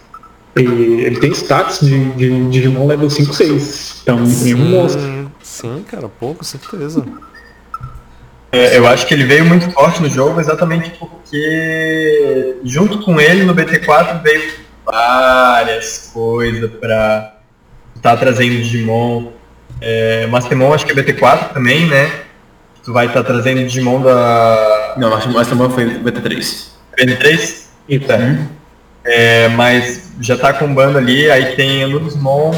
E 0.56 0.62
ele 0.62 1.20
tem 1.20 1.32
stats 1.32 1.80
de, 1.80 2.12
de 2.12 2.48
Digimon 2.48 2.86
level 2.86 3.10
5, 3.10 3.34
6. 3.34 4.00
Então, 4.02 4.20
nenhum 4.20 4.70
monstro. 4.70 5.30
Sim, 5.42 5.84
cara, 5.86 6.08
pô, 6.08 6.34
com 6.34 6.44
certeza. 6.44 7.04
É, 8.56 8.78
eu 8.78 8.86
acho 8.86 9.06
que 9.06 9.12
ele 9.12 9.24
veio 9.24 9.44
muito 9.44 9.70
forte 9.70 10.00
no 10.00 10.08
jogo 10.08 10.40
exatamente 10.40 10.90
porque 10.98 12.56
junto 12.64 13.02
com 13.02 13.20
ele 13.20 13.44
no 13.44 13.54
BT4 13.54 14.22
veio 14.22 14.52
várias 14.84 16.10
coisas 16.12 16.70
pra 16.80 17.36
estar 17.94 18.12
tá 18.12 18.16
trazendo 18.16 18.56
Digimon. 18.56 19.32
É, 19.80 20.26
Mastemon 20.28 20.72
acho 20.72 20.86
que 20.86 20.98
é 20.98 21.02
BT4 21.02 21.52
também, 21.52 21.86
né? 21.86 22.10
Tu 22.82 22.92
vai 22.92 23.06
estar 23.06 23.22
tá 23.22 23.32
trazendo 23.32 23.62
Digimon 23.62 24.00
da. 24.00 24.94
Não, 24.96 25.10
Mastemon 25.10 25.68
foi 25.68 25.84
BT3. 25.84 26.68
BT3? 26.98 27.64
Eita. 27.88 28.16
Uhum. 28.16 28.46
É, 29.04 29.48
mas 29.50 30.12
já 30.20 30.36
tá 30.36 30.52
com 30.52 30.74
bando 30.74 30.98
ali, 30.98 31.30
aí 31.30 31.54
tem 31.54 31.84
Anubismon, 31.84 32.52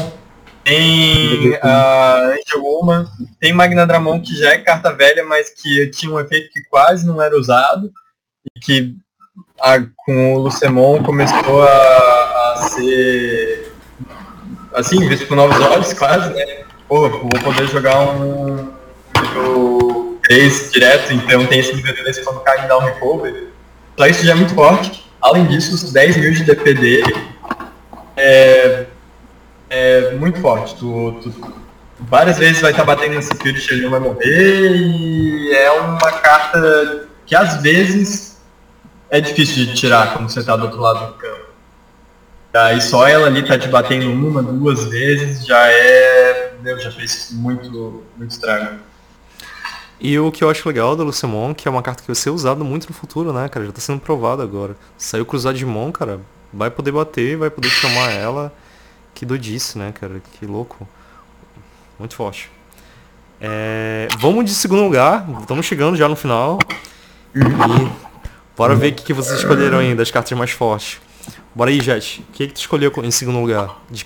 tem 0.69 1.57
a 1.63 2.35
Angeluma, 2.35 3.11
tem 3.39 3.53
Magnadramon 3.53 4.21
que 4.21 4.35
já 4.35 4.51
é 4.51 4.59
carta 4.59 4.93
velha, 4.93 5.23
mas 5.25 5.49
que 5.49 5.87
tinha 5.87 6.13
um 6.13 6.19
efeito 6.19 6.51
que 6.51 6.61
quase 6.69 7.07
não 7.07 7.19
era 7.19 7.35
usado 7.35 7.91
e 8.55 8.59
que 8.59 8.95
a, 9.59 9.79
com 9.97 10.35
o 10.35 10.39
Lucemon 10.39 11.01
começou 11.01 11.63
a, 11.63 12.53
a 12.53 12.69
ser 12.69 13.73
assim, 14.75 15.07
visto 15.09 15.27
com 15.27 15.33
novos 15.33 15.59
olhos 15.59 15.91
quase, 15.93 16.31
né? 16.35 16.63
Pô, 16.87 17.09
vou 17.09 17.29
poder 17.43 17.67
jogar 17.67 17.99
um 18.01 18.71
nível 19.19 20.19
3 20.23 20.71
direto, 20.71 21.13
então 21.13 21.47
tem 21.47 21.59
esse 21.59 21.75
nível 21.75 21.95
3 21.95 22.19
quando 22.19 22.41
cai 22.41 22.63
em 22.63 22.67
down 22.67 22.81
recover. 22.81 23.47
Só 23.97 24.05
isso 24.05 24.23
já 24.23 24.33
é 24.33 24.35
muito 24.35 24.53
forte. 24.53 25.03
Além 25.19 25.47
disso, 25.47 25.73
os 25.73 25.91
10 25.91 26.17
mil 26.17 26.31
de 26.31 26.43
DP 26.43 26.73
dele 26.75 27.15
é, 28.15 28.85
é 29.69 30.15
muito 30.15 30.39
forte. 30.41 30.75
Tu, 30.75 31.19
tu, 31.23 31.53
várias 31.99 32.37
vezes 32.37 32.61
vai 32.61 32.71
estar 32.71 32.85
tá 32.85 32.95
batendo 32.95 33.15
nesse 33.15 33.31
e 33.33 33.73
ele 33.73 33.83
não 33.83 33.91
vai 33.91 33.99
morrer. 33.99 34.75
E 34.75 35.53
é 35.53 35.71
uma 35.71 36.11
carta 36.11 37.07
que 37.25 37.35
às 37.35 37.61
vezes 37.61 38.41
é 39.09 39.21
difícil 39.21 39.65
de 39.65 39.73
tirar 39.75 40.13
quando 40.13 40.29
você 40.29 40.39
está 40.39 40.55
do 40.55 40.63
outro 40.63 40.79
lado 40.79 41.07
do 41.07 41.13
campo. 41.13 41.49
Aí 42.53 42.81
só 42.81 43.07
ela 43.07 43.27
ali 43.27 43.45
tá 43.45 43.59
te 43.59 43.67
batendo 43.67 44.11
uma, 44.11 44.41
duas 44.41 44.85
vezes, 44.85 45.45
já 45.45 45.67
é. 45.67 46.53
Meu, 46.61 46.79
já 46.79 46.91
fez 46.91 47.29
muito, 47.31 48.03
muito 48.17 48.31
estrago. 48.31 48.79
E 49.99 50.17
o 50.17 50.31
que 50.31 50.43
eu 50.43 50.49
acho 50.49 50.67
legal 50.67 50.95
da 50.95 51.03
Lucemon, 51.03 51.53
que 51.53 51.67
é 51.67 51.71
uma 51.71 51.83
carta 51.83 52.01
que 52.01 52.07
vai 52.07 52.15
ser 52.15 52.29
usada 52.29 52.63
muito 52.63 52.87
no 52.87 52.93
futuro, 52.93 53.31
né, 53.33 53.47
cara? 53.49 53.65
Já 53.65 53.71
tá 53.71 53.81
sendo 53.81 53.99
provado 53.99 54.41
agora. 54.41 54.75
Saiu 54.97 55.25
cruzado 55.25 55.57
de 55.57 55.65
mão, 55.65 55.91
cara. 55.91 56.19
Vai 56.51 56.71
poder 56.71 56.91
bater, 56.91 57.37
vai 57.37 57.49
poder 57.49 57.69
chamar 57.69 58.11
ela. 58.11 58.51
Que 59.19 59.25
doidice, 59.25 59.77
né, 59.77 59.91
cara? 59.99 60.21
Que 60.39 60.45
louco. 60.45 60.87
Muito 61.99 62.15
forte. 62.15 62.49
É... 63.41 64.07
Vamos 64.17 64.45
de 64.45 64.51
segundo 64.51 64.81
lugar. 64.81 65.27
Estamos 65.41 65.65
chegando 65.65 65.97
já 65.97 66.07
no 66.07 66.15
final. 66.15 66.57
E 67.35 67.39
bora 68.55 68.75
ver 68.75 68.93
o 68.93 68.95
que, 68.95 69.03
que 69.03 69.11
vocês 69.11 69.39
escolheram 69.39 69.79
aí 69.79 69.93
das 69.93 70.09
cartas 70.09 70.37
mais 70.37 70.51
fortes. 70.51 71.01
Bora 71.53 71.69
aí, 71.69 71.81
Jet. 71.81 72.21
O 72.29 72.31
que, 72.31 72.47
que 72.47 72.53
tu 72.53 72.61
escolheu 72.61 72.93
em 73.03 73.11
segundo 73.11 73.41
lugar? 73.41 73.81
De... 73.91 74.05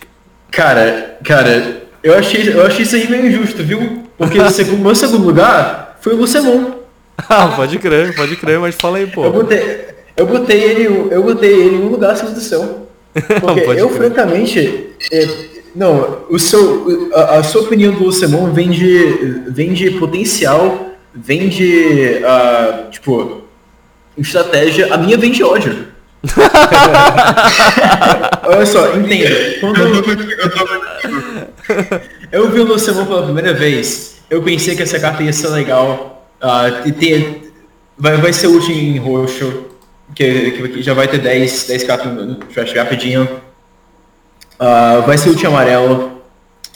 Cara, 0.50 1.20
cara, 1.24 1.84
eu 2.02 2.18
achei, 2.18 2.52
eu 2.52 2.66
achei 2.66 2.82
isso 2.82 2.96
aí 2.96 3.08
meio 3.08 3.28
injusto, 3.28 3.64
viu? 3.64 4.08
Porque 4.18 4.40
o 4.40 4.50
segundo, 4.50 4.80
meu 4.80 4.96
segundo 4.96 5.28
lugar 5.28 6.00
foi 6.02 6.16
o 6.16 6.18
Lucemon. 6.18 6.72
ah, 7.30 7.50
pode 7.50 7.78
crer, 7.78 8.16
pode 8.16 8.36
crer, 8.36 8.60
mas 8.60 8.74
fala 8.74 8.98
aí, 8.98 9.06
pô. 9.06 9.26
Eu 9.26 9.32
botei, 9.32 9.88
eu 10.18 10.26
botei 10.26 10.60
ele, 10.60 11.14
eu 11.14 11.22
botei 11.22 11.52
ele 11.52 11.76
em 11.76 11.84
um 11.84 11.90
lugar 11.90 12.14
acima 12.14 12.32
do 12.32 12.42
céu. 12.42 12.90
Porque 13.42 13.62
eu, 13.62 13.90
crer. 13.90 13.98
francamente, 13.98 14.90
é, 15.12 15.28
não, 15.76 16.26
o 16.30 16.40
seu, 16.40 17.12
a, 17.14 17.38
a, 17.38 17.44
sua 17.44 17.62
opinião 17.62 17.94
do 17.94 18.06
Lucemon 18.06 18.52
vem 18.52 18.70
de, 18.70 19.44
vem 19.48 19.74
de 19.74 19.92
potencial, 19.92 20.92
vem 21.14 21.50
de, 21.50 22.22
uh, 22.24 22.90
tipo, 22.90 23.44
estratégia, 24.18 24.94
a 24.94 24.98
minha 24.98 25.18
vem 25.18 25.32
de 25.32 25.44
ódio. 25.44 25.88
Olha 28.46 28.66
só, 28.66 28.96
entenda. 28.96 29.30
Quando 29.60 29.78
eu 32.32 32.50
vi 32.50 32.60
o 32.60 32.66
Lucemon 32.66 33.06
pela 33.06 33.24
primeira 33.24 33.54
vez, 33.54 34.22
eu 34.30 34.42
pensei 34.42 34.76
que 34.76 34.84
essa 34.84 35.00
carta 35.00 35.22
ia 35.22 35.34
ser 35.34 35.50
legal. 35.50 36.26
Uh, 36.42 36.88
e 36.88 36.92
ter, 36.92 37.54
vai, 37.98 38.18
vai 38.18 38.34
ser 38.34 38.48
útil 38.48 38.76
em 38.76 38.98
roxo, 38.98 39.66
que, 40.16 40.52
que, 40.52 40.82
já 40.82 40.94
vai 40.94 41.08
ter 41.08 41.20
10, 41.20 41.68
10 41.68 41.84
cartas 41.84 42.14
no 42.14 42.36
trash 42.36 42.74
rapidinho. 42.74 43.24
Uh, 44.60 45.02
vai 45.06 45.18
ser 45.18 45.30
útil 45.30 45.50
em 45.50 45.54
amarelo. 45.54 46.22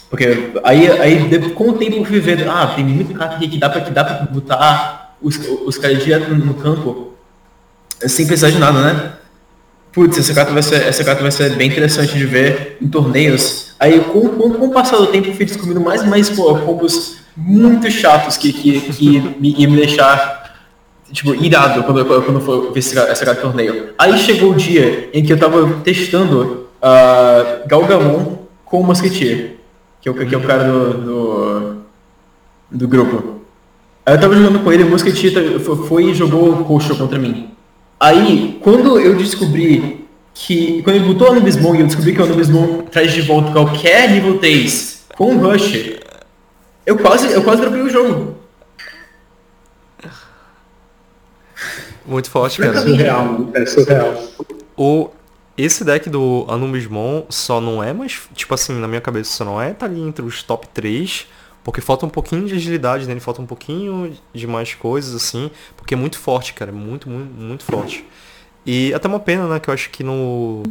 Porque 0.10 0.52
aí, 0.64 0.90
aí 1.00 1.52
com 1.52 1.70
o 1.70 1.74
tempo 1.74 1.98
eu 1.98 2.06
fui 2.06 2.20
vendo, 2.20 2.50
ah, 2.50 2.74
tem 2.76 2.86
muita 2.86 3.14
carta 3.14 3.36
aqui 3.36 3.48
que 3.48 3.58
dá 3.58 3.70
pra, 3.70 3.82
que 3.82 3.92
dá 3.92 4.04
pra 4.04 4.26
botar 4.26 5.16
os, 5.22 5.38
os 5.66 5.78
caras 5.78 6.04
direto 6.04 6.34
no 6.34 6.54
campo 6.54 7.14
sem 8.00 8.26
precisar 8.26 8.52
de 8.52 8.60
nada, 8.60 8.82
né? 8.82 9.14
putz, 9.98 10.20
essa 10.20 10.32
carta 10.32 10.54
vai 10.54 10.62
ser, 10.62 10.84
essa 10.84 11.04
carta 11.04 11.24
vai 11.24 11.32
ser 11.32 11.56
bem 11.56 11.68
interessante 11.68 12.16
de 12.16 12.24
ver 12.24 12.78
em 12.80 12.88
torneios. 12.88 13.72
Aí 13.80 14.00
com, 14.00 14.30
com, 14.30 14.52
com 14.52 14.68
o 14.68 14.72
passar 14.72 14.98
do 14.98 15.08
tempo 15.08 15.28
eu 15.28 15.34
fui 15.34 15.44
descobrindo 15.44 15.82
mais 15.82 16.04
e 16.04 16.06
mais 16.06 16.30
combos 16.30 17.18
muito 17.36 17.90
chatos 17.90 18.38
que, 18.38 18.54
que, 18.54 18.80
que 18.80 19.20
me, 19.40 19.56
ia 19.58 19.68
me 19.68 19.76
deixar 19.76 20.47
tipo, 21.12 21.34
irado 21.36 21.84
quando, 21.84 22.05
quando 22.05 22.39
for 22.41 22.72
ver 22.72 22.80
essa 22.80 23.26
carta 23.26 23.36
de 23.36 23.41
torneio. 23.41 23.89
Aí 23.97 24.18
chegou 24.18 24.51
o 24.51 24.55
dia 24.55 25.10
em 25.14 25.24
que 25.24 25.34
eu 25.34 25.39
tava 25.39 25.80
testando 25.84 26.68
uh, 26.82 27.68
Galgamon 27.68 28.38
com 28.66 28.82
o 28.82 28.84
Musketeer, 28.84 29.55
que 30.01 30.10
é 30.10 30.12
o, 30.12 30.16
que 30.16 30.36
é 30.36 30.38
o 30.38 30.43
cara 30.43 30.64
do, 30.64 30.93
do, 30.93 31.78
do 32.72 32.88
grupo. 32.88 33.41
Aí 34.05 34.16
eu 34.16 34.20
tava 34.20 34.36
jogando 34.36 34.60
com 34.64 34.72
ele, 34.72 34.84
o 34.84 34.89
Musketeer 34.89 35.60
foi 35.60 36.05
e 36.05 36.14
jogou 36.14 36.64
coxo 36.64 36.95
contra 36.95 37.20
mim. 37.20 37.49
Aí, 37.99 38.60
quando 38.62 38.99
eu 38.99 39.16
descobri 39.16 40.05
que. 40.34 40.82
Quando 40.84 40.95
ele 40.97 41.05
botou 41.05 41.28
o 41.28 41.32
Anubis 41.32 41.55
Bong, 41.55 41.80
eu 41.80 41.88
descobri 41.88 42.14
que 42.14 42.22
o 42.22 42.24
Anubis 42.24 42.49
Bong 42.49 42.84
traz 42.91 43.12
de 43.12 43.22
volta 43.22 43.51
qualquer 43.51 44.10
nível 44.12 44.38
3 44.38 45.08
com 45.18 45.36
o 45.36 45.39
Rush, 45.39 45.97
eu 46.86 46.97
quase, 46.97 47.34
eu 47.34 47.43
quase 47.43 47.62
dropei 47.62 47.82
o 47.82 47.89
jogo. 47.89 48.37
Muito 52.08 52.30
forte, 52.30 52.62
cara. 52.62 52.78
É 52.78 52.82
surreal, 52.82 53.49
é 53.53 53.66
surreal. 53.66 54.24
O, 54.78 55.10
esse 55.58 55.84
deck 55.84 56.10
do 56.10 56.45
Anubismon 56.47 57.24
só 57.30 57.60
não 57.60 57.84
é 57.84 57.91
mais, 57.93 58.22
tipo 58.34 58.53
assim, 58.53 58.80
na 58.80 58.88
minha 58.88 59.01
cabeça, 59.01 59.32
só 59.32 59.45
não 59.45 59.62
é 59.62 59.74
tá 59.74 59.86
ali 59.86 60.01
entre 60.01 60.24
os 60.24 60.41
top 60.41 60.68
3 60.70 61.28
porque 61.68 61.82
falta 61.82 62.05
um 62.05 62.10
pouquinho 62.10 62.47
de 62.47 62.55
agilidade 62.55 63.05
nele, 63.05 63.20
falta 63.20 63.41
um 63.41 63.45
pouquinho 63.45 64.18
de 64.34 64.47
mais 64.47 64.74
coisas, 64.74 65.14
assim. 65.14 65.51
Porque 65.76 65.95
é 65.95 65.97
muito 65.97 66.18
forte, 66.18 66.53
cara. 66.53 66.72
Muito, 66.72 67.10
muito, 67.10 67.30
muito 67.34 67.66
forte. 67.66 68.05
E 68.66 68.93
até 68.93 69.05
uma 69.05 69.20
pena, 69.20 69.49
né? 69.49 69.60
Que 69.60 69.70
eu 69.70 69.74
acho 69.74 69.89
que 69.89 70.01
no. 70.01 70.64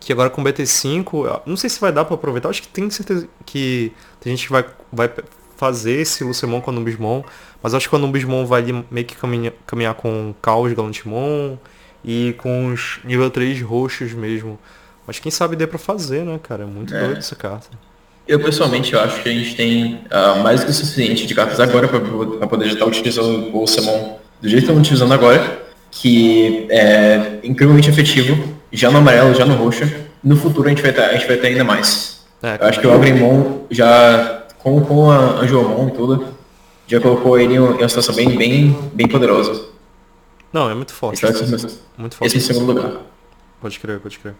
Que 0.00 0.10
agora 0.10 0.30
com 0.30 0.40
o 0.40 0.44
BT5. 0.46 1.42
Não 1.44 1.54
sei 1.54 1.68
se 1.68 1.78
vai 1.78 1.92
dar 1.92 2.06
pra 2.06 2.14
aproveitar. 2.14 2.48
Acho 2.48 2.62
que 2.62 2.68
tem 2.68 2.88
certeza 2.88 3.28
que 3.44 3.92
tem 4.20 4.34
gente 4.34 4.46
que 4.46 4.52
vai, 4.52 4.64
vai 4.90 5.12
fazer 5.58 6.00
esse 6.00 6.24
Lucemon 6.24 6.62
com 6.62 6.70
o 6.70 6.74
Anubismon. 6.74 7.22
Mas 7.62 7.74
acho 7.74 7.88
que 7.88 7.94
o 7.94 7.98
Anubismon 7.98 8.46
vai 8.46 8.62
ali 8.62 8.84
meio 8.90 9.06
que 9.06 9.16
caminha, 9.16 9.52
caminhar 9.66 9.94
com 9.94 10.34
Caos 10.40 10.72
Galantimon 10.72 11.56
e 12.04 12.34
com 12.38 12.72
os 12.72 13.00
nível 13.04 13.30
3 13.30 13.60
roxos 13.62 14.12
mesmo. 14.12 14.58
Mas 15.06 15.18
quem 15.18 15.32
sabe 15.32 15.56
dê 15.56 15.66
pra 15.66 15.78
fazer, 15.78 16.24
né, 16.24 16.38
cara? 16.42 16.62
É 16.62 16.66
muito 16.66 16.94
é. 16.94 17.00
doido 17.00 17.18
essa 17.18 17.34
carta. 17.34 17.68
Eu 18.26 18.38
pessoalmente 18.40 18.92
eu 18.92 19.00
acho 19.00 19.22
que 19.22 19.28
a 19.28 19.32
gente 19.32 19.56
tem 19.56 19.94
uh, 19.94 20.42
mais 20.42 20.60
do 20.60 20.66
que 20.66 20.70
o 20.70 20.74
suficiente 20.74 21.26
de 21.26 21.34
cartas 21.34 21.58
agora 21.58 21.88
para 21.88 22.46
poder 22.46 22.66
já 22.66 22.74
estar 22.74 22.84
utilizando 22.84 23.56
o 23.56 23.66
Samon 23.66 24.18
do 24.40 24.48
jeito 24.48 24.60
que 24.60 24.64
estamos 24.64 24.80
utilizando 24.82 25.14
agora, 25.14 25.62
que 25.90 26.66
é 26.70 27.38
incrivelmente 27.42 27.88
efetivo, 27.88 28.54
já 28.70 28.90
no 28.90 28.98
amarelo, 28.98 29.34
já 29.34 29.44
no 29.44 29.54
roxo. 29.54 29.84
No 30.22 30.36
futuro 30.36 30.66
a 30.66 30.70
gente 30.70 30.82
vai 30.82 30.92
ter, 30.92 31.00
a 31.00 31.12
gente 31.14 31.26
vai 31.26 31.36
ter 31.36 31.48
ainda 31.48 31.64
mais. 31.64 32.20
É, 32.42 32.58
eu 32.60 32.66
acho 32.66 32.80
que 32.80 32.86
o 32.86 32.92
Agrimon 32.92 33.60
já, 33.70 34.44
com, 34.58 34.80
com 34.80 35.10
a 35.10 35.40
Angelmon 35.40 35.88
e 35.88 35.92
tudo, 35.92 36.26
já 36.88 37.00
colocou 37.00 37.38
ele 37.38 37.54
em 37.54 37.58
uma 37.58 37.88
situação 37.88 38.14
bem, 38.14 38.36
bem, 38.36 38.90
bem 38.94 39.06
poderosa. 39.06 39.66
Não, 40.50 40.70
é 40.70 40.74
muito 40.74 40.94
forte. 40.94 41.24
Esse, 41.24 41.78
muito 41.98 42.16
forte. 42.16 42.36
esse 42.36 42.38
em 42.38 42.40
segundo 42.40 42.72
lugar. 42.72 43.02
Pode 43.60 43.78
crer, 43.78 44.00
pode 44.00 44.18
crer. 44.18 44.34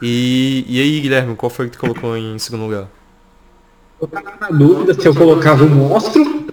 E, 0.00 0.64
e 0.68 0.80
aí, 0.80 1.00
Guilherme, 1.00 1.34
qual 1.34 1.50
foi 1.50 1.66
que 1.66 1.72
tu 1.72 1.80
colocou 1.80 2.16
em 2.16 2.38
segundo 2.38 2.62
lugar? 2.62 2.88
Eu 4.00 4.06
tava 4.06 4.32
na 4.40 4.48
dúvida 4.48 4.94
se 4.94 5.06
eu 5.06 5.14
colocava 5.14 5.64
o 5.64 5.68
monstro 5.68 6.46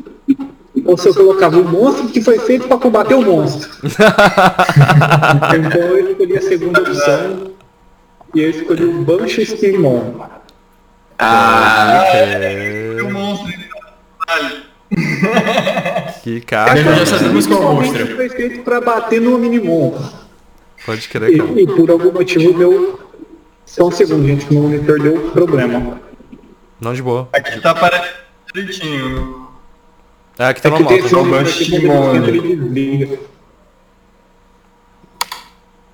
ou 0.84 0.98
se 0.98 1.08
eu 1.08 1.14
colocava 1.14 1.58
o 1.58 1.64
monstro 1.64 2.08
que 2.08 2.22
foi 2.22 2.40
feito 2.40 2.68
para 2.68 2.78
combater 2.78 3.14
o 3.14 3.22
monstro. 3.22 3.70
então 5.56 5.82
eu 5.82 6.12
escolhi 6.12 6.38
a 6.38 6.42
segunda 6.42 6.82
opção 6.82 7.52
e 8.34 8.42
eu 8.42 8.50
escolhi 8.50 8.84
o 8.84 9.04
Banshee 9.04 9.46
Stigmon. 9.46 10.16
Ah, 11.20 12.04
é... 12.14 12.98
O 13.02 13.12
monstro, 13.12 13.54
vale. 14.28 14.67
Que 16.24 16.42
cara. 16.42 16.76
já 16.82 17.06
sabemos 17.06 17.46
qual 17.48 17.62
é 17.62 17.66
o 17.66 17.78
Principalmente 17.78 17.98
monstro. 18.00 18.16
foi 18.16 18.30
feito 18.30 18.64
para 18.64 18.82
bater 18.82 19.22
no 19.22 19.38
Minimon. 19.38 19.94
Pode 20.86 21.08
crer, 21.10 21.38
cara. 21.38 21.50
E, 21.52 21.64
e 21.64 21.68
por 21.68 21.90
algum 21.92 22.12
motivo 22.12 22.58
deu. 22.58 23.00
Só 23.66 23.88
um 23.88 23.92
segundo, 23.92 24.26
gente, 24.26 24.46
que 24.46 24.54
meu 24.54 24.64
monitor 24.64 25.00
deu 25.02 25.30
problema. 25.32 26.00
Não 26.80 26.94
de 26.94 27.02
boa. 27.02 27.28
Aqui 27.34 27.60
tá 27.60 27.74
parecendo 27.76 28.14
direitinho. 28.54 29.48
É, 30.40 30.46
aqui 30.46 30.62
tá 30.62 30.70
É 30.70 30.72
que 30.72 30.84
normal. 30.84 30.98
tá 30.98 31.02
monitor 31.02 31.26
Banshee 31.30 31.76
aqui, 31.76 31.88
quando 31.88 31.88
ele 31.88 31.88
Mon, 31.88 32.06
esquenta, 32.16 32.32
né? 32.32 32.38
ele 32.38 32.56
desliga. 32.56 33.20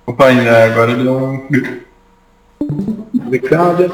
Opa, 0.06 0.26
ainda 0.26 0.64
agora 0.64 0.94
deu 0.94 1.16
um. 1.16 1.48
Complicada. 3.18 3.90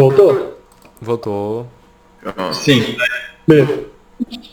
Voltou? 0.00 0.56
Voltou. 1.02 1.66
Sim. 2.54 2.96
Beleza. 3.46 3.80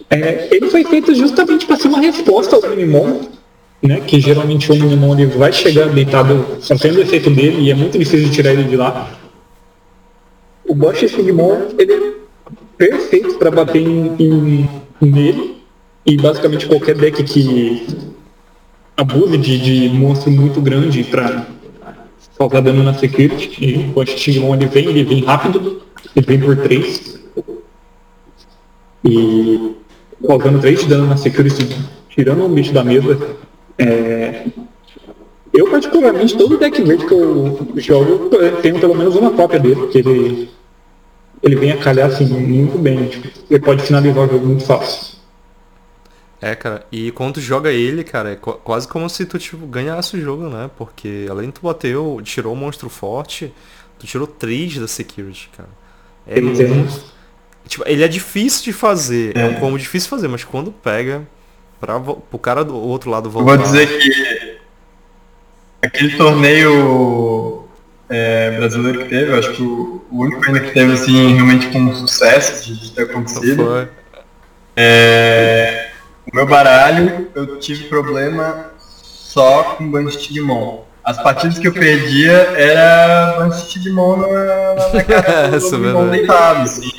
É, 0.09 0.49
ele 0.53 0.69
foi 0.69 0.83
feito 0.83 1.15
justamente 1.15 1.65
para 1.65 1.77
ser 1.77 1.87
uma 1.87 1.99
resposta 2.01 2.55
ao 2.57 2.61
Minimon, 2.69 3.21
né? 3.81 4.01
Que 4.01 4.19
geralmente 4.19 4.69
o 4.71 4.75
Minimon 4.75 5.13
ele 5.17 5.25
vai 5.37 5.53
chegar 5.53 5.87
deitado 5.87 6.45
fazendo 6.61 6.97
o 6.97 7.01
efeito 7.01 7.29
dele 7.29 7.61
e 7.61 7.71
é 7.71 7.75
muito 7.75 7.97
difícil 7.97 8.29
tirar 8.31 8.51
ele 8.51 8.63
de 8.65 8.75
lá. 8.75 9.09
O 10.67 10.75
Bosch 10.75 11.07
Sigmon 11.07 11.67
ele 11.77 11.93
é 11.93 12.11
perfeito 12.77 13.37
para 13.37 13.49
bater 13.49 13.81
em, 13.81 14.13
em- 14.19 14.69
nele 15.01 15.61
e 16.05 16.17
basicamente 16.17 16.65
qualquer 16.67 16.95
deck 16.95 17.23
que 17.23 17.87
abuse 18.97 19.37
de, 19.37 19.57
de 19.59 19.89
monstro 19.95 20.29
muito 20.29 20.59
grande 20.59 21.03
para 21.05 21.45
causar 22.37 22.61
dano 22.61 22.83
na 22.83 22.93
security. 22.93 23.63
E 23.63 23.77
o 23.77 23.93
Bosch 23.93 24.17
Sigmon 24.17 24.55
ele 24.55 24.67
vem, 24.67 24.85
ele 24.87 25.03
vem 25.03 25.23
rápido, 25.23 25.81
ele 26.15 26.25
vem 26.25 26.39
por 26.39 26.57
3 26.57 27.17
e 29.05 29.75
causando 30.25 30.59
3 30.59 30.81
de 30.81 30.87
dano 30.87 31.07
na 31.07 31.17
security, 31.17 31.67
tirando 32.09 32.45
um 32.45 32.53
bicho 32.53 32.73
da 32.73 32.83
mesa. 32.83 33.37
É, 33.77 34.45
Eu, 35.53 35.69
particularmente, 35.69 36.37
todo 36.37 36.57
deck 36.57 36.81
verde 36.83 37.05
que 37.05 37.13
eu 37.13 37.67
jogo, 37.77 38.29
eu 38.35 38.61
tenho 38.61 38.79
pelo 38.79 38.95
menos 38.95 39.15
uma 39.15 39.31
cópia 39.31 39.59
dele, 39.59 39.75
porque 39.75 39.97
ele, 39.99 40.49
ele 41.41 41.55
vem 41.55 41.71
a 41.71 41.77
calhar 41.77 42.07
assim, 42.09 42.25
muito 42.25 42.77
bem. 42.77 43.07
Tipo, 43.07 43.27
ele 43.49 43.59
pode 43.59 43.81
finalizar 43.83 44.27
o 44.27 44.31
jogo 44.31 44.45
muito 44.45 44.63
fácil. 44.65 45.16
É, 46.39 46.53
cara, 46.55 46.85
e 46.91 47.11
quando 47.11 47.35
tu 47.35 47.41
joga 47.41 47.71
ele, 47.71 48.03
cara, 48.03 48.33
é 48.33 48.35
qu- 48.35 48.59
quase 48.63 48.87
como 48.87 49.09
se 49.09 49.25
tu, 49.25 49.39
tipo, 49.39 49.65
ganhasse 49.65 50.15
o 50.15 50.21
jogo, 50.21 50.47
né? 50.49 50.69
Porque 50.77 51.25
além 51.29 51.47
de 51.47 51.53
tu 51.53 51.61
bateu, 51.61 52.21
tirou 52.23 52.53
o 52.53 52.55
monstro 52.55 52.89
forte, 52.89 53.51
tu 53.97 54.05
tirou 54.05 54.27
3 54.27 54.77
da 54.77 54.87
security, 54.87 55.49
cara. 55.55 55.69
É 56.27 56.39
muito... 56.39 56.61
Tipo, 57.67 57.83
ele 57.87 58.03
é 58.03 58.07
difícil 58.07 58.63
de 58.63 58.71
fazer, 58.71 59.35
é, 59.35 59.45
um 59.45 59.55
combo 59.55 59.77
difícil 59.77 60.05
de 60.05 60.09
fazer, 60.11 60.27
mas 60.27 60.43
quando 60.43 60.71
pega, 60.71 61.27
pra, 61.79 61.99
pro 61.99 62.39
cara 62.39 62.63
do 62.63 62.75
outro 62.75 63.09
lado 63.09 63.27
Eu 63.27 63.31
voltar... 63.31 63.57
vou 63.57 63.65
dizer 63.65 63.87
que 63.99 64.57
aquele 65.81 66.15
torneio 66.17 67.65
é, 68.09 68.51
brasileiro 68.51 69.03
que 69.03 69.09
teve, 69.09 69.31
eu 69.31 69.39
acho 69.39 69.51
que 69.53 69.61
o, 69.63 70.01
único 70.11 70.45
ainda 70.45 70.61
que 70.61 70.71
teve 70.71 70.93
assim 70.93 71.33
realmente 71.33 71.67
com 71.67 71.93
sucesso 71.93 72.65
de, 72.65 72.79
de 72.79 72.91
ter 72.91 73.03
acontecido. 73.03 73.65
Foi... 73.65 73.87
É, 74.75 75.86
o 76.31 76.35
meu 76.35 76.45
baralho, 76.45 77.29
eu 77.35 77.57
tive 77.59 77.85
problema 77.85 78.71
só 79.01 79.63
com 79.77 79.89
Banshee 79.89 80.19
Digimon. 80.29 80.83
As 81.03 81.21
partidas 81.21 81.57
que 81.57 81.67
eu 81.67 81.73
perdia 81.73 82.33
era 82.33 83.35
Banshee 83.39 83.79
Digimon 83.79 84.17
na, 84.17 84.75
na 84.93 85.03
cara 85.03 85.47
do 85.49 85.55
é 85.55 85.59
Digimon 85.59 86.09
deitado, 86.09 86.61
assim. 86.63 86.91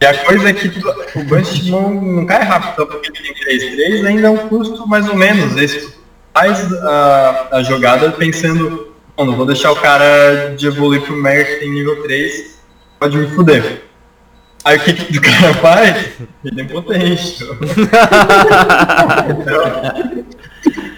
E 0.00 0.06
a 0.06 0.16
coisa 0.24 0.50
é 0.50 0.52
que 0.52 0.68
tu- 0.68 0.94
o 1.16 1.24
Banshee 1.24 1.54
Digimon 1.58 1.90
não 2.00 2.26
cai 2.26 2.42
rápido 2.42 2.76
só 2.76 2.86
porque 2.86 3.08
ele 3.08 3.34
tem 3.34 3.34
3-3, 3.34 4.06
ainda 4.06 4.28
é 4.28 4.30
um 4.30 4.48
custo 4.48 4.86
mais 4.86 5.08
ou 5.08 5.16
menos. 5.16 5.56
Esse 5.56 5.92
faz 6.32 6.72
a, 6.84 7.48
a 7.52 7.62
jogada 7.64 8.12
pensando, 8.12 8.92
"Bom, 9.16 9.24
não 9.24 9.34
vou 9.36 9.44
deixar 9.44 9.72
o 9.72 9.76
cara 9.76 10.54
de 10.56 10.68
evoluir 10.68 11.02
pro 11.02 11.16
Mega 11.16 11.44
que 11.44 11.56
tem 11.56 11.70
nível 11.72 12.00
3, 12.04 12.60
pode 13.00 13.16
me 13.16 13.26
fuder. 13.34 13.82
Aí 14.68 14.76
o 14.76 14.80
que, 14.80 14.92
que 14.92 15.18
o 15.18 15.22
cara 15.22 15.54
faz? 15.54 16.12
Ele 16.44 16.60
é 16.60 16.64
potente. 16.64 17.38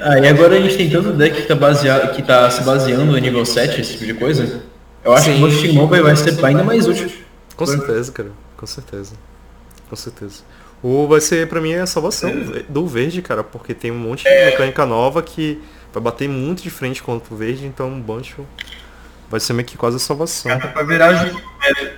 Ah, 0.02 0.18
e 0.18 0.26
agora 0.26 0.56
a 0.56 0.60
gente 0.60 0.78
tem 0.78 0.88
tanto 0.88 1.12
deck 1.12 1.42
que 1.42 1.46
tá, 1.46 1.54
baseado, 1.54 2.14
que 2.16 2.22
tá 2.22 2.50
se 2.50 2.62
baseando 2.62 3.04
no 3.04 3.18
nível 3.18 3.44
7, 3.44 3.82
esse 3.82 3.92
tipo 3.92 4.06
de 4.06 4.14
coisa. 4.14 4.62
Eu 5.04 5.12
acho 5.12 5.26
Sim. 5.26 5.36
que 5.36 5.44
o 5.44 5.50
Stigmon 5.50 5.86
vai, 5.86 6.00
vai 6.00 6.16
ser 6.16 6.42
ainda 6.42 6.64
mais 6.64 6.88
útil. 6.88 7.12
Com 7.54 7.66
certeza, 7.66 8.10
cara. 8.10 8.30
Com 8.56 8.66
certeza. 8.66 9.12
Com 9.90 9.96
certeza. 9.96 10.42
O 10.82 11.06
vai 11.06 11.20
ser, 11.20 11.46
pra 11.48 11.60
mim, 11.60 11.74
a 11.74 11.86
salvação 11.86 12.32
do 12.66 12.86
verde, 12.86 13.20
cara, 13.20 13.44
porque 13.44 13.74
tem 13.74 13.90
um 13.90 13.98
monte 13.98 14.24
de 14.24 14.30
mecânica 14.30 14.86
nova 14.86 15.22
que 15.22 15.62
vai 15.92 16.02
bater 16.02 16.30
muito 16.30 16.62
de 16.62 16.70
frente 16.70 17.02
contra 17.02 17.34
o 17.34 17.36
verde, 17.36 17.66
então 17.66 17.92
o 17.92 18.00
Bancho 18.00 18.46
vai 19.28 19.38
ser 19.38 19.52
meio 19.52 19.68
que 19.68 19.76
quase 19.76 19.96
a 19.96 20.00
salvação. 20.00 20.50
Carta 20.50 20.68
pra 20.68 20.82
virar 20.82 21.12
jogo. 21.12 21.42
É, 21.62 21.92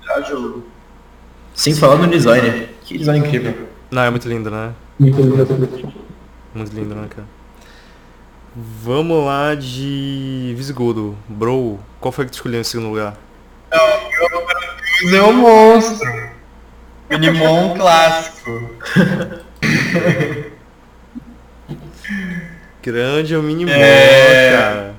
virar 0.00 0.20
jogo. 0.22 0.71
Sem 1.54 1.74
falar 1.74 1.96
no 1.98 2.08
design. 2.08 2.68
Que 2.82 2.98
design 2.98 3.26
incrível. 3.26 3.68
Não, 3.90 4.02
é 4.02 4.10
muito 4.10 4.28
lindo, 4.28 4.50
né? 4.50 4.72
Muito 4.98 5.20
lindo. 5.20 5.88
Muito 6.54 6.74
lindo, 6.74 6.94
né, 6.94 7.06
cara? 7.10 7.26
Vamos 8.54 9.24
lá 9.24 9.54
de 9.54 10.52
Visigodo. 10.56 11.16
Bro, 11.28 11.78
qual 12.00 12.12
foi 12.12 12.24
que 12.26 12.30
tu 12.32 12.34
escolheu 12.34 12.60
em 12.60 12.64
segundo 12.64 12.88
lugar? 12.90 13.16
Mas 15.02 15.12
é 15.12 15.22
um 15.22 15.32
monstro. 15.32 16.30
Minimon 17.10 17.74
clássico. 17.76 18.50
Grande 22.82 23.34
é 23.34 23.38
o 23.38 23.42
Minimon, 23.42 23.70
É. 23.72 24.52
cara. 24.52 24.94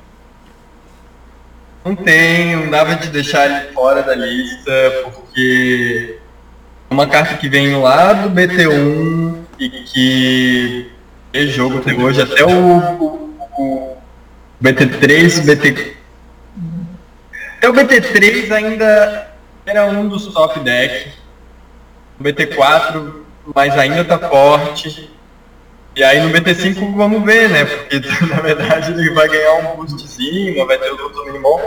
Não 1.86 1.96
tem, 1.96 2.56
não 2.56 2.70
dava 2.72 2.96
de 2.96 3.10
deixar 3.10 3.46
ele 3.46 3.74
fora 3.74 4.02
da 4.04 4.16
lista, 4.16 4.72
porque 5.04 6.18
é 6.18 6.23
uma 6.94 7.08
carta 7.08 7.38
que 7.38 7.50
vem 7.50 7.76
lá 7.76 8.14
do 8.14 8.30
BT1 8.30 9.36
e 9.60 9.70
que 9.70 10.92
é 11.34 11.46
jogo 11.48 11.80
até 11.80 11.94
hoje, 11.94 12.22
até 12.22 12.44
o, 12.46 12.50
o- 12.80 13.34
o 13.58 13.98
BT3, 14.64 15.42
BT. 15.46 15.94
Até 17.58 17.70
o 17.70 17.74
BT3 17.74 18.52
ainda 18.52 19.32
era 19.66 19.86
um 19.88 20.08
dos 20.08 20.28
top 20.28 20.60
decks. 20.60 21.14
O 22.20 22.24
BT4, 22.24 23.14
mas 23.56 23.78
ainda 23.78 24.06
tá 24.06 24.20
forte. 24.20 25.10
E 25.96 26.04
aí 26.04 26.20
no 26.22 26.30
BT5 26.30 26.96
vamos 26.96 27.24
ver, 27.24 27.50
né? 27.50 27.66
Porque 27.66 28.00
na 28.28 28.42
verdade 28.42 28.92
ele 28.92 29.12
vai 29.14 29.28
ganhar 29.28 29.54
um 29.56 29.76
boostzinho, 29.76 30.66
vai 30.66 30.78
ter 30.78 30.92
o 30.92 30.98
Dr. 30.98 31.26
Minimon. 31.26 31.60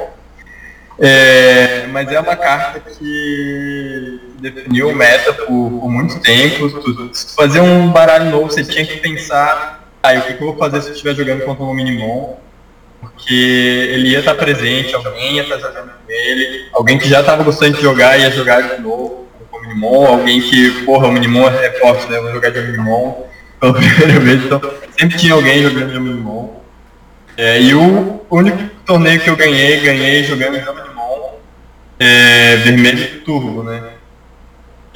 É, 0.98 1.86
mas 1.88 2.10
é 2.10 2.18
uma 2.18 2.34
carta 2.36 2.80
que 2.80 4.20
definiu 4.40 4.94
meta 4.94 5.32
por, 5.32 5.46
por 5.46 5.90
muito 5.90 6.20
tempo. 6.20 6.68
Tu, 6.68 7.10
fazer 7.34 7.60
um 7.60 7.90
baralho 7.90 8.30
novo, 8.30 8.50
você 8.50 8.64
tinha 8.64 8.84
que 8.84 8.96
pensar, 8.98 9.88
ah, 10.02 10.12
o 10.14 10.22
que, 10.22 10.34
que 10.34 10.42
eu 10.42 10.48
vou 10.48 10.56
fazer 10.56 10.82
se 10.82 10.88
eu 10.88 10.92
estiver 10.92 11.14
jogando 11.14 11.44
contra 11.44 11.64
um 11.64 11.74
Minimon? 11.74 12.36
Porque 13.00 13.34
ele 13.34 14.10
ia 14.10 14.20
estar 14.20 14.34
presente, 14.34 14.94
alguém 14.94 15.36
ia 15.36 15.42
estar 15.42 15.58
jogando 15.58 15.90
com 15.90 16.10
ele, 16.10 16.68
alguém 16.72 16.98
que 16.98 17.08
já 17.08 17.20
estava 17.20 17.42
gostando 17.42 17.76
de 17.76 17.82
jogar 17.82 18.18
ia 18.18 18.30
jogar 18.30 18.62
de 18.62 18.82
novo 18.82 19.26
com 19.50 19.58
o 19.58 19.60
Minimon, 19.62 20.06
alguém 20.06 20.40
que, 20.40 20.84
porra, 20.84 21.08
o 21.08 21.12
Minimon 21.12 21.48
é 21.48 21.70
forte, 21.72 22.10
né? 22.10 22.18
Eu 22.18 22.22
vou 22.22 22.32
jogar 22.32 22.50
de 22.50 22.60
Minimon 22.60 23.24
pela 23.60 23.74
primeira 23.74 24.20
vez, 24.20 24.44
então 24.44 24.60
sempre 24.98 25.18
tinha 25.18 25.34
alguém 25.34 25.62
jogando 25.62 25.92
de 25.92 26.00
Minimon. 26.00 26.56
É, 27.36 27.60
e 27.60 27.74
o 27.74 28.24
único 28.30 28.58
torneio 28.86 29.20
que 29.20 29.28
eu 29.28 29.36
ganhei, 29.36 29.80
ganhei 29.80 30.24
jogando 30.24 30.58
de 30.58 30.64
Minimon 30.64 31.34
é 31.98 32.56
vermelho 32.56 33.20
turbo, 33.20 33.62
né? 33.62 33.95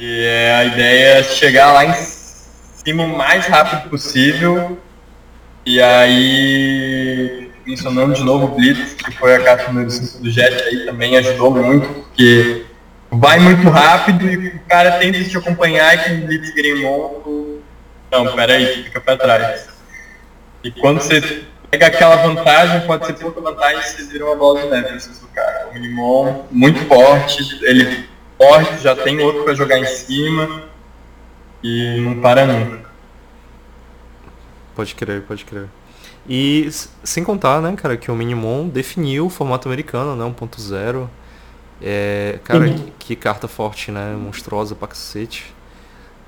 E 0.01 0.25
é 0.25 0.55
a 0.55 0.65
ideia 0.65 1.19
é 1.19 1.23
chegar 1.23 1.73
lá 1.73 1.85
em 1.85 1.93
cima 1.93 3.03
o 3.03 3.15
mais 3.15 3.45
rápido 3.45 3.87
possível 3.87 4.79
e 5.63 5.79
aí 5.79 7.51
mencionando 7.63 8.15
de 8.15 8.23
novo 8.23 8.45
o 8.45 8.55
Blitz, 8.55 8.95
que 8.95 9.11
foi 9.11 9.35
a 9.35 9.43
carta 9.43 9.67
número 9.67 9.91
5 9.91 10.23
do 10.23 10.31
Jet 10.31 10.55
aí, 10.63 10.85
também 10.87 11.15
ajudou 11.17 11.51
muito, 11.51 11.87
porque 11.87 12.65
vai 13.11 13.37
muito 13.37 13.69
rápido 13.69 14.27
e 14.27 14.47
o 14.47 14.59
cara 14.67 14.93
tenta 14.93 15.23
te 15.23 15.37
acompanhar 15.37 15.93
e 15.93 16.09
com 16.09 16.23
o 16.23 16.25
Blitz 16.25 16.51
Greymon, 16.55 17.59
não, 18.11 18.35
peraí, 18.35 18.83
fica 18.83 18.99
pra 18.99 19.15
trás. 19.15 19.69
E 20.63 20.71
quando 20.71 20.99
você 20.99 21.43
pega 21.69 21.85
aquela 21.85 22.15
vantagem, 22.15 22.87
pode 22.87 23.05
ser 23.05 23.13
pouca 23.13 23.39
vantagem, 23.39 23.83
você 23.83 24.03
vira 24.05 24.25
uma 24.25 24.35
bola 24.35 24.63
de 24.63 24.67
neve 24.67 24.97
do 24.97 25.27
cara. 25.27 25.67
O 25.69 25.73
Minimon 25.75 26.45
muito 26.49 26.83
forte, 26.87 27.59
ele 27.61 28.09
forte, 28.41 28.81
já 28.81 28.95
tem 28.95 29.19
outro 29.19 29.43
para 29.43 29.53
jogar 29.53 29.77
em 29.77 29.85
cima 29.85 30.63
e 31.63 32.01
não 32.01 32.19
para 32.19 32.47
nunca. 32.47 32.89
Pode 34.75 34.95
crer, 34.95 35.21
pode 35.21 35.45
crer. 35.45 35.67
E 36.27 36.67
sem 37.03 37.23
contar, 37.23 37.61
né, 37.61 37.73
cara, 37.75 37.97
que 37.97 38.09
o 38.09 38.15
Minimon 38.15 38.67
definiu 38.67 39.27
o 39.27 39.29
formato 39.29 39.67
americano, 39.67 40.15
né, 40.15 40.25
1.0. 40.25 41.07
É, 41.83 42.39
cara, 42.43 42.65
uhum. 42.65 42.77
que, 42.77 42.91
que, 42.99 43.15
carta 43.15 43.47
forte, 43.47 43.91
né, 43.91 44.15
monstruosa 44.15 44.73
pra 44.73 44.87
cacete. 44.87 45.53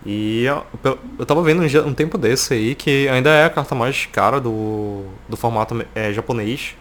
E 0.05 0.43
eu, 0.43 0.97
eu 1.17 1.25
tava 1.25 1.41
vendo 1.41 1.61
um, 1.61 1.87
um, 1.87 1.93
tempo 1.93 2.17
desse 2.17 2.53
aí 2.53 2.75
que 2.75 3.07
ainda 3.07 3.29
é 3.29 3.45
a 3.45 3.49
carta 3.49 3.73
mais 3.73 4.05
cara 4.05 4.39
do, 4.39 5.05
do 5.29 5.37
formato 5.37 5.83
é, 5.95 6.11
japonês. 6.11 6.75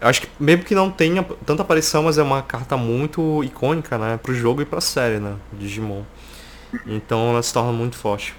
Acho 0.00 0.22
que 0.22 0.28
mesmo 0.38 0.64
que 0.64 0.74
não 0.74 0.90
tenha 0.90 1.24
tanta 1.44 1.62
aparição, 1.62 2.04
mas 2.04 2.18
é 2.18 2.22
uma 2.22 2.40
carta 2.42 2.76
muito 2.76 3.42
icônica, 3.42 3.98
né, 3.98 4.18
pro 4.22 4.32
jogo 4.34 4.62
e 4.62 4.64
pra 4.64 4.80
série, 4.80 5.18
né, 5.18 5.34
Digimon. 5.52 6.02
Então 6.86 7.30
ela 7.30 7.42
se 7.42 7.52
torna 7.52 7.72
muito 7.72 7.96
forte. 7.96 8.34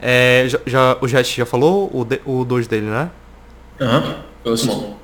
É, 0.00 0.44
já, 0.48 0.58
já, 0.66 0.98
o 1.00 1.08
Jet 1.08 1.36
já 1.36 1.46
falou 1.46 1.90
o 1.92 2.04
2 2.04 2.20
o 2.24 2.44
dois 2.44 2.66
dele, 2.66 2.86
né? 2.86 3.10
Aham, 3.80 4.16
uhum. 4.44 4.94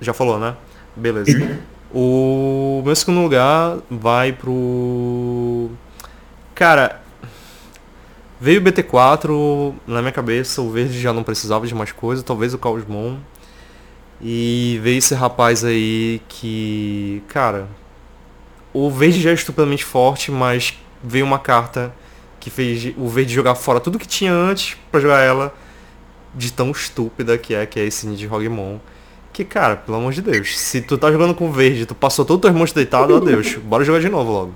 Já 0.00 0.12
falou, 0.12 0.38
né? 0.38 0.54
Beleza. 0.96 1.36
Uhum. 1.38 1.58
O 1.94 2.82
meu 2.84 2.96
segundo 2.96 3.20
lugar 3.20 3.78
vai 3.90 4.32
pro. 4.32 5.70
Cara, 6.54 7.02
veio 8.40 8.60
o 8.60 8.64
BT4 8.64 9.74
na 9.86 10.00
minha 10.00 10.12
cabeça, 10.12 10.62
o 10.62 10.70
verde 10.70 10.98
já 10.98 11.12
não 11.12 11.22
precisava 11.22 11.66
de 11.66 11.74
mais 11.74 11.92
coisa, 11.92 12.22
talvez 12.22 12.54
o 12.54 12.58
Caosmon. 12.58 13.16
E 14.22 14.78
veio 14.82 14.98
esse 14.98 15.14
rapaz 15.14 15.64
aí 15.64 16.20
que. 16.28 17.22
Cara. 17.28 17.68
O 18.72 18.90
verde 18.90 19.20
já 19.20 19.30
é 19.30 19.34
estupidamente 19.34 19.84
forte, 19.84 20.30
mas 20.30 20.78
veio 21.02 21.26
uma 21.26 21.38
carta 21.38 21.92
que 22.42 22.50
fez 22.50 22.92
o 22.96 23.08
Verde 23.08 23.32
jogar 23.32 23.54
fora 23.54 23.78
tudo 23.78 24.00
que 24.00 24.06
tinha 24.06 24.32
antes 24.32 24.76
para 24.90 24.98
jogar 25.00 25.20
ela 25.20 25.54
de 26.34 26.52
tão 26.52 26.72
estúpida 26.72 27.38
que 27.38 27.54
é, 27.54 27.64
que 27.66 27.78
é 27.78 27.84
esse 27.84 28.04
Nidhogg-Mon. 28.06 28.78
Que, 29.32 29.44
cara, 29.44 29.76
pelo 29.76 29.98
amor 29.98 30.12
de 30.12 30.20
Deus, 30.20 30.58
se 30.58 30.80
tu 30.80 30.98
tá 30.98 31.10
jogando 31.12 31.34
com 31.34 31.52
verde, 31.52 31.86
tu 31.86 31.94
passou 31.94 32.24
todo 32.24 32.38
o 32.38 32.40
teu 32.40 32.52
monstro 32.52 32.80
deitado, 32.82 33.14
adeus. 33.14 33.54
Bora 33.62 33.84
jogar 33.84 34.00
de 34.00 34.08
novo 34.08 34.32
logo. 34.32 34.54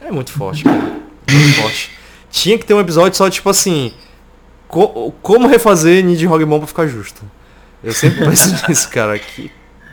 É 0.00 0.12
muito 0.12 0.32
forte, 0.32 0.62
cara. 0.62 0.78
Muito 0.78 1.60
forte. 1.60 1.90
Tinha 2.30 2.56
que 2.56 2.64
ter 2.64 2.74
um 2.74 2.80
episódio 2.80 3.18
só, 3.18 3.28
tipo 3.28 3.50
assim, 3.50 3.92
co 4.68 5.12
como 5.20 5.48
refazer 5.48 6.04
Nidhogg-Mon 6.04 6.58
pra 6.58 6.68
ficar 6.68 6.86
justo. 6.86 7.22
Eu 7.82 7.92
sempre 7.92 8.24
penso 8.24 8.54
nisso, 8.68 8.88
cara. 8.90 9.18
Que 9.18 9.50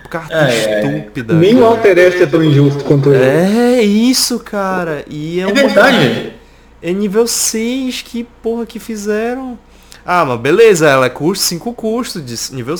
carta 0.10 0.34
é, 0.34 0.84
estúpida. 0.84 1.34
Nem 1.34 1.56
o 1.56 1.66
Alter 1.66 1.98
é 1.98 2.26
tão 2.26 2.44
injusto 2.44 2.84
quanto 2.84 3.14
ele. 3.14 3.24
É 3.24 3.82
isso, 3.82 4.40
cara. 4.40 5.06
E 5.10 5.40
é, 5.40 5.44
é 5.44 5.54
verdade. 5.54 6.34
É 6.82 6.92
nível 6.94 7.28
6, 7.28 8.04
que 8.04 8.24
porra 8.24 8.66
que 8.66 8.80
fizeram. 8.80 9.58
Ah, 10.06 10.24
mas 10.24 10.40
beleza, 10.40 10.88
ela 10.88 11.08
é 11.08 11.10
custo 11.10 11.44
5 11.46 11.74
custos. 11.74 12.24
De 12.24 12.56
nível, 12.56 12.76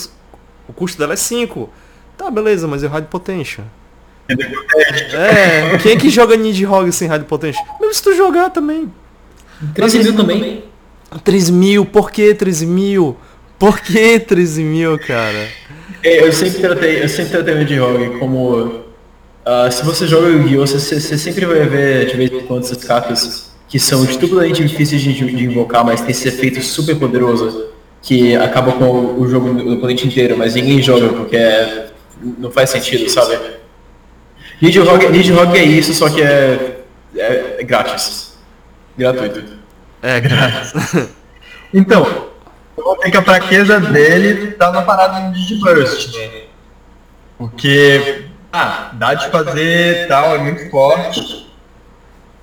o 0.68 0.72
custo 0.72 0.98
dela 0.98 1.12
é 1.12 1.16
5. 1.16 1.68
Tá, 2.16 2.30
beleza, 2.30 2.66
mas 2.66 2.82
e 2.82 2.86
o 2.86 2.88
Raid 2.88 3.08
Potential? 3.08 3.66
É, 4.28 5.78
quem 5.78 5.92
é 5.92 5.96
que 5.96 6.10
joga 6.10 6.36
Nidhogg 6.36 6.92
sem 6.92 7.08
Raid 7.08 7.24
Potential? 7.24 7.64
Mesmo 7.80 7.94
se 7.94 8.02
tu 8.02 8.14
jogar 8.14 8.50
também. 8.50 8.92
13 9.74 9.98
mil 10.02 10.16
também. 10.16 10.64
13 11.24 11.52
mil, 11.52 11.86
por 11.86 12.10
que 12.10 12.34
13 12.34 12.66
mil? 12.66 13.16
Por 13.58 13.80
que 13.80 14.20
13 14.20 14.62
mil, 14.62 14.98
cara? 14.98 15.48
É, 16.02 16.26
eu 16.26 16.32
sempre 16.32 16.60
tratei, 16.60 17.02
eu 17.02 17.08
sempre 17.08 17.32
tratei 17.32 17.54
o 17.54 17.58
Nidhogg 17.58 18.18
como... 18.18 18.86
Uh, 19.48 19.72
se 19.72 19.84
você 19.84 20.06
joga 20.06 20.28
Yu-Gi-Oh! 20.28 20.66
Você, 20.66 21.00
você, 21.00 21.18
sempre 21.18 21.44
vai 21.44 21.66
ver 21.66 22.06
de 22.06 22.16
vez 22.16 22.30
em 22.30 22.40
quando 22.40 22.62
essas 22.64 22.84
cartas 22.84 23.50
que 23.66 23.78
são 23.80 24.04
estupidamente 24.04 24.62
difíceis 24.64 25.02
de, 25.02 25.12
de, 25.12 25.44
invocar, 25.44 25.84
mas 25.84 26.00
tem 26.00 26.10
esse 26.10 26.28
efeito 26.28 26.62
super 26.62 26.96
poderoso 26.96 27.70
que 28.00 28.36
acaba 28.36 28.72
com 28.72 29.18
o, 29.18 29.28
jogo 29.28 29.52
do 29.52 29.74
oponente 29.74 30.06
inteiro, 30.06 30.36
mas 30.38 30.54
ninguém 30.54 30.80
joga 30.80 31.08
porque 31.08 31.36
é, 31.36 31.88
não 32.38 32.50
faz 32.50 32.70
sentido, 32.70 33.08
sabe? 33.08 33.38
Nidhogg 34.60 35.56
é 35.56 35.64
isso, 35.64 35.92
só 35.94 36.08
que 36.08 36.22
é, 36.22 36.82
é, 37.16 37.56
é 37.58 37.64
grátis. 37.64 38.38
Gratuito. 38.96 39.42
É, 40.02 40.20
grátis. 40.20 40.72
então, 41.72 42.27
eu 42.78 43.10
que 43.10 43.16
a 43.16 43.22
fraqueza 43.22 43.80
dele 43.80 44.52
tá 44.52 44.70
na 44.70 44.82
parada 44.82 45.30
de 45.30 45.34
Digiburst, 45.34 46.14
né? 46.14 46.42
Porque, 47.36 48.26
ah, 48.52 48.90
dá 48.94 49.14
de 49.14 49.28
fazer 49.28 50.08
tal, 50.08 50.34
é 50.34 50.38
muito 50.38 50.70
forte 50.70 51.48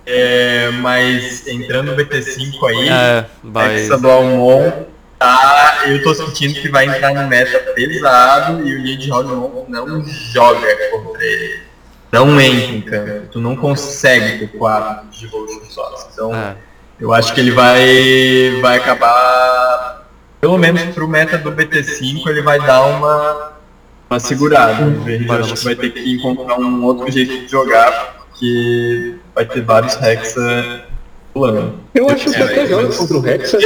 é, 0.05 0.69
mas 0.69 1.47
entrando 1.47 1.91
no 1.91 1.97
BT5 1.97 2.69
aí, 2.69 2.89
é, 2.89 3.25
vai... 3.43 3.75
Hexa 3.75 3.97
do 3.97 4.09
Almon, 4.09 4.71
tá, 5.17 5.83
eu 5.87 6.03
tô 6.03 6.13
sentindo 6.13 6.53
que 6.53 6.69
vai 6.69 6.85
entrar 6.85 7.13
no 7.13 7.27
meta 7.27 7.57
pesado 7.73 8.67
e 8.67 8.75
o 8.75 8.81
Nidhogg 8.83 9.27
não, 9.27 9.87
não 9.87 10.05
joga 10.05 10.67
contra 10.91 11.23
ele. 11.23 11.65
Não 12.11 12.39
entra 12.39 12.75
em 12.75 12.81
campo. 12.81 13.27
Tu 13.31 13.41
não 13.41 13.55
consegue 13.55 14.39
ter 14.39 14.57
quatro 14.57 15.07
de 15.09 15.25
roxo 15.25 15.65
só. 15.69 16.07
Então, 16.13 16.35
é. 16.35 16.55
eu 16.99 17.11
acho 17.11 17.33
que 17.33 17.41
ele 17.41 17.51
vai, 17.51 18.59
vai 18.61 18.77
acabar, 18.77 19.94
pelo 20.45 20.59
menos 20.59 20.79
pro 20.93 21.07
meta 21.07 21.39
do 21.39 21.51
BT5, 21.51 22.27
ele 22.27 22.43
vai 22.43 22.59
dar 22.59 22.85
uma, 22.85 23.53
uma 24.07 24.19
segurada. 24.19 24.93
Ele 25.07 25.25
vai 25.25 25.75
ter 25.75 25.89
que 25.89 26.13
encontrar 26.13 26.59
um 26.59 26.83
outro 26.83 27.11
jeito 27.11 27.45
de 27.45 27.47
jogar, 27.47 28.27
porque 28.29 29.15
vai 29.33 29.43
ter 29.43 29.61
vários 29.61 29.99
Hexa 29.99 30.83
pulando. 31.33 31.73
Eu 31.95 32.07
acho 32.11 32.31
que 32.31 32.43
até 32.43 32.67
joga 32.67 32.95
contra 32.95 33.17
o 33.17 33.27
Hexa. 33.27 33.57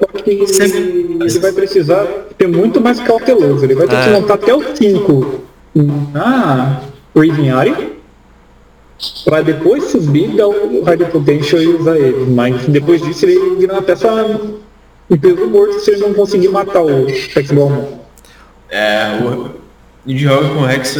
Só 0.00 0.06
que 0.24 0.30
ele 0.30 1.38
vai 1.38 1.52
precisar 1.52 2.04
ser 2.36 2.48
muito 2.48 2.80
mais 2.80 2.98
cauteloso. 2.98 3.64
Ele 3.64 3.76
vai 3.76 3.86
ter 3.86 4.02
que 4.02 4.08
é. 4.08 4.12
montar 4.12 4.34
até 4.34 4.52
o 4.52 4.76
5 4.76 5.40
na 6.12 6.82
Raven 7.14 7.94
para 9.24 9.40
depois 9.42 9.84
subir, 9.84 10.34
dar 10.34 10.48
o 10.48 10.82
High 10.82 10.96
Potential 10.96 11.62
e 11.62 11.68
usar 11.68 11.96
ele. 11.96 12.26
Mas 12.28 12.66
depois 12.66 13.00
disso 13.00 13.24
ele 13.24 13.54
vira 13.54 13.74
uma 13.74 13.82
peça 13.82 14.10
em 15.10 15.16
peso 15.16 15.46
morto 15.46 15.80
se 15.80 15.90
ele 15.90 16.00
não 16.00 16.14
conseguir 16.14 16.48
matar 16.48 16.82
o 16.82 17.08
Hexball. 17.08 18.00
É, 18.70 19.18
o, 19.22 19.50
e 20.06 20.18
joga 20.18 20.48
com 20.48 20.60
o 20.60 20.64
Rex 20.64 20.96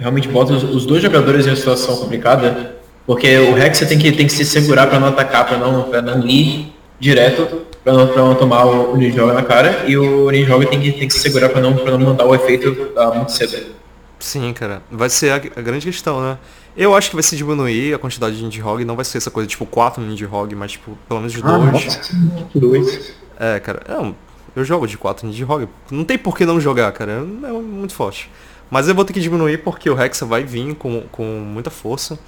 realmente 0.00 0.28
bota 0.28 0.52
os, 0.52 0.62
os, 0.62 0.86
dois 0.86 1.02
jogadores 1.02 1.46
em 1.46 1.50
uma 1.50 1.56
situação 1.56 1.96
complicada, 1.96 2.76
porque 3.06 3.36
o 3.38 3.54
Rex 3.54 3.78
tem 3.80 3.98
que, 3.98 4.10
tem 4.12 4.26
que 4.26 4.32
se 4.32 4.44
segurar 4.44 4.88
para 4.88 4.98
não 4.98 5.08
atacar, 5.08 5.46
para 5.46 5.58
não, 5.58 5.84
pra 5.84 6.02
não 6.02 6.26
ir 6.26 6.72
direto, 6.98 7.62
para 7.84 7.92
não, 7.92 8.06
pra 8.08 8.22
não 8.22 8.34
tomar 8.34 8.64
o, 8.64 8.92
o 8.92 8.96
Ninjoga 8.96 9.32
na 9.32 9.42
cara, 9.42 9.84
e 9.86 9.96
o 9.96 10.30
Ninjoga 10.30 10.66
tem 10.66 10.80
que, 10.80 10.92
tem 10.92 11.06
que 11.06 11.14
se 11.14 11.20
segurar 11.20 11.48
para 11.50 11.60
não, 11.60 11.74
pra 11.74 11.92
não 11.92 12.00
mandar 12.00 12.26
o 12.26 12.34
efeito 12.34 12.92
uh, 12.96 13.14
muito 13.14 13.32
cedo. 13.32 13.78
Sim, 14.18 14.52
cara. 14.52 14.82
Vai 14.90 15.08
ser 15.08 15.30
a, 15.30 15.36
a, 15.36 15.62
grande 15.62 15.86
questão, 15.86 16.20
né? 16.20 16.38
Eu 16.76 16.94
acho 16.94 17.10
que 17.10 17.16
vai 17.16 17.22
se 17.22 17.36
diminuir 17.36 17.94
a 17.94 17.98
quantidade 17.98 18.36
de 18.36 18.44
Nidhogg, 18.44 18.84
não 18.84 18.96
vai 18.96 19.04
ser 19.04 19.18
essa 19.18 19.30
coisa 19.30 19.48
tipo 19.48 19.64
4 19.64 20.02
Nidhogg, 20.02 20.54
mas 20.56 20.72
tipo, 20.72 20.98
pelo 21.08 21.20
menos 21.20 21.32
de 21.32 21.40
2. 21.40 21.54
Ah, 21.54 22.48
dois. 22.54 23.14
É, 23.38 23.60
cara. 23.60 23.82
Não, 23.88 24.14
eu 24.56 24.64
jogo 24.64 24.86
de 24.86 24.98
4 24.98 25.26
Nidhogg. 25.26 25.68
Não 25.90 26.04
tem 26.04 26.18
por 26.18 26.36
que 26.36 26.44
não 26.44 26.60
jogar, 26.60 26.90
cara. 26.92 27.12
É 27.12 27.20
muito 27.20 27.94
forte. 27.94 28.30
Mas 28.70 28.88
eu 28.88 28.94
vou 28.94 29.04
ter 29.04 29.12
que 29.12 29.20
diminuir 29.20 29.58
porque 29.58 29.88
o 29.88 29.98
Hexa 29.98 30.26
vai 30.26 30.44
vir 30.44 30.74
com, 30.74 31.02
com 31.12 31.22
muita 31.22 31.70
força. 31.70 32.18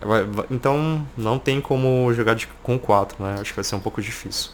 Vai, 0.00 0.24
vai, 0.24 0.46
então 0.50 1.06
não 1.16 1.38
tem 1.38 1.60
como 1.60 2.12
jogar 2.12 2.34
de, 2.34 2.48
com 2.62 2.78
4, 2.78 3.22
né? 3.22 3.36
Acho 3.40 3.50
que 3.50 3.56
vai 3.56 3.64
ser 3.64 3.76
um 3.76 3.80
pouco 3.80 4.02
difícil. 4.02 4.50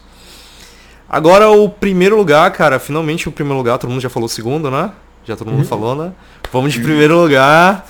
Agora 1.09 1.49
o 1.49 1.67
primeiro 1.67 2.15
lugar, 2.15 2.51
cara, 2.51 2.77
finalmente 2.77 3.27
o 3.27 3.31
primeiro 3.31 3.57
lugar, 3.57 3.79
todo 3.79 3.89
mundo 3.89 4.01
já 4.01 4.09
falou 4.09 4.27
o 4.27 4.29
segundo, 4.29 4.69
né? 4.69 4.91
Já 5.25 5.35
todo 5.35 5.49
mundo 5.49 5.61
uhum. 5.61 5.65
falou, 5.65 5.95
né? 5.95 6.11
Vamos 6.51 6.73
de 6.73 6.79
primeiro 6.79 7.19
lugar. 7.19 7.85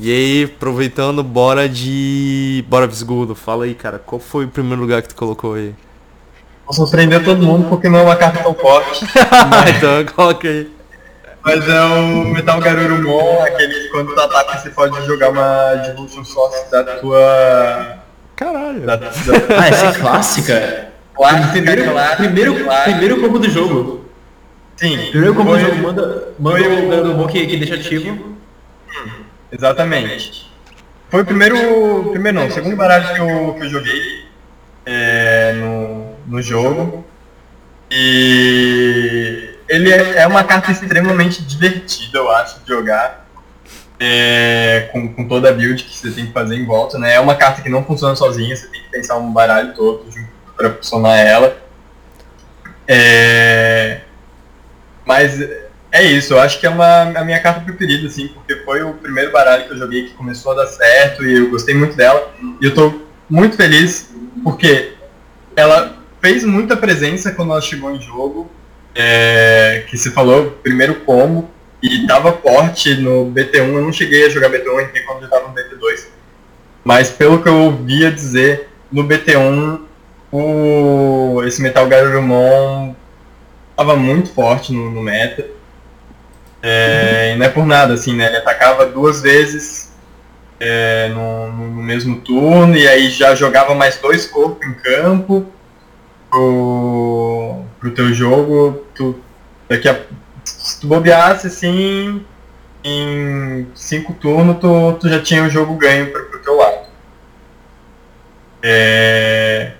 E 0.00 0.10
aí, 0.10 0.44
aproveitando, 0.44 1.22
bora 1.22 1.68
de. 1.68 2.64
Bora 2.68 2.86
Visgudo. 2.86 3.34
Fala 3.34 3.64
aí, 3.64 3.74
cara, 3.74 3.98
qual 3.98 4.18
foi 4.18 4.44
o 4.44 4.48
primeiro 4.48 4.80
lugar 4.80 5.02
que 5.02 5.08
tu 5.08 5.14
colocou 5.14 5.54
aí? 5.54 5.74
Vou 6.66 6.74
surpreender 6.74 7.22
todo 7.22 7.44
mundo 7.44 7.68
porque 7.68 7.88
não 7.88 8.00
é 8.00 8.02
uma 8.02 8.16
carta 8.16 8.42
tão 8.42 8.54
forte. 8.54 9.04
então 9.76 10.04
coloca 10.14 10.48
aí. 10.48 10.70
Mas 11.44 11.68
é 11.68 11.80
o 11.82 12.24
Metal 12.28 12.58
Garurumon, 12.58 13.42
aquele 13.42 13.74
que 13.74 13.88
quando 13.88 14.14
tu 14.14 14.20
ataca 14.20 14.58
você 14.58 14.70
pode 14.70 15.04
jogar 15.04 15.28
uma 15.28 15.74
Devolution 15.74 16.24
Source 16.24 16.70
da 16.70 16.82
tua. 16.82 17.98
Caralho. 18.34 18.80
Da, 18.80 18.96
da... 18.96 19.08
ah, 19.08 19.68
essa 19.68 19.86
é 19.86 19.92
clássica? 19.92 20.88
Clássica, 21.14 21.52
primeiro, 21.52 21.92
clássica, 21.92 22.16
primeiro, 22.16 22.64
clássica. 22.64 22.90
primeiro 22.90 23.20
combo 23.20 23.38
do 23.38 23.50
jogo. 23.50 24.04
Sim, 24.76 24.96
Primeiro 25.10 25.34
combo 25.34 25.52
do 25.52 25.60
jogo 25.60 25.76
manda, 25.76 26.28
manda 26.38 26.58
foi 26.58 27.10
o 27.10 27.14
bom 27.14 27.26
que, 27.26 27.46
que 27.46 27.56
deixa 27.58 27.74
ativo. 27.74 28.36
Exatamente. 29.52 30.50
Foi 31.10 31.22
o 31.22 31.26
primeiro. 31.26 32.08
Primeiro 32.10 32.40
não, 32.40 32.46
o 32.46 32.50
segundo 32.50 32.74
baralho 32.74 33.14
que 33.14 33.20
eu, 33.20 33.54
que 33.54 33.66
eu 33.66 33.70
joguei 33.70 34.24
é, 34.86 35.52
no, 35.52 36.03
no 36.26 36.40
jogo. 36.42 37.04
E 37.90 39.54
ele 39.68 39.92
é, 39.92 40.22
é 40.22 40.26
uma 40.26 40.44
carta 40.44 40.72
extremamente 40.72 41.42
divertida, 41.42 42.18
eu 42.18 42.30
acho, 42.30 42.60
de 42.60 42.68
jogar. 42.68 43.24
É, 44.00 44.88
com, 44.92 45.14
com 45.14 45.28
toda 45.28 45.48
a 45.48 45.52
build 45.52 45.82
que 45.84 45.96
você 45.96 46.10
tem 46.10 46.26
que 46.26 46.32
fazer 46.32 46.56
em 46.56 46.66
volta, 46.66 46.98
né? 46.98 47.14
É 47.14 47.20
uma 47.20 47.36
carta 47.36 47.62
que 47.62 47.68
não 47.68 47.84
funciona 47.84 48.16
sozinha, 48.16 48.54
você 48.54 48.66
tem 48.66 48.82
que 48.82 48.90
pensar 48.90 49.16
um 49.16 49.32
baralho 49.32 49.72
todo 49.74 50.04
para 50.56 50.74
funcionar 50.74 51.16
ela. 51.16 51.56
É, 52.88 54.00
mas 55.06 55.40
é 55.92 56.02
isso, 56.02 56.34
eu 56.34 56.40
acho 56.40 56.58
que 56.58 56.66
é 56.66 56.70
uma, 56.70 57.02
a 57.02 57.24
minha 57.24 57.40
carta 57.40 57.60
preferida, 57.60 58.08
assim, 58.08 58.28
porque 58.28 58.56
foi 58.64 58.82
o 58.82 58.94
primeiro 58.94 59.30
baralho 59.30 59.64
que 59.66 59.74
eu 59.74 59.78
joguei 59.78 60.08
que 60.08 60.14
começou 60.14 60.52
a 60.52 60.56
dar 60.56 60.66
certo 60.66 61.24
e 61.24 61.38
eu 61.38 61.50
gostei 61.50 61.74
muito 61.74 61.96
dela. 61.96 62.34
E 62.60 62.64
eu 62.66 62.74
tô 62.74 63.00
muito 63.30 63.56
feliz 63.56 64.12
porque 64.42 64.94
ela 65.54 65.96
fez 66.24 66.42
muita 66.42 66.74
presença 66.74 67.32
quando 67.32 67.50
ela 67.50 67.60
chegou 67.60 67.94
em 67.94 68.00
jogo. 68.00 68.50
É, 68.96 69.84
que 69.88 69.98
se 69.98 70.10
falou, 70.12 70.52
primeiro 70.62 70.94
combo, 71.00 71.50
e 71.82 72.06
tava 72.06 72.32
forte 72.32 72.94
no 72.94 73.26
BT1. 73.30 73.74
Eu 73.74 73.82
não 73.82 73.92
cheguei 73.92 74.24
a 74.24 74.30
jogar 74.30 74.48
BT1, 74.48 74.66
eu 74.66 74.80
entrei 74.80 75.02
quando 75.02 75.20
já 75.20 75.28
tava 75.28 75.48
no 75.48 75.54
BT2. 75.54 76.06
Mas 76.82 77.10
pelo 77.10 77.42
que 77.42 77.48
eu 77.48 77.56
ouvia 77.56 78.10
dizer, 78.10 78.70
no 78.90 79.04
BT1, 79.04 79.80
o, 80.32 81.42
esse 81.44 81.60
Metal 81.60 81.86
Garurumon 81.86 82.94
tava 83.76 83.96
muito 83.96 84.32
forte 84.32 84.72
no, 84.72 84.90
no 84.90 85.02
meta. 85.02 85.44
É, 86.62 87.32
e 87.34 87.38
não 87.38 87.44
é 87.44 87.48
por 87.50 87.66
nada, 87.66 87.92
assim, 87.92 88.14
né? 88.16 88.28
Ele 88.28 88.38
atacava 88.38 88.86
duas 88.86 89.20
vezes 89.20 89.92
é, 90.58 91.10
no- 91.10 91.52
no 91.52 91.82
mesmo 91.82 92.20
turno 92.20 92.76
e 92.76 92.88
aí 92.88 93.10
já 93.10 93.34
jogava 93.34 93.74
mais 93.74 93.96
dois 93.98 94.24
corpos 94.24 94.66
em 94.66 94.72
campo 94.72 95.52
pro, 96.34 97.62
pro 97.78 97.90
teu 97.92 98.12
jogo. 98.12 98.84
Tu, 98.94 99.18
daqui 99.68 99.88
a, 99.88 100.00
se 100.44 100.80
tu 100.80 100.88
bobeasse 100.88 101.46
assim, 101.46 102.24
em 102.82 103.66
cinco 103.74 104.12
turnos 104.14 104.58
tu, 104.58 104.92
tu 104.94 105.08
já 105.08 105.22
tinha 105.22 105.44
o 105.44 105.50
jogo 105.50 105.76
ganho 105.76 106.10
pro, 106.10 106.24
pro 106.26 106.40
teu 106.40 106.56
lado. 106.56 106.88
É, 108.62 109.72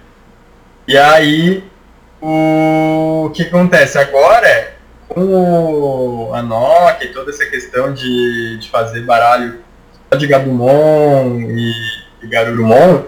e 0.86 0.96
aí 0.96 1.64
o 2.20 3.30
que 3.34 3.42
acontece 3.42 3.98
agora 3.98 4.74
com 5.08 5.24
o, 5.24 6.34
a 6.34 6.42
Nokia 6.42 7.08
e 7.08 7.12
toda 7.12 7.30
essa 7.30 7.46
questão 7.46 7.92
de, 7.92 8.58
de 8.58 8.70
fazer 8.70 9.00
baralho 9.00 9.60
só 10.12 10.18
de 10.18 10.26
Gabumon 10.26 11.40
e, 11.40 11.72
e 12.22 12.26
Garurumon, 12.26 13.04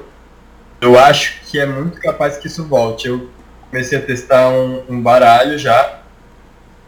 eu 0.81 0.99
acho 0.99 1.41
que 1.43 1.59
é 1.59 1.67
muito 1.67 2.01
capaz 2.01 2.39
que 2.39 2.47
isso 2.47 2.65
volte. 2.65 3.09
Eu 3.09 3.36
comecei 3.71 3.99
a 3.99 4.03
testar 4.03 4.49
um, 4.49 4.83
um 4.89 5.01
baralho 5.01 5.59
já 5.59 6.01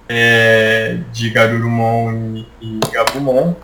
é, 0.08 0.98
de 1.12 1.30
Garurumon 1.30 2.36
e, 2.36 2.46
e 2.60 2.80
Gabumon 2.92 3.54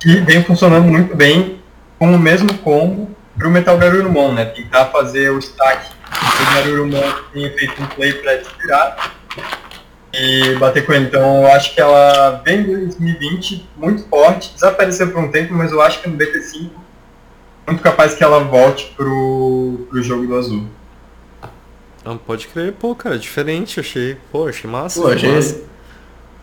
que 0.00 0.16
vem 0.20 0.42
funcionando 0.44 0.84
muito 0.84 1.16
bem 1.16 1.62
com 1.98 2.14
o 2.14 2.18
mesmo 2.18 2.52
combo 2.58 3.10
para 3.36 3.48
o 3.48 3.50
Metal 3.50 3.76
Garurumon, 3.78 4.32
né? 4.32 4.44
Tentar 4.44 4.86
fazer 4.86 5.30
o 5.30 5.38
stack 5.38 5.88
do 5.88 6.54
Garurumon 6.54 7.00
que 7.00 7.32
tinha 7.32 7.52
feito 7.52 7.82
um 7.82 7.86
play 7.86 8.12
para 8.12 8.36
desvirar 8.36 9.14
e 10.12 10.54
bater 10.56 10.84
com 10.84 10.92
ele. 10.92 11.06
Então 11.06 11.42
eu 11.42 11.52
acho 11.52 11.74
que 11.74 11.80
ela 11.80 12.42
vem 12.44 12.60
em 12.60 12.64
2020 12.64 13.68
muito 13.76 14.06
forte, 14.08 14.52
desapareceu 14.52 15.10
por 15.10 15.22
um 15.22 15.30
tempo, 15.30 15.54
mas 15.54 15.72
eu 15.72 15.80
acho 15.80 16.02
que 16.02 16.08
no 16.08 16.18
BT5 16.18 16.70
muito 17.66 17.82
capaz 17.82 18.14
que 18.14 18.22
ela 18.22 18.40
volte 18.40 18.92
pro, 18.96 19.86
pro 19.88 20.02
jogo 20.02 20.26
do 20.26 20.36
azul. 20.36 20.68
Não, 22.04 22.18
pode 22.18 22.48
crer, 22.48 22.72
pô, 22.72 22.94
cara, 22.94 23.18
diferente, 23.18 23.80
achei. 23.80 24.16
Pô, 24.30 24.46
achei 24.46 24.70
massa. 24.70 25.00
Pô, 25.00 25.08
achei- 25.08 25.32
massa. 25.32 25.62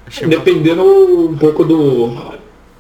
Achei 0.08 0.28
Dependendo 0.28 0.84
um 1.30 1.38
pouco 1.38 1.64
do, 1.64 2.34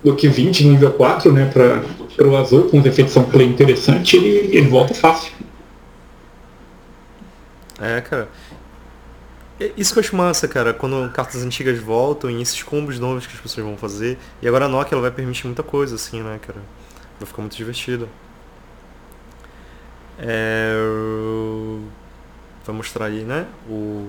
do 0.03 0.15
que 0.15 0.27
20 0.27 0.65
nível 0.65 0.91
4, 0.91 1.31
né, 1.31 1.45
para 1.45 2.27
o 2.27 2.35
azul, 2.35 2.69
com 2.69 2.79
os 2.79 2.85
efeitos 2.85 3.13
play 3.29 3.47
interessante, 3.47 4.17
ele, 4.17 4.57
ele 4.57 4.67
volta 4.67 4.93
fácil. 4.93 5.31
É, 7.79 8.01
cara. 8.01 8.27
Isso 9.77 9.93
que 9.93 9.99
eu 9.99 10.03
acho 10.03 10.15
massa, 10.15 10.47
cara, 10.47 10.73
quando 10.73 11.07
cartas 11.11 11.43
antigas 11.43 11.77
voltam 11.79 12.31
e 12.31 12.41
esses 12.41 12.63
combos 12.63 12.97
novos 12.99 13.27
que 13.27 13.35
as 13.35 13.39
pessoas 13.39 13.65
vão 13.65 13.77
fazer. 13.77 14.17
E 14.41 14.47
agora 14.47 14.65
a 14.65 14.67
Nokia 14.67 14.95
ela 14.95 15.01
vai 15.01 15.11
permitir 15.11 15.45
muita 15.45 15.61
coisa, 15.61 15.95
assim, 15.95 16.21
né, 16.21 16.39
cara? 16.41 16.59
Vai 17.19 17.27
ficar 17.27 17.41
muito 17.43 17.55
divertido. 17.55 18.09
É... 20.17 20.73
Vai 22.65 22.75
mostrar 22.75 23.05
aí, 23.05 23.23
né? 23.23 23.45
O. 23.69 24.07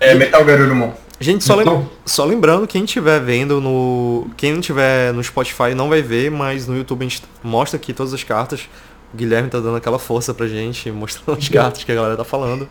É 0.00 0.14
Metal 0.14 0.44
Garurumon. 0.44 0.92
Gente, 1.20 1.44
só, 1.44 1.54
lem- 1.54 1.62
Então- 1.66 1.88
só 2.04 2.24
lembrando, 2.24 2.66
quem 2.66 2.84
estiver 2.84 3.20
vendo 3.20 3.60
no. 3.60 4.28
Quem 4.36 4.52
não 4.52 4.60
tiver 4.60 5.12
no 5.12 5.22
Spotify 5.22 5.74
não 5.74 5.88
vai 5.88 6.02
ver, 6.02 6.30
mas 6.30 6.66
no 6.66 6.76
YouTube 6.76 7.02
a 7.04 7.08
gente 7.08 7.22
mostra 7.42 7.76
aqui 7.78 7.92
todas 7.92 8.12
as 8.12 8.24
cartas. 8.24 8.68
O 9.14 9.16
Guilherme 9.16 9.48
tá 9.48 9.60
dando 9.60 9.76
aquela 9.76 9.98
força 9.98 10.34
pra 10.34 10.48
gente, 10.48 10.90
mostrando 10.92 11.38
as 11.38 11.48
cartas 11.48 11.84
que 11.84 11.92
a 11.92 11.94
galera 11.94 12.16
tá 12.16 12.24
falando. 12.24 12.68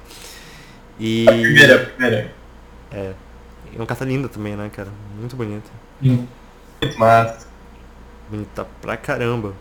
E. 1.00 1.26
A 1.30 1.32
primeira, 1.32 1.76
a 1.76 1.86
primeira. 1.86 2.34
É 2.92 3.14
uma 3.78 3.86
carta 3.86 4.04
linda 4.04 4.28
também, 4.28 4.54
né, 4.58 4.70
cara? 4.76 4.90
Muito 5.18 5.34
bonita. 5.38 5.70
Muito 6.02 7.00
massa. 7.00 7.48
Bonita 8.30 8.68
pra 8.82 8.98
caramba. 8.98 9.54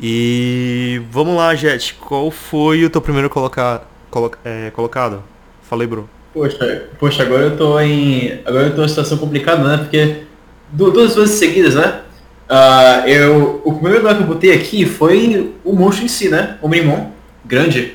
E 0.00 1.02
vamos 1.10 1.36
lá, 1.36 1.54
Jet. 1.54 1.94
Qual 1.94 2.30
foi 2.30 2.84
o 2.84 2.90
teu 2.90 3.00
primeiro 3.00 3.28
colocar, 3.28 3.86
colo- 4.10 4.32
é, 4.44 4.70
colocado? 4.70 5.22
Falei, 5.68 5.86
Bru. 5.86 6.08
Poxa, 6.32 6.84
poxa, 6.98 7.22
agora 7.22 7.44
eu 7.44 7.56
tô 7.56 7.78
em. 7.80 8.40
Agora 8.46 8.66
eu 8.66 8.70
tô 8.70 8.78
em 8.78 8.80
uma 8.82 8.88
situação 8.88 9.18
complicada, 9.18 9.62
né? 9.64 9.76
Porque 9.78 10.22
du- 10.70 10.90
duas 10.90 11.14
vezes 11.14 11.38
seguidas, 11.38 11.74
né? 11.74 12.00
Ah, 12.48 13.02
eu. 13.06 13.60
O 13.64 13.74
primeiro 13.74 13.98
lugar 13.98 14.16
que 14.16 14.22
eu 14.22 14.26
botei 14.26 14.52
aqui 14.54 14.86
foi 14.86 15.54
o 15.64 15.72
monstro 15.74 16.04
em 16.04 16.08
si, 16.08 16.28
né? 16.28 16.56
O 16.62 16.68
Minimon. 16.68 17.10
Grande. 17.44 17.94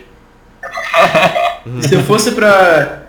Se 1.81 1.95
eu 1.95 2.01
fosse 2.01 2.31
pra. 2.31 3.03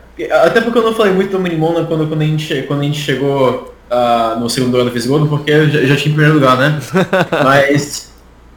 Até 0.44 0.60
porque 0.62 0.78
eu 0.78 0.82
não 0.84 0.94
falei 0.94 1.12
muito 1.12 1.32
do 1.32 1.38
Minimon 1.38 1.74
né, 1.80 1.84
quando, 1.86 2.06
quando, 2.08 2.22
a, 2.22 2.24
gente, 2.24 2.62
quando 2.62 2.80
a 2.80 2.84
gente 2.84 2.98
chegou 2.98 3.74
ah, 3.90 4.36
no 4.40 4.48
segundo 4.48 4.74
ano 4.76 4.86
da 4.86 4.90
Visigodo, 4.90 5.26
porque 5.26 5.50
eu 5.50 5.68
já, 5.68 5.80
já 5.84 5.94
tinha 5.96 6.10
em 6.10 6.16
primeiro 6.16 6.34
lugar, 6.34 6.56
né? 6.56 6.78
Mas 7.44 8.10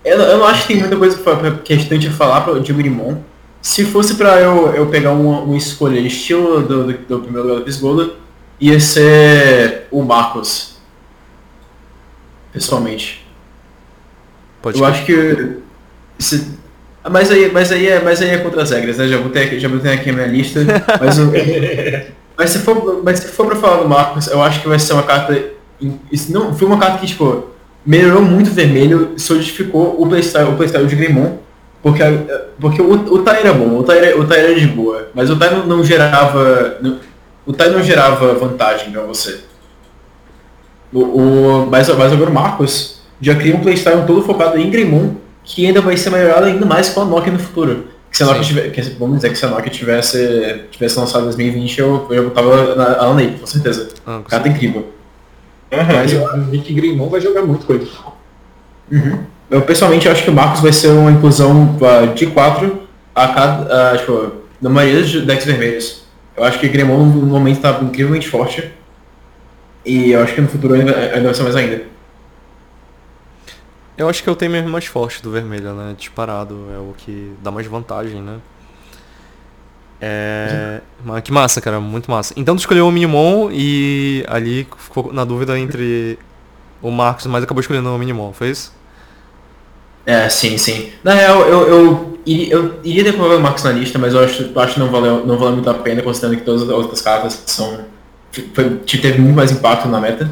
eu, 0.10 0.18
não- 0.18 0.26
eu 0.26 0.38
não 0.40 0.46
acho 0.46 0.62
que 0.62 0.68
tem 0.74 0.78
muita 0.80 0.96
coisa 0.98 1.18
que 1.64 1.74
a 1.74 1.76
gente 1.76 1.90
a 1.94 2.00
falar 2.12 2.42
pra, 2.42 2.60
de 2.60 2.74
Minimon. 2.74 3.18
Se 3.62 3.84
fosse 3.86 4.16
pra 4.16 4.40
eu, 4.40 4.74
eu 4.74 4.86
pegar 4.88 5.12
uma, 5.12 5.42
uma 5.42 5.58
escolha 5.58 6.00
estilo 6.00 6.62
do, 6.62 6.86
do, 6.86 6.94
do 6.94 7.20
primeiro 7.20 7.48
lugar 7.48 7.60
da 7.60 7.66
Visigodo, 7.66 8.14
ia 8.60 8.80
ser 8.80 9.88
o 9.92 10.02
Marcos. 10.02 10.78
Pessoalmente. 12.52 13.26
Pode 14.62 14.80
Eu 14.80 14.86
acho 14.86 15.06
que. 15.06 15.58
se- 16.18 16.58
mas, 17.10 17.32
aí, 17.32 17.52
mas, 17.52 17.72
aí 17.72 17.88
é, 17.88 18.02
mas 18.02 18.22
aí 18.22 18.30
é 18.30 18.38
contra 18.40 18.64
as 18.64 18.72
regras, 18.72 18.98
né? 18.98 19.08
Já 19.08 19.18
botei, 19.18 19.44
aqui- 19.44 19.60
já 19.60 19.70
botei 19.70 19.94
aqui 19.94 20.10
a 20.10 20.14
minha 20.14 20.28
lista. 20.28 20.60
Mas, 21.00 21.18
o- 21.20 21.32
mas, 22.38 22.50
se 22.50 22.60
for, 22.60 23.02
mas 23.04 23.20
se 23.20 23.28
for 23.28 23.46
pra 23.48 23.56
falar 23.56 23.84
do 23.84 23.90
Marcos, 23.90 24.28
eu 24.28 24.42
acho 24.42 24.62
que 24.62 24.68
vai 24.68 24.80
ser 24.80 24.94
uma 24.94 25.04
carta. 25.04 25.42
Isso 26.12 26.32
não, 26.32 26.54
foi 26.54 26.68
uma 26.68 26.78
carta 26.80 26.98
que, 26.98 27.08
tipo, 27.08 27.46
melhorou 27.86 28.22
muito 28.22 28.50
o 28.50 28.54
vermelho, 28.54 29.14
solidificou 29.18 30.02
o 30.02 30.08
playstyle, 30.08 30.50
o 30.50 30.56
playstyle 30.56 30.86
de 30.88 30.96
Greymon. 30.96 31.38
Porque, 31.82 32.04
porque 32.60 32.82
o, 32.82 32.92
o 32.92 33.24
Tai 33.24 33.40
era 33.40 33.54
bom, 33.54 33.78
o 33.78 33.84
Tai 33.84 33.98
era, 33.98 34.20
o 34.20 34.28
Tai 34.28 34.38
era 34.38 34.54
de 34.54 34.68
boa, 34.68 35.08
mas 35.14 35.30
o 35.30 35.38
Tai 35.38 35.50
não, 35.52 35.66
não 35.66 35.84
gerava. 35.84 36.78
não- 36.82 36.98
o 37.46 37.54
Tai 37.54 37.70
não 37.70 37.82
gerava 37.82 38.34
vantagem 38.34 38.92
pra 38.92 39.02
você. 39.04 39.40
O, 40.92 41.00
o, 41.00 41.68
mas, 41.70 41.88
mas 41.90 42.12
agora 42.12 42.30
o 42.30 42.34
Marcos 42.34 43.02
já 43.22 43.36
cria 43.36 43.56
um 43.56 43.60
playstyle 43.62 44.06
todo 44.06 44.22
focado 44.24 44.58
em 44.60 44.70
Greymon, 44.70 45.16
que 45.44 45.66
ainda 45.66 45.82
vai 45.82 45.96
ser 45.98 46.10
melhorado 46.10 46.46
ainda 46.46 46.66
mais 46.66 46.90
com 46.90 47.02
a 47.02 47.06
Nokia 47.06 47.32
no 47.32 47.40
futuro. 47.40 47.88
Que 48.12 48.18
se 48.18 48.24
a 48.24 48.26
Nokia 48.26 48.42
tiver, 48.44 48.72
que, 48.72 48.82
vamos 49.00 49.18
dizer 49.18 49.30
que 49.30 49.36
se 49.38 49.46
a 49.46 49.50
Nokia 49.50 49.72
tivesse, 49.72 50.62
tivesse 50.72 51.00
lançado 51.00 51.22
em 51.22 51.26
2020, 51.26 51.80
eu, 51.80 52.08
eu 52.12 52.24
botava 52.26 52.76
na, 52.76 52.86
ela 52.96 53.14
nele, 53.14 53.38
com 53.40 53.46
certeza. 53.48 53.88
Ah, 54.06 54.18
com 54.24 54.30
Carta 54.30 54.50
incrível. 54.50 54.88
Mas 55.72 56.14
eu 56.14 56.28
acho 56.28 56.64
que 56.64 56.74
Grimon 56.74 57.10
vai 57.10 57.22
jogar 57.22 57.44
muito 57.44 57.66
com 57.66 57.74
ele. 57.74 57.90
Eu 59.50 59.62
pessoalmente 59.62 60.08
acho 60.08 60.24
que 60.24 60.30
o 60.30 60.34
Marcos 60.34 60.62
vai 60.62 60.72
ser 60.72 60.90
uma 60.90 61.12
inclusão 61.12 61.78
ah, 61.82 62.06
de 62.08 62.28
4 62.28 62.88
a 63.16 63.28
cada. 63.28 63.92
ah, 63.92 63.98
tipo, 63.98 64.32
na 64.62 64.70
maioria 64.70 65.02
dos 65.02 65.26
decks 65.26 65.46
vermelhos. 65.46 66.04
Eu 66.36 66.44
acho 66.44 66.60
que 66.60 66.68
Gremon 66.68 67.06
no 67.06 67.26
momento 67.26 67.58
está 67.58 67.80
incrivelmente 67.82 68.28
forte. 68.28 68.72
E 69.86 70.12
eu 70.12 70.22
acho 70.22 70.36
que 70.36 70.42
no 70.42 70.48
futuro 70.48 70.74
ainda, 70.74 70.96
ainda 70.96 71.24
vai 71.24 71.34
ser 71.34 71.44
mais 71.44 71.56
ainda. 71.56 71.84
Eu 73.98 74.08
acho 74.08 74.24
que 74.24 74.30
eu 74.30 74.36
tenho 74.36 74.52
mesmo 74.52 74.70
mais 74.70 74.86
forte 74.86 75.22
do 75.22 75.32
vermelho, 75.32 75.74
né? 75.74 75.94
Disparado. 75.98 76.68
É 76.74 76.78
o 76.78 76.94
que 76.96 77.34
dá 77.42 77.52
mais 77.52 77.68
vantagem, 77.68 78.22
né? 78.22 78.38
É. 80.02 80.82
Mas 81.04 81.22
que 81.24 81.32
massa, 81.32 81.60
cara, 81.62 81.80
muito 81.80 82.10
massa. 82.10 82.34
Então 82.38 82.56
tu 82.56 82.60
escolheu 82.60 82.88
o 82.88 82.92
Minimon 82.92 83.50
e 83.52 84.24
ali 84.28 84.68
ficou 84.78 85.12
na 85.12 85.26
dúvida 85.26 85.58
entre 85.60 86.18
o 86.82 86.90
Marcos, 86.92 87.26
mas 87.26 87.44
acabou 87.44 87.62
escolhendo 87.62 87.94
o 87.94 87.98
Minimon, 87.98 88.32
foi 88.34 88.50
isso? 88.50 88.74
É, 90.06 90.28
sim, 90.30 90.58
sim. 90.58 90.92
Na 91.04 91.14
real, 91.14 91.42
eu, 91.42 91.68
eu, 91.68 92.20
iria, 92.26 92.54
eu 92.54 92.80
iria 92.84 93.04
ter 93.04 93.14
colocado 93.14 93.38
o 93.38 93.42
Marcos 93.42 93.64
na 93.64 93.72
lista, 93.72 94.00
mas 94.00 94.14
eu 94.14 94.24
acho, 94.24 94.52
acho 94.60 94.74
que 94.74 94.80
não 94.80 94.90
valeu, 94.90 95.26
não 95.26 95.38
valeu 95.38 95.54
muito 95.54 95.70
a 95.70 95.74
pena, 95.74 96.02
considerando 96.02 96.38
que 96.38 96.44
todas 96.44 96.64
as 96.64 96.70
outras 96.70 97.02
cartas 97.02 97.44
são. 97.46 97.86
Foi, 98.54 98.70
teve 98.86 99.20
muito 99.20 99.36
mais 99.36 99.52
impacto 99.52 99.88
na 99.88 100.00
meta. 100.00 100.30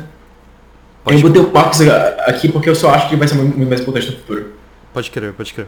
Pode 1.03 1.17
eu 1.17 1.27
botei 1.27 1.41
o 1.41 1.51
Marcos 1.51 1.81
aqui 2.25 2.49
porque 2.49 2.69
eu 2.69 2.75
só 2.75 2.91
acho 2.91 3.09
que 3.09 3.15
vai 3.15 3.27
ser 3.27 3.35
muito, 3.35 3.55
muito 3.57 3.69
mais 3.69 3.81
importante 3.81 4.11
no 4.11 4.17
futuro. 4.17 4.53
Pode 4.93 5.11
crer, 5.11 5.33
pode 5.33 5.53
crer. 5.53 5.67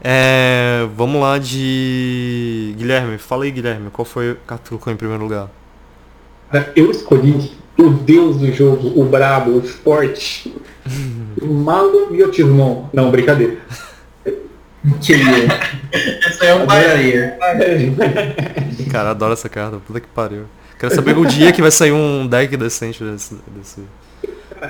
É, 0.00 0.86
vamos 0.94 1.20
lá 1.20 1.38
de 1.38 2.74
Guilherme. 2.76 3.18
Fala 3.18 3.44
aí, 3.44 3.50
Guilherme. 3.50 3.90
Qual 3.90 4.04
foi 4.04 4.32
a 4.32 4.34
carta 4.46 4.64
que 4.64 4.68
colocou 4.70 4.92
em 4.92 4.96
primeiro 4.96 5.22
lugar? 5.22 5.50
Eu 6.74 6.90
escolhi 6.90 7.52
o 7.76 7.90
deus 7.90 8.38
do 8.38 8.52
jogo, 8.52 9.00
o 9.00 9.04
brabo, 9.04 9.58
o 9.58 9.62
forte, 9.62 10.54
o 11.42 11.46
Malo 11.46 12.10
Miotismon. 12.10 12.86
Não, 12.92 13.10
brincadeira. 13.10 13.58
Que 15.02 15.12
Essa 16.24 16.44
é 16.46 16.54
um 16.54 16.64
Bahia. 16.64 17.36
Cara, 18.90 19.10
adoro 19.10 19.32
essa 19.32 19.48
carta. 19.48 19.78
Puta 19.78 20.00
que 20.00 20.06
pariu. 20.06 20.44
Quero 20.78 20.94
saber 20.94 21.18
o 21.18 21.26
dia 21.26 21.52
que 21.52 21.60
vai 21.60 21.72
sair 21.72 21.92
um 21.92 22.26
deck 22.26 22.56
decente 22.56 23.02
desse, 23.02 23.36
desse. 23.48 23.82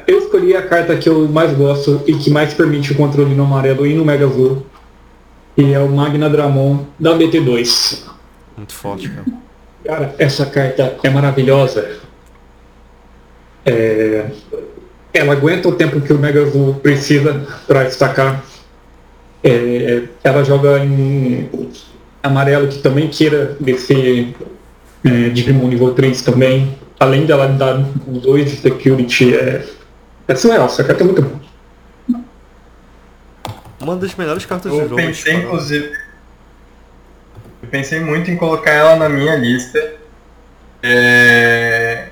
Eu 0.07 0.18
escolhi 0.18 0.57
a 0.57 0.62
carta 0.62 0.97
que 0.97 1.09
eu 1.09 1.29
mais 1.29 1.53
gosto 1.53 2.03
e 2.07 2.14
que 2.14 2.31
mais 2.31 2.55
permite 2.55 2.93
o 2.93 2.97
controle 2.97 3.35
no 3.35 3.45
amarelo 3.45 3.87
e 3.87 3.95
no 3.95 4.05
Mega 4.05 4.26
Azul 4.26 4.64
que 5.59 5.74
é 5.74 5.80
o 5.80 5.88
Magna 5.88 6.30
Dramon 6.30 6.84
da 7.00 7.18
BT2. 7.18 8.04
Muito 8.56 8.72
forte, 8.72 9.09
cara. 9.09 9.26
Cara, 9.84 10.14
essa 10.16 10.46
carta 10.46 10.96
é 11.02 11.11
maravilhosa. 11.11 11.96
É... 13.66 14.26
Ela 15.12 15.32
aguenta 15.32 15.68
o 15.68 15.72
tempo 15.72 16.00
que 16.00 16.12
o 16.12 16.18
Mega 16.18 16.44
Azul 16.44 16.74
precisa 16.74 17.44
para 17.66 17.82
destacar. 17.82 18.44
É... 19.42 20.04
Ela 20.22 20.44
joga 20.44 20.78
em 20.78 21.50
amarelo 22.22 22.68
que 22.68 22.78
também 22.78 23.09
queira 23.09 23.56
descer 23.59 24.32
é, 25.04 25.28
Digimon 25.30 25.66
nível 25.66 25.92
3 25.92 26.22
também. 26.22 26.78
Além 27.00 27.26
dela 27.26 27.48
dar 27.48 27.84
2 28.06 28.44
de 28.44 28.56
security, 28.59 29.34
é, 29.34 29.66
é 30.28 30.34
surreal. 30.36 30.66
Essa 30.66 30.84
carta 30.84 31.02
é 31.02 31.06
muito 31.06 31.20
boa. 31.20 31.47
Uma 33.89 33.97
das 33.97 34.14
melhores 34.14 34.45
cartas 34.45 34.70
eu 34.70 34.80
do 34.80 34.89
jogo. 34.89 35.01
Eu 35.01 35.07
pensei, 35.07 35.34
inclusive. 35.34 35.93
Eu 37.62 37.68
pensei 37.70 38.01
muito 38.01 38.30
em 38.30 38.36
colocar 38.36 38.70
ela 38.70 38.97
na 38.97 39.09
minha 39.09 39.34
lista. 39.36 39.95
É... 40.82 42.09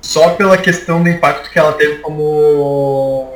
Só 0.00 0.30
pela 0.30 0.56
questão 0.56 1.02
do 1.02 1.08
impacto 1.08 1.50
que 1.50 1.58
ela 1.58 1.72
teve 1.72 1.96
como. 1.96 3.34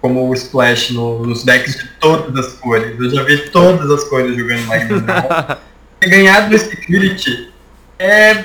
Como 0.00 0.28
o 0.28 0.34
Splash 0.34 0.90
no, 0.90 1.24
nos 1.24 1.44
decks 1.44 1.76
de 1.76 1.88
todas 2.00 2.46
as 2.46 2.52
cores. 2.54 2.98
Eu 2.98 3.10
já 3.10 3.22
vi 3.22 3.48
todas 3.48 3.90
as 3.90 4.04
cores 4.04 4.36
jogando 4.36 4.66
Magnus 4.66 5.02
Ganhar 6.06 6.50
do 6.50 6.58
Security 6.58 7.50
é 7.98 8.44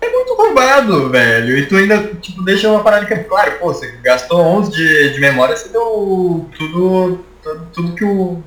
é 0.00 0.10
muito 0.10 0.34
roubado, 0.34 1.10
velho. 1.10 1.58
E 1.58 1.66
tu 1.66 1.76
ainda, 1.76 1.98
tipo, 2.20 2.42
deixa 2.42 2.70
uma 2.70 2.82
parada 2.82 3.06
que 3.06 3.14
é 3.14 3.18
claro, 3.18 3.58
pô, 3.58 3.72
você 3.72 3.98
gastou 4.02 4.40
11 4.40 4.70
de, 4.70 5.14
de 5.14 5.20
memória, 5.20 5.56
você 5.56 5.68
deu 5.68 6.48
tudo 6.56 7.24
tudo, 7.46 7.66
tudo 7.72 7.94
que 7.94 8.04
o 8.04 8.42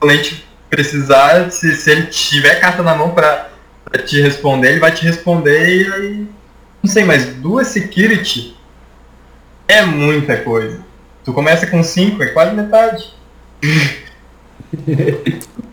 cliente 0.00 0.44
precisar, 0.68 1.50
se, 1.50 1.74
se 1.76 1.90
ele 1.90 2.06
tiver 2.06 2.60
carta 2.60 2.82
na 2.82 2.94
mão 2.94 3.10
para 3.10 3.50
te 4.04 4.20
responder, 4.20 4.70
ele 4.70 4.80
vai 4.80 4.92
te 4.92 5.04
responder 5.04 5.86
e 5.86 5.92
aí. 5.92 6.26
Não 6.82 6.90
sei, 6.90 7.04
mas 7.04 7.26
duas 7.26 7.68
security 7.68 8.56
é 9.68 9.84
muita 9.84 10.38
coisa. 10.38 10.80
Tu 11.24 11.32
começa 11.32 11.66
com 11.66 11.82
cinco, 11.82 12.22
é 12.22 12.28
quase 12.28 12.54
metade. 12.54 13.14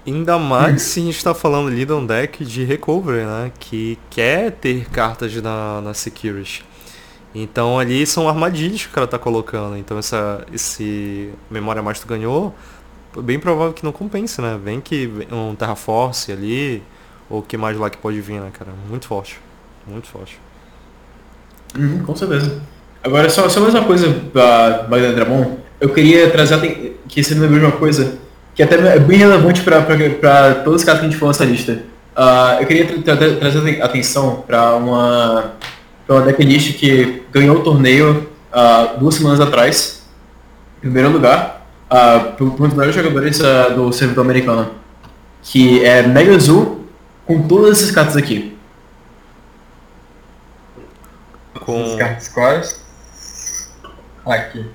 Ainda 0.05 0.37
mais 0.37 0.81
se 0.81 0.99
a 0.99 1.03
gente 1.03 1.17
está 1.17 1.33
falando 1.33 1.69
ali 1.69 1.85
de 1.85 1.93
um 1.93 2.05
deck 2.05 2.43
de 2.43 2.63
recovery, 2.63 3.25
né? 3.25 3.51
Que 3.59 3.97
quer 4.09 4.51
ter 4.51 4.89
cartas 4.89 5.33
na, 5.41 5.81
na 5.81 5.93
security. 5.93 6.65
Então 7.33 7.77
ali 7.77 8.05
são 8.05 8.27
armadilhas 8.27 8.83
que 8.83 8.87
o 8.87 8.91
cara 8.91 9.07
tá 9.07 9.19
colocando. 9.19 9.77
Então 9.77 9.97
essa 9.97 10.45
esse 10.53 11.29
memória 11.49 11.81
mais 11.81 11.99
tu 11.99 12.07
ganhou, 12.07 12.55
bem 13.17 13.39
provável 13.39 13.73
que 13.73 13.83
não 13.83 13.91
compense, 13.91 14.41
né? 14.41 14.59
Vem 14.63 14.81
que 14.81 15.11
um 15.31 15.55
Terra 15.55 15.75
Force 15.75 16.31
ali, 16.31 16.83
ou 17.29 17.41
que 17.41 17.57
mais 17.57 17.77
lá 17.77 17.89
que 17.89 17.97
pode 17.97 18.19
vir, 18.21 18.39
né, 18.39 18.49
cara? 18.51 18.71
Muito 18.89 19.07
forte. 19.07 19.39
Muito 19.85 20.07
forte. 20.07 20.39
Uhum, 21.77 22.03
com 22.03 22.15
certeza. 22.15 22.61
Agora 23.03 23.29
só, 23.29 23.47
só 23.47 23.59
mais 23.59 23.73
uma 23.73 23.85
coisa 23.85 24.11
pra 24.33 24.85
Magdalena 24.89 25.13
Dramon. 25.13 25.57
Eu 25.79 25.89
queria 25.89 26.29
trazer 26.29 26.99
que 27.07 27.23
você 27.23 27.35
me 27.35 27.41
lembrou 27.41 27.59
de 27.59 27.65
uma 27.65 27.77
coisa 27.77 28.17
que 28.55 28.63
até 28.63 28.75
é 28.75 28.99
bem 28.99 29.19
relevante 29.19 29.61
para 29.61 30.55
todos 30.63 30.81
os 30.81 30.83
casos 30.83 31.01
que 31.01 31.05
a 31.05 31.09
gente 31.09 31.19
falou 31.19 31.31
nessa 31.31 31.45
lista. 31.45 31.83
Uh, 32.17 32.61
eu 32.61 32.65
queria 32.65 32.85
tra 33.03 33.15
tra 33.15 33.35
trazer 33.35 33.81
atenção 33.81 34.43
para 34.47 34.75
uma 34.75 35.53
pela 36.07 36.21
decklist 36.21 36.77
que 36.77 37.23
ganhou 37.31 37.57
o 37.57 37.63
torneio 37.63 38.29
uh, 38.51 38.97
duas 38.97 39.15
semanas 39.15 39.41
atrás, 39.41 40.07
em 40.77 40.81
primeiro 40.81 41.09
lugar, 41.09 41.67
uh, 41.91 42.31
por, 42.37 42.47
um 42.47 42.55
dos 42.55 42.73
melhores 42.73 42.95
jogadores 42.95 43.39
uh, 43.41 43.75
do 43.75 43.91
servidor 43.91 44.23
americano, 44.23 44.71
que 45.43 45.83
é 45.83 46.01
Mega 46.07 46.35
Azul 46.35 46.87
com 47.25 47.45
todas 47.45 47.77
essas 47.77 47.91
cartas 47.91 48.15
aqui. 48.15 48.57
Com 51.59 51.83
as 51.83 51.95
cartas 51.95 52.27
quais? 52.29 52.87
Aqui. 54.25 54.65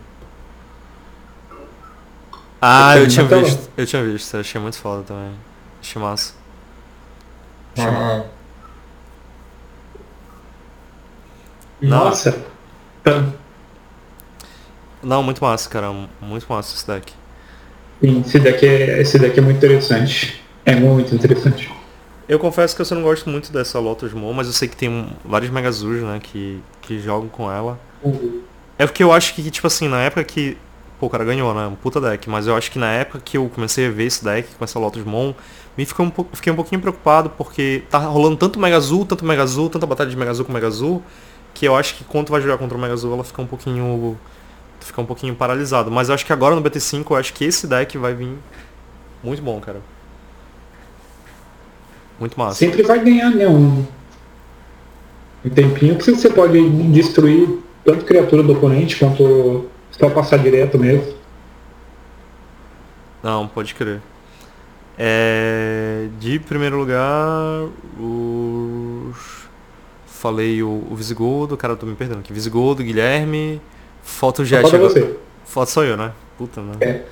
Ah, 2.61 2.97
eu 2.97 3.09
tinha 3.09 3.25
visto. 3.25 3.71
Eu 3.77 3.87
tinha 3.87 4.05
visto, 4.05 4.35
eu 4.35 4.41
achei 4.41 4.61
muito 4.61 4.79
foda 4.79 5.03
também. 5.03 5.33
Achei 5.81 6.01
massa. 6.01 6.35
Achei 7.77 7.91
massa. 7.91 8.42
Nossa. 11.83 12.45
Não, 15.03 15.23
muito 15.23 15.43
massa, 15.43 15.69
cara. 15.69 15.93
Muito 16.21 16.47
massa 16.49 16.75
esse 16.75 16.87
deck. 16.87 17.13
Sim, 18.01 18.23
esse 18.25 18.39
deck 18.39 18.67
é, 18.67 19.01
esse 19.01 19.19
deck 19.19 19.39
é 19.39 19.43
muito 19.43 19.57
interessante. 19.57 20.43
É 20.65 20.75
muito 20.75 21.15
interessante. 21.15 21.71
Eu 22.29 22.39
confesso 22.39 22.75
que 22.75 22.83
eu 22.83 22.97
não 22.97 23.03
gosto 23.03 23.29
muito 23.29 23.53
dessa 23.53 23.79
Lotus 23.81 24.13
Moon, 24.13 24.33
mas 24.33 24.47
eu 24.47 24.53
sei 24.53 24.69
que 24.69 24.77
tem 24.77 25.09
vários 25.25 25.51
Megazus, 25.51 26.03
né, 26.03 26.21
que, 26.23 26.61
que 26.81 27.01
jogam 27.01 27.29
com 27.29 27.51
ela. 27.51 27.79
Uhum. 28.03 28.41
É 28.79 28.87
porque 28.87 29.03
eu 29.03 29.13
acho 29.13 29.35
que, 29.35 29.51
tipo 29.51 29.67
assim, 29.67 29.89
na 29.89 30.01
época 30.03 30.25
que. 30.25 30.57
Pô, 30.99 31.07
o 31.07 31.11
cara 31.11 31.25
ganhou, 31.25 31.53
né? 31.53 31.67
Um 31.67 31.75
puta 31.75 32.01
deck. 32.01 32.31
Mas 32.31 32.47
eu 32.47 32.57
acho 32.57 32.71
que 32.71 32.79
na 32.79 32.93
época 32.93 33.21
que 33.25 33.37
eu 33.37 33.51
comecei 33.53 33.89
a 33.89 33.91
ver 33.91 34.05
esse 34.05 34.25
deck 34.25 34.49
com 34.57 34.65
essa 34.65 34.79
Lotus 34.79 35.05
Moon, 35.05 35.35
me 35.77 35.85
ficou 35.85 36.07
um, 36.07 36.13
fiquei 36.33 36.53
um 36.53 36.57
pouquinho 36.57 36.81
preocupado 36.81 37.31
porque 37.31 37.83
tá 37.91 37.99
rolando 37.99 38.37
tanto 38.37 38.59
Mega 38.59 38.77
Azul, 38.77 39.05
tanto 39.05 39.25
Mega 39.25 39.43
Azul, 39.43 39.69
tanta 39.69 39.87
batalha 39.87 40.11
de 40.11 40.17
Mega 40.17 40.31
Azul 40.31 40.45
com 40.45 40.53
Mega 40.53 40.67
Azul, 40.69 41.03
que 41.55 41.67
eu 41.67 41.77
acho 41.77 41.95
que 41.97 42.05
quando 42.05 42.31
vai 42.31 42.41
jogar 42.41 42.59
contra 42.59 42.77
o 42.77 42.81
Mega 42.81 42.95
Azul, 42.95 43.13
ela 43.13 43.25
fica 43.25 43.43
um 43.43 43.47
pouquinho. 43.47 44.19
Fica 44.81 45.01
um 45.01 45.07
pouquinho 45.07 45.35
paralisado. 45.35 45.91
Mas 45.91 46.09
eu 46.09 46.15
acho 46.15 46.27
que 46.27 46.33
agora 46.33 46.57
no 46.57 46.63
BT5 46.63 47.07
eu 47.11 47.17
acho 47.17 47.33
que 47.33 47.45
esse 47.45 47.67
deck 47.67 47.97
vai 47.99 48.15
vir 48.15 48.37
muito 49.23 49.41
bom, 49.41 49.61
cara. 49.61 49.81
Muito 52.19 52.39
massa. 52.39 52.57
Sempre 52.57 52.83
vai 52.83 52.99
ganhar, 52.99 53.31
né? 53.31 53.47
Um, 53.47 53.85
um 55.45 55.51
tempinho 55.51 55.97
que 55.97 56.05
você 56.05 56.29
pode 56.29 56.69
destruir 56.91 57.61
tanto 57.85 58.05
criatura 58.05 58.43
do 58.43 58.53
oponente 58.53 58.99
quanto 58.99 59.69
só 59.91 60.09
passar 60.11 60.39
direto 60.39 60.79
mesmo. 60.79 61.15
Não, 63.23 63.47
pode 63.47 63.75
crer. 63.75 64.01
É, 64.99 66.09
de 66.19 66.39
primeiro 66.39 66.77
lugar, 66.77 67.69
os 67.99 69.42
falei 70.23 70.63
o, 70.63 70.87
o 70.89 70.95
Visigodo, 70.95 71.57
cara, 71.57 71.73
eu 71.73 71.77
tô 71.77 71.85
me 71.85 71.97
perdendo 71.97 72.21
aqui. 72.21 72.33
Visigodo, 72.33 72.85
Guilherme, 72.85 73.61
Foto 74.05 74.45
Jet. 74.45 74.63
Foto 74.63 74.79
você. 74.79 75.17
Foto 75.45 75.69
sou 75.69 75.85
eu, 75.85 75.97
né? 75.97 76.13
Puta, 76.39 76.63
né? 76.63 76.75
É. 76.81 77.05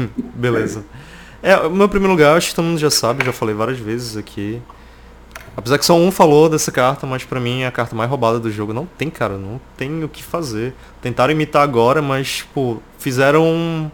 Beleza. 0.34 0.86
É, 1.42 1.54
o 1.58 1.70
meu 1.70 1.86
primeiro 1.86 2.12
lugar, 2.12 2.34
acho 2.34 2.48
que 2.48 2.54
todo 2.54 2.64
mundo 2.64 2.78
já 2.78 2.90
sabe, 2.90 3.22
já 3.22 3.32
falei 3.32 3.54
várias 3.54 3.78
vezes 3.78 4.16
aqui. 4.16 4.62
Apesar 5.54 5.76
que 5.76 5.84
só 5.84 5.94
um 5.94 6.10
falou 6.10 6.48
dessa 6.48 6.72
carta, 6.72 7.06
mas 7.06 7.24
pra 7.24 7.38
mim 7.38 7.60
é 7.60 7.66
a 7.66 7.70
carta 7.70 7.94
mais 7.94 8.08
roubada 8.08 8.40
do 8.40 8.50
jogo. 8.50 8.72
Não 8.72 8.86
tem, 8.86 9.10
cara, 9.10 9.36
não 9.36 9.60
tem 9.76 10.02
o 10.02 10.08
que 10.08 10.22
fazer. 10.22 10.74
Tentaram 11.02 11.30
imitar 11.30 11.62
agora, 11.62 12.00
mas, 12.00 12.38
tipo, 12.38 12.82
fizeram. 12.98 13.92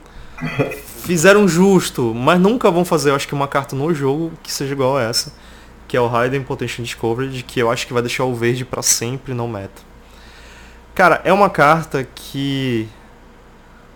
Fizeram 1.03 1.49
justo, 1.49 2.15
mas 2.15 2.41
nunca 2.41 2.71
vão 2.71 2.85
fazer, 2.85 3.11
acho 3.11 3.27
que 3.27 3.35
uma 3.35 3.49
carta 3.49 3.75
no 3.75 3.93
jogo 3.93 4.31
que 4.43 4.53
seja 4.53 4.73
igual 4.73 4.97
a 4.97 5.03
essa 5.03 5.33
que 5.91 5.97
é 5.97 6.01
o 6.01 6.07
Raiden 6.07 6.45
Potential 6.45 6.85
Discovery, 6.85 7.43
que 7.43 7.59
eu 7.59 7.69
acho 7.69 7.85
que 7.85 7.93
vai 7.93 8.01
deixar 8.01 8.23
o 8.23 8.33
verde 8.33 8.65
para 8.65 8.81
sempre 8.81 9.35
no 9.35 9.49
meta. 9.49 9.83
Cara, 10.95 11.21
é 11.25 11.33
uma 11.33 11.51
carta 11.51 12.07
que 12.15 12.87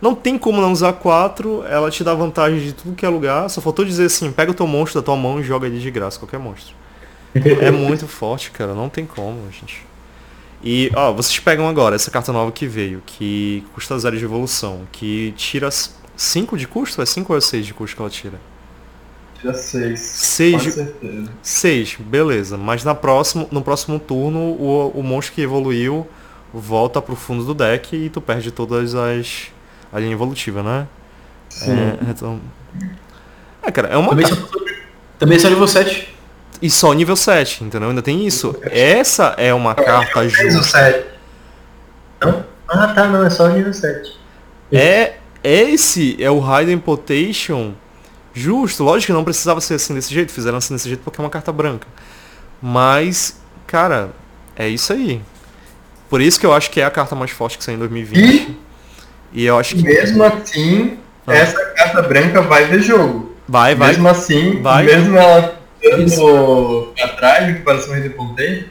não 0.02 0.12
tem 0.12 0.36
como 0.36 0.60
não 0.60 0.72
usar 0.72 0.94
4, 0.94 1.64
ela 1.68 1.92
te 1.92 2.02
dá 2.02 2.12
vantagem 2.12 2.58
de 2.58 2.72
tudo 2.72 2.96
que 2.96 3.06
é 3.06 3.08
lugar, 3.08 3.48
só 3.48 3.60
faltou 3.60 3.84
dizer 3.84 4.06
assim, 4.06 4.32
pega 4.32 4.50
o 4.50 4.54
teu 4.54 4.66
monstro 4.66 5.00
da 5.00 5.04
tua 5.04 5.14
mão 5.14 5.38
e 5.38 5.44
joga 5.44 5.68
ele 5.68 5.78
de 5.78 5.88
graça, 5.88 6.18
qualquer 6.18 6.40
monstro. 6.40 6.74
É 7.32 7.70
muito 7.70 8.08
forte, 8.08 8.50
cara. 8.50 8.74
Não 8.74 8.88
tem 8.88 9.06
como, 9.06 9.48
gente. 9.52 9.86
E, 10.64 10.90
ó, 10.96 11.12
vocês 11.12 11.38
pegam 11.38 11.68
agora 11.68 11.94
essa 11.94 12.10
carta 12.10 12.32
nova 12.32 12.50
que 12.50 12.66
veio, 12.66 13.04
que 13.06 13.64
custa 13.72 13.96
zero 14.00 14.18
de 14.18 14.24
evolução, 14.24 14.80
que 14.90 15.32
tira 15.36 15.70
5 15.70 16.58
de 16.58 16.66
custo? 16.66 17.00
É 17.00 17.06
5 17.06 17.32
ou 17.32 17.38
é 17.38 17.40
6 17.40 17.66
de 17.66 17.72
custo 17.72 17.94
que 17.94 18.02
ela 18.02 18.10
tira? 18.10 18.53
Tira 19.44 19.52
6. 19.52 20.00
6 20.00 20.52
Com 20.54 20.58
de... 20.58 20.72
certeza. 20.72 21.30
6, 21.42 21.96
beleza. 22.00 22.56
Mas 22.56 22.82
na 22.82 22.94
próximo, 22.94 23.46
no 23.50 23.60
próximo 23.60 23.98
turno, 23.98 24.38
o, 24.38 24.92
o 24.94 25.02
monstro 25.02 25.34
que 25.34 25.42
evoluiu 25.42 26.06
volta 26.52 27.02
pro 27.02 27.14
fundo 27.14 27.44
do 27.44 27.52
deck 27.52 27.94
e 27.94 28.08
tu 28.08 28.22
perde 28.22 28.50
todas 28.50 28.94
as. 28.94 29.48
a 29.92 30.00
linha 30.00 30.12
evolutiva, 30.12 30.62
né? 30.62 30.86
É, 31.62 32.10
então. 32.10 32.40
É, 33.62 33.70
cara, 33.70 33.88
é 33.88 33.96
uma. 33.98 34.10
Também 34.10 34.26
só, 34.26 34.36
também 35.18 35.38
só 35.38 35.48
nível 35.50 35.68
7. 35.68 36.14
E 36.62 36.70
só 36.70 36.92
nível 36.94 37.16
7, 37.16 37.64
entendeu? 37.64 37.90
Ainda 37.90 38.00
tem 38.00 38.26
isso. 38.26 38.56
Essa 38.62 39.34
é 39.36 39.52
uma 39.52 39.74
carta 39.74 40.20
Fez 40.20 40.32
o 40.32 40.58
justa. 40.58 40.78
7. 40.78 41.06
Não? 42.22 42.44
Ah 42.66 42.88
tá, 42.94 43.08
não, 43.08 43.26
é 43.26 43.28
só 43.28 43.48
nível 43.48 43.74
7. 43.74 44.18
É. 44.72 45.16
Esse 45.42 46.16
é 46.18 46.30
o 46.30 46.38
Raiden 46.38 46.78
Potation 46.78 47.74
justo. 48.34 48.82
Lógico 48.84 49.06
que 49.06 49.12
não 49.12 49.24
precisava 49.24 49.60
ser 49.60 49.74
assim 49.74 49.94
desse 49.94 50.12
jeito. 50.12 50.32
Fizeram 50.32 50.58
assim 50.58 50.74
desse 50.74 50.88
jeito 50.88 51.02
porque 51.02 51.20
é 51.20 51.24
uma 51.24 51.30
carta 51.30 51.52
branca. 51.52 51.86
Mas, 52.60 53.40
cara, 53.66 54.10
é 54.56 54.68
isso 54.68 54.92
aí. 54.92 55.20
Por 56.10 56.20
isso 56.20 56.38
que 56.38 56.46
eu 56.46 56.52
acho 56.52 56.70
que 56.70 56.80
é 56.80 56.84
a 56.84 56.90
carta 56.90 57.14
mais 57.14 57.30
forte 57.30 57.58
que 57.58 57.64
saiu 57.64 57.76
em 57.76 57.78
2020. 57.78 58.56
E 59.32 59.44
eu 59.46 59.58
acho 59.58 59.74
que. 59.76 59.82
Mesmo 59.82 60.22
assim, 60.22 60.98
Ah. 61.26 61.34
essa 61.34 61.64
carta 61.72 62.02
branca 62.02 62.40
vai 62.42 62.66
ver 62.66 62.80
jogo. 62.82 63.34
Vai, 63.48 63.74
vai. 63.74 63.88
Mesmo 63.88 64.08
assim, 64.08 64.62
Vai. 64.62 64.84
mesmo 64.84 65.16
ela 65.18 65.58
dando 65.82 66.92
pra 66.96 67.08
trás 67.08 67.48
em 67.48 67.54
comparação 67.58 67.88
ao 67.90 67.94
Redepontei, 68.00 68.68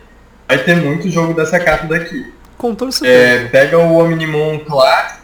vai 0.47 0.57
ter 0.57 0.76
muito 0.78 1.09
jogo 1.11 1.34
dessa 1.34 1.59
carta 1.59 1.86
daqui. 1.88 2.34
Com 2.57 2.74
todo 2.74 2.91
certeza. 2.91 3.43
É, 3.43 3.47
pega 3.49 3.78
o 3.78 3.97
Omnimon 3.97 4.59
clássico, 4.59 5.22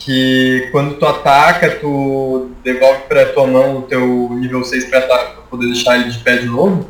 que 0.00 0.68
quando 0.72 0.94
tu 0.94 1.06
ataca, 1.06 1.70
tu 1.76 2.50
devolve 2.64 3.02
pra 3.08 3.26
tua 3.26 3.46
mão 3.46 3.76
o 3.78 3.82
teu 3.82 4.30
nível 4.32 4.64
6 4.64 4.86
pra, 4.86 4.98
ata- 5.00 5.16
pra 5.34 5.42
poder 5.50 5.66
deixar 5.66 5.96
ele 6.00 6.10
de 6.10 6.18
pé 6.18 6.38
de 6.38 6.46
novo. 6.46 6.88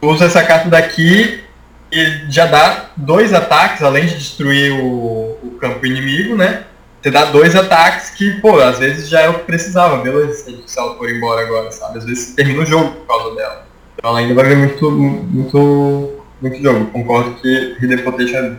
Tu 0.00 0.08
usa 0.08 0.24
essa 0.24 0.42
carta 0.42 0.68
daqui 0.68 1.44
e 1.92 2.04
já 2.30 2.46
dá 2.46 2.86
dois 2.96 3.34
ataques, 3.34 3.82
além 3.82 4.06
de 4.06 4.14
destruir 4.16 4.72
o, 4.72 5.36
o 5.44 5.56
campo 5.60 5.84
inimigo, 5.86 6.34
né? 6.34 6.64
Você 7.02 7.10
dá 7.10 7.26
dois 7.26 7.54
ataques 7.54 8.10
que, 8.10 8.40
pô, 8.40 8.58
às 8.60 8.78
vezes 8.78 9.08
já 9.08 9.20
é 9.20 9.28
o 9.28 9.34
que 9.34 9.44
precisava, 9.44 9.98
beleza, 9.98 10.44
se 10.66 10.78
ela 10.78 10.96
for 10.96 11.10
embora 11.10 11.42
agora, 11.42 11.70
sabe? 11.70 11.98
Às 11.98 12.04
vezes 12.04 12.34
termina 12.34 12.62
o 12.62 12.66
jogo 12.66 12.92
por 12.92 13.06
causa 13.06 13.36
dela. 13.36 13.66
Então 13.98 14.10
ela 14.10 14.20
ainda 14.20 14.34
vai 14.34 14.44
ver 14.46 14.56
muito, 14.56 14.90
muito, 14.90 16.12
muito 16.40 16.62
jogo. 16.62 16.86
Concordo 16.86 17.34
que 17.42 17.76
Hidden 17.80 17.98
Potential 17.98 18.44
é 18.44 18.52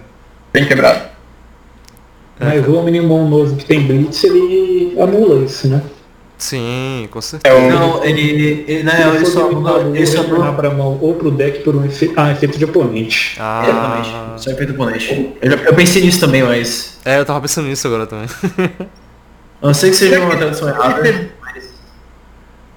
bem 0.54 0.66
quebrado. 0.66 1.13
Mas 2.44 2.68
o 2.68 2.76
Omnimon 2.76 3.28
novo 3.28 3.56
que 3.56 3.66
tem 3.66 3.82
Blitz, 3.84 4.24
ele 4.24 4.96
anula 5.00 5.44
isso, 5.46 5.68
né? 5.68 5.82
Sim, 6.38 7.08
com 7.10 7.20
É 7.20 7.22
certeza. 7.22 7.56
o, 7.56 7.70
Não, 7.70 8.04
ele, 8.04 8.66
ele, 8.68 8.84
na 8.84 8.92
real, 8.92 9.16
ele 9.16 9.26
só 9.26 9.48
anula, 9.48 9.82
ele 9.96 10.06
só 10.06 10.22
anula, 10.22 10.52
pra 10.54 10.70
mão 10.72 10.98
ou 11.02 11.14
pro 11.16 11.32
deck 11.32 11.60
por 11.64 11.74
um 11.76 11.86
efeito, 11.86 12.14
ah, 12.18 12.32
efeito 12.32 12.58
de 12.58 12.66
oponente. 12.66 13.38
Ah, 13.40 13.64
Exatamente. 14.04 14.44
Só 14.44 14.52
efeito 14.52 14.74
oponente. 14.74 15.34
Eu, 15.42 15.52
já- 15.52 15.58
eu 15.64 15.74
pensei 15.74 16.02
nisso 16.04 16.20
também, 16.20 16.44
mas. 16.44 17.00
é, 17.06 17.20
eu 17.20 17.26
tava 17.26 17.40
pensando 17.40 17.68
nisso 17.68 17.88
agora 17.88 18.06
também. 18.08 18.28
A 19.62 19.68
não 19.68 19.74
ser 19.74 19.92
que 19.92 19.96
seja 19.96 20.20
uma 20.20 20.36
tradução 20.36 20.68
errada. 20.68 21.30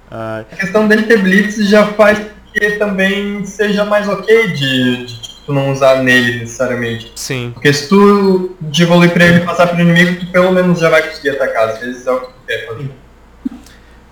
A 0.09 0.43
questão 0.57 0.87
dele 0.87 1.03
ter 1.03 1.17
Blitz 1.21 1.57
já 1.67 1.85
faz 1.87 2.19
que 2.53 2.71
também 2.71 3.43
seja 3.45 3.83
mais 3.83 4.07
ok 4.07 4.47
de, 4.47 5.05
de 5.05 5.16
tu 5.47 5.53
não 5.53 5.71
usar 5.71 6.03
nele 6.03 6.39
necessariamente. 6.39 7.11
sim. 7.15 7.51
Porque 7.53 7.71
se 7.71 7.87
tu 7.87 8.55
de 8.59 8.83
evoluir 8.83 9.11
pra 9.11 9.25
ele 9.25 9.37
e 9.37 9.45
passar 9.45 9.67
pro 9.67 9.79
inimigo, 9.79 10.19
tu 10.19 10.29
pelo 10.29 10.51
menos 10.51 10.77
já 10.77 10.89
vai 10.89 11.01
conseguir 11.01 11.29
atacar. 11.29 11.69
Às 11.69 11.79
vezes 11.79 12.05
é 12.05 12.11
o 12.11 12.19
que 12.19 12.27
tu 12.27 12.33
quer 12.45 12.67
fazer. 12.67 12.91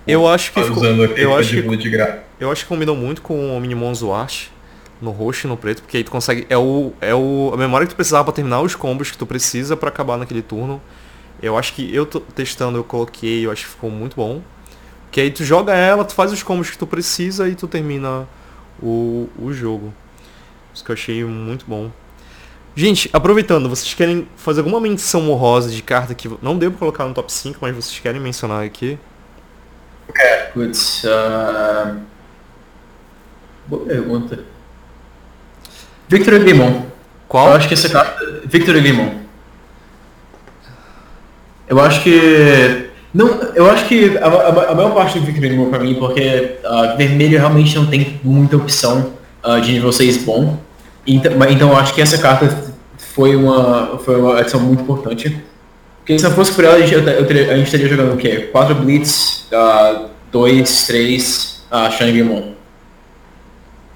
Eu 0.06 0.26
acho 0.26 0.50
que 0.52 0.60
Tá 0.60 0.66
ficou, 0.66 0.84
eu 0.84 1.36
acho 1.36 1.50
que 1.62 1.76
de 1.76 1.90
graça. 1.90 2.20
Eu 2.40 2.50
acho 2.50 2.62
que 2.62 2.68
combinou 2.68 2.96
muito 2.96 3.20
com 3.20 3.34
o 3.34 3.56
Omnimon 3.56 3.94
Zuarte 3.94 4.50
no 5.00 5.10
roxo 5.10 5.46
e 5.46 5.50
no 5.50 5.58
preto, 5.58 5.82
porque 5.82 5.98
aí 5.98 6.04
tu 6.04 6.10
consegue. 6.10 6.46
É, 6.48 6.56
o, 6.56 6.92
é 7.02 7.14
o, 7.14 7.50
a 7.52 7.56
memória 7.56 7.86
que 7.86 7.92
tu 7.92 7.96
precisava 7.96 8.24
pra 8.24 8.32
terminar 8.32 8.62
os 8.62 8.74
combos 8.74 9.10
que 9.10 9.18
tu 9.18 9.26
precisa 9.26 9.76
pra 9.76 9.90
acabar 9.90 10.16
naquele 10.16 10.40
turno. 10.42 10.80
Eu 11.42 11.58
acho 11.58 11.74
que 11.74 11.94
eu 11.94 12.06
tô 12.06 12.20
testando, 12.20 12.78
eu 12.78 12.84
coloquei, 12.84 13.44
eu 13.44 13.50
acho 13.50 13.64
que 13.66 13.70
ficou 13.72 13.90
muito 13.90 14.16
bom. 14.16 14.40
Que 15.10 15.20
aí 15.20 15.30
tu 15.30 15.44
joga 15.44 15.74
ela, 15.74 16.02
tu 16.02 16.14
faz 16.14 16.32
os 16.32 16.42
combos 16.42 16.70
que 16.70 16.78
tu 16.78 16.86
precisa 16.86 17.46
e 17.46 17.54
tu 17.54 17.66
termina 17.68 18.26
o, 18.82 19.28
o 19.38 19.52
jogo. 19.52 19.92
Isso 20.76 20.84
que 20.84 20.90
eu 20.90 20.94
achei 20.94 21.24
muito 21.24 21.64
bom. 21.66 21.90
Gente, 22.74 23.08
aproveitando, 23.10 23.66
vocês 23.66 23.94
querem 23.94 24.28
fazer 24.36 24.60
alguma 24.60 24.78
menção 24.78 25.30
honrosa 25.30 25.70
de 25.70 25.82
carta 25.82 26.14
que 26.14 26.30
não 26.42 26.58
deu 26.58 26.70
pra 26.70 26.78
colocar 26.80 27.06
no 27.06 27.14
top 27.14 27.32
5, 27.32 27.56
mas 27.62 27.74
vocês 27.74 27.98
querem 27.98 28.20
mencionar 28.20 28.62
aqui? 28.62 28.98
Putz, 30.52 31.02
ah, 31.06 31.94
Boa 33.66 33.86
pergunta. 33.86 34.40
Victor 36.08 36.38
Glimon. 36.40 36.82
Qual? 37.26 37.48
Eu 37.48 37.54
acho 37.54 37.68
que 37.68 37.74
essa 37.74 37.88
carta. 37.88 38.42
Victor 38.44 38.74
Glimon. 38.74 39.14
Eu 41.66 41.80
acho 41.80 42.02
que. 42.02 42.90
Não, 43.14 43.28
eu 43.54 43.68
acho 43.70 43.86
que 43.86 44.18
a, 44.18 44.26
a- 44.26 44.70
a 44.72 44.74
maior 44.74 44.92
parte 44.94 45.18
do 45.18 45.24
Victor 45.24 45.40
Glimon 45.48 45.70
pra 45.70 45.78
mim, 45.80 45.94
porque 45.94 46.58
ah, 46.62 46.94
vermelho 46.98 47.38
realmente 47.38 47.74
não 47.76 47.86
tem 47.86 48.20
muita 48.22 48.58
opção 48.58 49.14
ah, 49.42 49.58
de 49.58 49.72
nível 49.72 49.90
6 49.90 50.18
bom. 50.18 50.65
Então, 51.06 51.32
então 51.48 51.76
acho 51.76 51.94
que 51.94 52.00
essa 52.00 52.18
carta 52.18 52.72
foi 52.98 53.36
uma, 53.36 53.98
foi 53.98 54.16
uma 54.20 54.38
adição 54.40 54.60
muito 54.60 54.82
importante. 54.82 55.42
Porque 55.98 56.18
se 56.18 56.24
não 56.24 56.32
fosse 56.32 56.52
por 56.52 56.64
ela, 56.64 56.76
a 56.76 56.80
gente, 56.86 57.02
teria- 57.26 57.52
a 57.52 57.56
gente 57.56 57.66
estaria 57.66 57.88
jogando 57.88 58.14
o 58.14 58.16
quê? 58.16 58.48
4 58.52 58.74
Blitz, 58.76 59.46
2, 60.30 60.86
3, 60.86 61.64
uh, 61.70 61.90
Shiny 61.92 62.12
Glimon. 62.12 62.52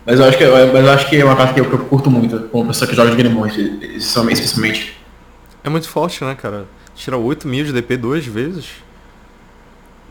Mas 0.06 0.18
eu 0.18 0.24
acho 0.26 0.38
que, 0.38 0.44
mas 0.44 0.84
eu 0.86 0.90
acho 0.92 1.08
que 1.08 1.16
é 1.20 1.24
uma 1.24 1.36
carta 1.36 1.54
que 1.54 1.61
eu, 1.61 1.66
que 1.66 1.72
eu 1.74 1.78
curto 1.80 2.11
muito, 2.11 2.40
como 2.50 2.66
pessoa 2.68 2.88
que 2.88 2.96
joga 2.96 3.11
de 3.11 3.16
Glimon, 3.16 3.46
especialmente. 3.46 4.96
É 5.62 5.68
muito 5.68 5.88
forte, 5.88 6.24
né, 6.24 6.34
cara? 6.40 6.64
Tira 6.94 7.16
8 7.16 7.46
mil 7.46 7.64
de 7.64 7.72
DP 7.72 7.96
duas 7.96 8.26
vezes. 8.26 8.66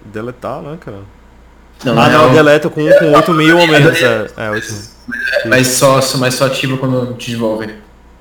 Deletar, 0.06 0.62
né, 0.62 0.78
cara? 0.80 1.00
Não, 1.86 1.94
ah, 1.94 2.10
não, 2.10 2.20
real, 2.26 2.30
deleta 2.32 2.70
com, 2.70 2.82
com 2.82 3.12
8 3.14 3.34
mil 3.34 3.58
ou 3.58 3.68
menos. 3.68 4.02
É, 4.02 4.28
é 4.38 4.52
8 4.52 4.68
mil. 4.74 4.82
mas 5.50 5.68
só, 5.68 6.02
só- 6.02 6.18
mas 6.18 6.34
só 6.36 6.46
ativa 6.48 6.78
quando 6.78 7.14
te 7.16 7.32
devolve. 7.32 7.74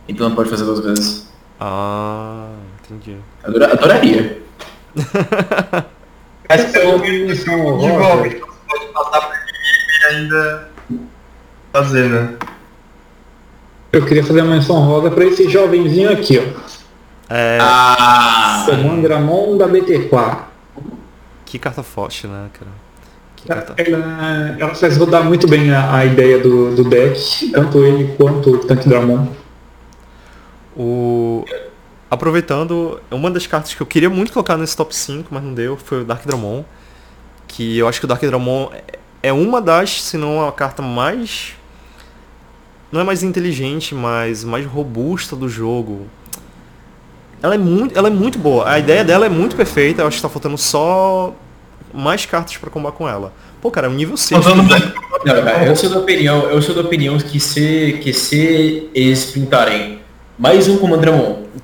Então 0.06 0.28
não 0.28 0.36
pode 0.36 0.48
fazer 0.48 0.64
duas 0.64 0.80
vezes. 0.80 1.28
Ah, 1.60 2.50
entendi. 2.84 3.16
Adora- 3.44 3.72
adoraria. 3.72 4.42
Mas 6.48 6.64
pelo 6.72 6.92
é 6.94 6.98
menos 7.10 7.28
menção 7.36 7.56
de 7.78 7.84
honrosa. 7.84 7.98
golpe, 8.14 8.28
então 8.28 8.48
você 8.48 8.58
pode 8.66 8.86
passar 8.86 9.20
pro 9.26 9.36
inimigo 9.36 10.00
e 10.00 10.06
ainda 10.14 10.68
fazer, 11.72 12.08
né? 12.08 12.34
Eu 13.92 14.06
queria 14.06 14.24
fazer 14.24 14.40
uma 14.42 14.54
menção 14.54 14.76
rosa 14.80 15.10
pra 15.10 15.24
esse 15.26 15.48
jovenzinho 15.48 16.10
aqui, 16.10 16.38
ó. 16.38 16.60
É, 17.28 17.58
Ah! 17.60 18.64
Comandramon 18.66 19.58
da 19.58 19.68
BT4. 19.68 20.38
que 21.44 21.58
carta 21.58 21.82
forte, 21.82 22.26
né, 22.26 22.48
cara? 22.54 22.70
Carta... 23.46 23.74
Ela, 23.76 24.56
ela 24.58 24.74
faz 24.74 24.96
rodar 24.96 25.24
muito 25.24 25.46
bem 25.46 25.70
a, 25.70 25.94
a 25.94 26.04
ideia 26.04 26.38
do, 26.38 26.74
do 26.74 26.84
deck, 26.84 27.50
tanto 27.52 27.84
ele 27.84 28.14
quanto 28.16 28.50
o 28.50 28.58
Tanque 28.58 28.88
Dramon. 28.88 29.28
O... 30.76 31.44
Aproveitando, 32.10 33.00
uma 33.10 33.30
das 33.30 33.46
cartas 33.46 33.74
que 33.74 33.80
eu 33.80 33.86
queria 33.86 34.08
muito 34.08 34.32
colocar 34.32 34.56
nesse 34.56 34.76
top 34.76 34.94
5, 34.94 35.28
mas 35.30 35.42
não 35.42 35.52
deu, 35.52 35.76
foi 35.76 36.02
o 36.02 36.04
Dark 36.04 36.24
Dramon. 36.26 36.64
Que 37.46 37.78
eu 37.78 37.88
acho 37.88 37.98
que 38.00 38.04
o 38.06 38.08
Dark 38.08 38.22
Dramon 38.22 38.70
é- 39.22 39.32
uma 39.32 39.60
das, 39.60 40.02
se 40.02 40.16
não 40.16 40.46
a 40.46 40.52
carta 40.52 40.80
mais. 40.80 41.54
Não 42.90 43.00
é 43.00 43.04
mais 43.04 43.22
inteligente, 43.22 43.94
mas 43.94 44.44
mais 44.44 44.64
robusta 44.64 45.36
do 45.36 45.48
jogo. 45.48 46.06
Ela 47.42 47.54
é 47.54 47.58
muito, 47.58 47.96
ela 47.96 48.08
é 48.08 48.10
muito 48.10 48.38
boa. 48.38 48.68
A 48.68 48.78
ideia 48.78 49.04
dela 49.04 49.26
é 49.26 49.28
muito 49.28 49.54
perfeita. 49.54 50.02
Eu 50.02 50.06
acho 50.06 50.16
que 50.16 50.22
tá 50.22 50.28
faltando 50.28 50.56
só 50.56 51.34
mais 51.92 52.24
cartas 52.26 52.56
pra 52.56 52.70
combar 52.70 52.92
com 52.92 53.08
ela. 53.08 53.32
Pô, 53.60 53.70
cara, 53.70 53.86
é 53.86 53.90
um 53.90 53.94
nível 53.94 54.16
6. 54.16 54.40
Usando 54.40 54.62
do 54.62 54.68
mais- 54.68 54.82
jogo. 54.82 54.94
Não, 55.24 55.34
cara, 55.34 55.66
eu 55.66 55.74
sou 55.76 55.90
da 55.90 55.98
opinião, 55.98 56.42
eu 56.48 56.62
sou 56.62 56.74
da 56.74 56.82
opinião 56.82 57.18
que 57.18 57.40
se, 57.40 57.98
que 58.02 58.12
se 58.12 58.88
eles 58.94 59.26
pintarem 59.26 60.00
mais 60.38 60.68
um 60.68 60.78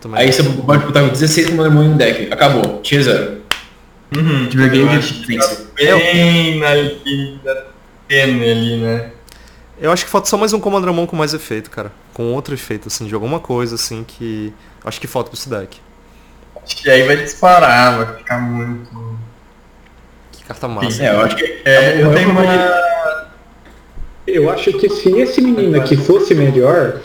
também. 0.00 0.20
aí 0.20 0.32
você 0.32 0.42
pode 0.42 0.84
botar 0.86 1.02
16 1.02 1.50
Comandramon 1.50 1.84
em 1.84 1.88
um 1.90 1.96
deck, 1.96 2.32
acabou, 2.32 2.80
tier 2.82 3.02
zero. 3.02 3.42
Uhum, 4.16 4.48
Tiver 4.48 4.68
game, 4.70 5.00
tá 5.38 5.48
bem 5.74 6.58
na 6.58 6.74
linha 6.74 7.64
tênue 8.08 8.50
ali, 8.50 8.76
né? 8.76 9.10
Eu 9.80 9.90
acho 9.90 10.04
que 10.04 10.10
falta 10.10 10.28
só 10.28 10.36
mais 10.36 10.52
um 10.52 10.60
Comandramon 10.60 11.06
com 11.06 11.16
mais 11.16 11.34
efeito, 11.34 11.68
cara. 11.70 11.90
Com 12.12 12.32
outro 12.32 12.54
efeito, 12.54 12.86
assim, 12.88 13.06
de 13.06 13.14
alguma 13.14 13.40
coisa, 13.40 13.74
assim, 13.74 14.04
que. 14.04 14.52
Acho 14.84 15.00
que 15.00 15.06
falta 15.06 15.30
pra 15.30 15.38
esse 15.38 15.48
deck. 15.48 15.80
Acho 16.62 16.76
que 16.76 16.88
aí 16.90 17.02
vai 17.06 17.16
disparar, 17.16 17.98
vai 18.04 18.16
ficar 18.18 18.38
muito. 18.40 19.13
Carta 20.46 20.68
massa. 20.68 21.02
É, 21.02 21.14
eu 21.14 21.20
acho 21.20 21.36
que 21.36 21.62
É, 21.64 21.94
eu 22.02 22.10
eu 22.10 22.14
tenho 22.14 22.30
uma. 22.30 22.42
eu 24.26 24.50
acho 24.50 24.72
que 24.74 24.88
se 24.88 25.10
esse 25.18 25.40
menino 25.40 25.80
aqui 25.80 25.96
fosse 25.96 26.34
melhor. 26.34 27.00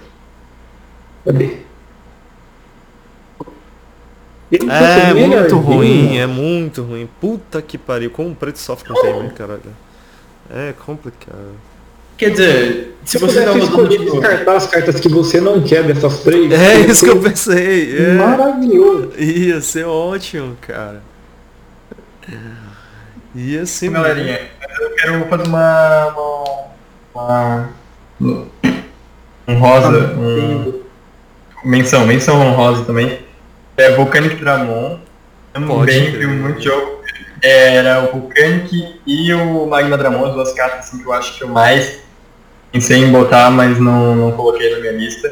Cadê? 1.26 1.58
Ele 4.52 4.66
fosse 4.66 4.74
É 4.74 5.14
muito 5.14 5.58
ruim, 5.58 6.18
é 6.18 6.26
muito 6.26 6.82
ruim. 6.84 7.08
Puta 7.22 7.62
que 7.62 7.78
pariu, 7.78 8.10
como 8.10 8.32
o 8.32 8.36
preto 8.36 8.58
sofre 8.58 8.88
com 8.88 8.94
o 8.94 9.02
Tamer, 9.02 9.34
caralho. 9.34 9.62
É 10.50 10.74
complicado. 10.86 11.54
Quer 12.18 12.32
dizer, 12.32 12.98
se 13.06 13.18
Se 13.18 13.18
você 13.20 13.46
tá 13.46 13.52
pudesse 13.54 13.72
usando 13.72 13.94
escolher 13.94 14.12
descartar 14.12 14.56
as 14.58 14.68
cartas 14.68 15.00
que 15.00 15.08
você 15.08 15.40
não 15.40 15.62
quer 15.62 15.84
dessas 15.84 16.20
três, 16.20 16.52
É 16.52 16.80
isso 16.80 17.06
que 17.06 17.12
eu 17.12 17.22
pensei. 17.22 17.96
É. 17.98 18.14
Maravilhoso. 18.16 19.12
Ia 19.18 19.62
ser 19.62 19.86
ótimo, 19.86 20.58
cara. 20.60 21.02
Ia 23.36 23.66
ser 23.66 23.92
Galerinha, 23.92 24.40
eu 24.80 24.96
quero 24.96 25.26
fazer 25.26 25.48
uma. 25.48 26.08
uma. 26.08 27.70
uma 28.20 28.50
um 29.48 29.60
rosa. 29.60 30.14
Um, 30.16 30.82
menção, 31.64 32.08
menção 32.08 32.42
honrosa 32.42 32.86
também. 32.86 33.20
É 33.78 33.92
Volcanic 33.92 34.36
Dramon. 34.36 35.00
Também 35.54 35.82
crer. 35.84 36.18
vi 36.18 36.28
muito 36.28 36.62
jogo. 36.62 37.00
Era 37.42 38.04
o 38.04 38.20
Volcanic 38.20 39.00
e 39.06 39.34
o 39.34 39.66
Magna 39.68 39.98
Dramon, 39.98 40.26
as 40.26 40.34
duas 40.34 40.54
cartas 40.54 40.88
assim, 40.88 41.00
que 41.00 41.06
eu 41.06 41.14
acho 41.14 41.38
que 41.38 41.44
eu 41.44 41.48
mais 41.48 42.00
pensei 42.72 42.98
em 42.98 43.12
botar, 43.12 43.50
mas 43.50 43.80
não, 43.80 44.16
não 44.16 44.32
coloquei 44.32 44.74
na 44.74 44.80
minha 44.80 44.92
lista. 44.92 45.30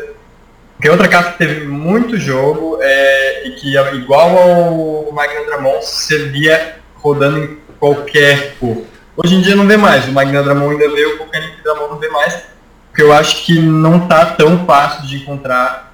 Porque 0.76 0.90
outra 0.90 1.08
carta 1.08 1.32
que 1.32 1.38
teve 1.40 1.66
muito 1.66 2.18
jogo 2.18 2.78
é, 2.80 3.48
e 3.48 3.52
que 3.52 3.76
igual 3.96 4.38
ao 4.38 5.12
Magna 5.12 5.46
Dramon 5.46 5.82
servia 5.82 6.76
rodando 6.96 7.40
em 7.40 7.67
qualquer 7.80 8.56
cor. 8.60 8.84
Hoje 9.16 9.36
em 9.36 9.42
dia 9.42 9.56
não 9.56 9.68
vê 9.68 9.78
mais, 9.78 10.08
o 10.08 10.12
Magna 10.12 10.44
Dramon 10.44 10.70
ainda 10.72 10.90
vê, 10.90 11.06
o 11.06 11.18
Volcanic 11.18 11.62
Dramon 11.64 11.88
não 11.90 11.98
vê 11.98 12.10
mais, 12.10 12.44
porque 12.90 13.02
eu 13.02 13.12
acho 13.12 13.44
que 13.46 13.60
não 13.60 14.08
tá 14.08 14.26
tão 14.26 14.66
fácil 14.66 15.08
de 15.08 15.18
encontrar 15.18 15.94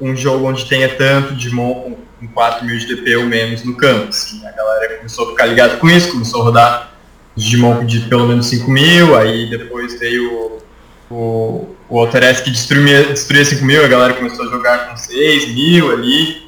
um 0.00 0.14
jogo 0.14 0.46
onde 0.48 0.66
tenha 0.66 0.88
tanto 0.88 1.34
Digimon 1.34 1.74
com, 1.74 1.96
com 2.20 2.28
4 2.34 2.66
mil 2.66 2.78
de 2.78 2.86
DP 2.86 3.16
ou 3.16 3.24
menos 3.24 3.64
no 3.64 3.74
campo. 3.76 4.08
Assim, 4.10 4.46
a 4.46 4.50
galera 4.52 4.96
começou 4.98 5.28
a 5.28 5.30
ficar 5.30 5.46
ligada 5.46 5.76
com 5.76 5.88
isso, 5.88 6.12
começou 6.12 6.42
a 6.42 6.44
rodar 6.44 6.92
Digimon 7.34 7.86
de 7.86 8.00
pelo 8.00 8.26
menos 8.26 8.46
5 8.46 8.70
mil, 8.70 9.16
aí 9.16 9.48
depois 9.48 9.98
veio 9.98 10.62
o, 11.10 11.74
o, 11.88 11.98
Alteres 11.98 12.40
que 12.40 12.50
destruía, 12.50 13.04
destruía 13.04 13.44
5 13.44 13.64
mil, 13.64 13.84
a 13.84 13.88
galera 13.88 14.14
começou 14.14 14.46
a 14.46 14.50
jogar 14.50 14.88
com 14.90 14.96
6 14.96 15.54
mil 15.54 15.90
ali. 15.90 16.42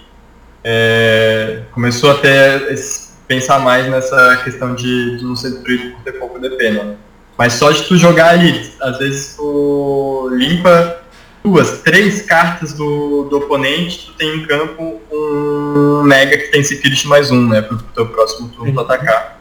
É, 0.62 1.62
começou 1.72 2.10
até 2.10 2.72
esse- 2.72 3.03
pensar 3.26 3.58
mais 3.58 3.88
nessa 3.88 4.40
questão 4.44 4.74
de, 4.74 5.16
de 5.18 5.24
não 5.24 5.36
ser 5.36 5.50
destruído 5.50 5.92
por 5.92 6.02
ter 6.02 6.12
pouco 6.12 6.38
DP, 6.38 6.70
né? 6.70 6.96
Mas 7.36 7.54
só 7.54 7.70
de 7.70 7.82
tu 7.82 7.96
jogar 7.96 8.30
ali, 8.30 8.70
às 8.80 8.98
vezes 8.98 9.34
tu 9.36 10.28
limpa 10.32 11.00
duas, 11.42 11.82
três 11.82 12.22
cartas 12.22 12.72
do, 12.72 13.24
do 13.24 13.38
oponente, 13.38 14.06
tu 14.06 14.12
tem 14.14 14.36
em 14.36 14.46
campo 14.46 15.00
um 15.12 16.02
Mega 16.02 16.36
que 16.36 16.48
tem 16.48 16.62
Security 16.62 17.08
mais 17.08 17.30
um, 17.30 17.48
né? 17.48 17.60
Pro 17.60 17.78
teu 17.78 18.06
próximo 18.06 18.48
turno 18.48 18.72
tu 18.72 18.80
atacar. 18.80 19.40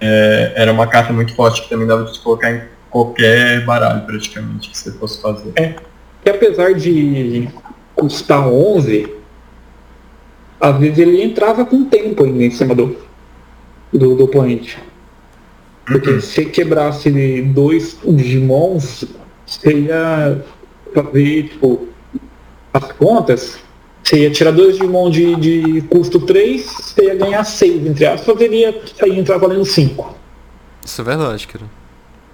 É, 0.00 0.52
era 0.56 0.72
uma 0.72 0.86
carta 0.86 1.12
muito 1.12 1.34
forte 1.34 1.62
que 1.62 1.68
também 1.68 1.86
dava 1.86 2.04
de 2.04 2.18
colocar 2.18 2.50
em 2.50 2.62
qualquer 2.90 3.64
baralho 3.64 4.02
praticamente 4.02 4.70
que 4.70 4.76
você 4.76 4.92
fosse 4.92 5.20
fazer. 5.20 5.52
Que 6.22 6.30
apesar 6.30 6.74
de 6.74 7.48
custar 7.94 8.46
11, 8.46 9.14
às 10.60 10.78
vezes 10.78 10.98
ele 10.98 11.22
entrava 11.22 11.64
com 11.64 11.84
tempo 11.84 12.24
ainda 12.24 12.44
em 12.44 12.50
cima 12.50 12.74
do, 12.74 12.96
do, 13.92 14.14
do 14.14 14.24
oponente. 14.24 14.78
Porque 15.86 16.20
se 16.20 16.46
quebrasse 16.46 17.10
dois 17.42 17.98
Digimons, 18.04 19.04
você 19.46 19.72
ia 19.80 20.42
fazer, 20.94 21.42
tipo, 21.48 21.88
as 22.72 22.92
contas, 22.92 23.58
você 24.02 24.20
ia 24.20 24.30
tirar 24.30 24.50
dois 24.52 24.76
Digimon 24.78 25.10
de, 25.10 25.34
de 25.36 25.82
custo 25.82 26.20
3, 26.20 26.62
você 26.64 27.04
ia 27.04 27.14
ganhar 27.14 27.44
6, 27.44 27.86
entre 27.86 28.06
aspas, 28.06 28.40
ele 28.40 28.56
ia 28.60 28.82
sair 28.96 29.18
entrar 29.18 29.36
valendo 29.38 29.64
5. 29.64 30.16
Isso 30.84 31.00
é 31.00 31.04
verdade, 31.04 31.46
cara. 31.46 31.64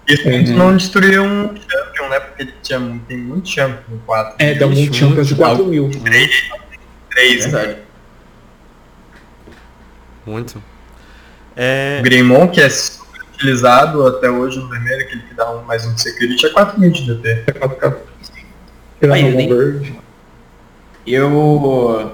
Isso 0.08 0.28
Uhum. 0.28 0.44
tu 0.44 0.52
não 0.54 0.76
destruiu 0.76 1.22
um 1.22 1.48
Champion, 1.56 2.08
né? 2.08 2.18
Porque 2.20 2.42
ele 2.42 2.54
tinha, 2.62 2.80
muito- 2.80 3.04
tem 3.06 3.16
muito 3.18 3.48
Champion 3.48 3.78
no 3.90 3.98
4. 4.00 4.34
É, 4.38 4.54
dá 4.54 4.66
muito 4.66 4.94
Champions 4.96 5.28
de 5.28 5.34
muito 5.34 5.46
4 5.48 5.64
mil. 5.66 5.90
3, 5.90 7.46
né? 7.46 7.50
verdade. 7.50 7.76
Muito. 10.26 10.62
É. 11.56 11.98
O 12.00 12.02
Greymon, 12.04 12.48
que 12.48 12.60
é 12.60 12.68
super 12.68 13.20
utilizado 13.34 14.06
até 14.06 14.30
hoje 14.30 14.58
no 14.58 14.68
vermelho, 14.68 15.02
aquele 15.02 15.22
que 15.22 15.34
dá 15.34 15.50
um, 15.50 15.62
mais 15.64 15.84
um 15.86 15.94
de 15.94 16.00
security, 16.02 16.46
é 16.46 16.50
4 16.50 16.78
mil 16.80 16.90
de 16.90 17.14
DP. 17.14 17.44
Nem- 19.02 19.48
verde. 19.48 19.94
Eu. 21.06 22.12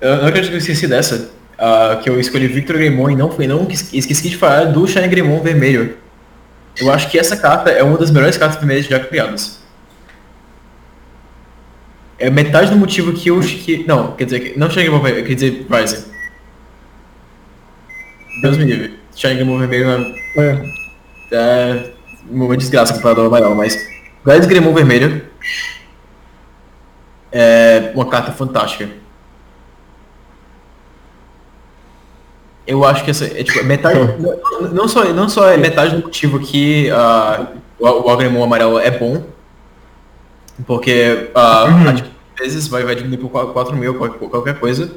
Eu 0.00 0.16
não 0.16 0.26
acredito 0.26 0.48
que 0.50 0.56
eu 0.56 0.58
esqueci 0.58 0.86
dessa. 0.88 1.30
ah, 1.58 2.00
que 2.02 2.08
eu 2.10 2.18
escolhi 2.18 2.46
Victor 2.48 2.76
Greymon 2.76 3.10
e 3.10 3.16
não 3.16 3.30
foi 3.30 3.46
não 3.46 3.68
esque- 3.70 3.96
esqueci 3.96 4.30
de 4.30 4.36
falar 4.36 4.64
do 4.64 4.86
Shine 4.86 5.06
Greymon 5.06 5.40
vermelho. 5.42 5.96
Eu 6.76 6.90
acho 6.90 7.08
que 7.10 7.18
essa 7.18 7.36
carta 7.36 7.70
é 7.70 7.82
uma 7.82 7.98
das 7.98 8.10
melhores 8.10 8.36
cartas 8.38 8.58
vermelhas 8.58 8.86
já 8.86 8.98
criadas. 8.98 9.60
É 12.18 12.30
metade 12.30 12.70
do 12.70 12.76
motivo 12.76 13.12
que 13.12 13.28
eu. 13.28 13.38
Que, 13.40 13.84
não, 13.86 14.12
quer 14.12 14.24
dizer, 14.24 14.40
que- 14.40 14.58
não 14.58 14.70
Shine 14.70 14.84
Greymon 14.84 15.02
vermelho, 15.02 15.26
quer 15.26 15.34
dizer 15.34 15.66
Rising. 15.70 16.11
Deus 18.42 18.56
me 18.58 18.64
livre. 18.64 18.98
Shine 19.14 19.34
Greymon 19.36 19.58
vermelho 19.58 19.90
é 19.90 20.42
É. 20.42 20.66
é 21.32 21.92
uma 22.30 22.56
desgraça 22.56 22.94
comparado 22.94 23.20
ao 23.20 23.26
amarelo, 23.28 23.54
mas 23.54 23.76
Gladys 24.24 24.46
Gremon 24.46 24.72
vermelho 24.72 25.22
é 27.30 27.92
uma 27.94 28.06
carta 28.06 28.32
fantástica. 28.32 28.88
Eu 32.66 32.84
acho 32.84 33.04
que 33.04 33.10
essa 33.10 33.24
é 33.26 33.42
tipo 33.42 33.62
metade. 33.64 33.98
não, 33.98 34.60
não 34.72 34.88
só, 34.88 35.04
não 35.12 35.28
só 35.28 35.48
é 35.50 35.56
metade 35.56 35.96
do 35.96 36.02
motivo 36.02 36.38
que 36.38 36.88
ah, 36.90 37.48
o, 37.78 37.86
o 37.86 38.10
Agremon 38.10 38.44
amarelo 38.44 38.78
é 38.78 38.90
bom, 38.90 39.24
porque 40.66 41.30
ah, 41.34 41.64
Uhum. 41.64 41.88
às 41.88 42.02
vezes 42.38 42.68
vai, 42.68 42.84
vai 42.84 42.94
diminuir 42.94 43.18
por 43.18 43.30
4 43.52 43.74
mil, 43.76 43.94
qualquer 43.94 44.58
coisa. 44.60 44.92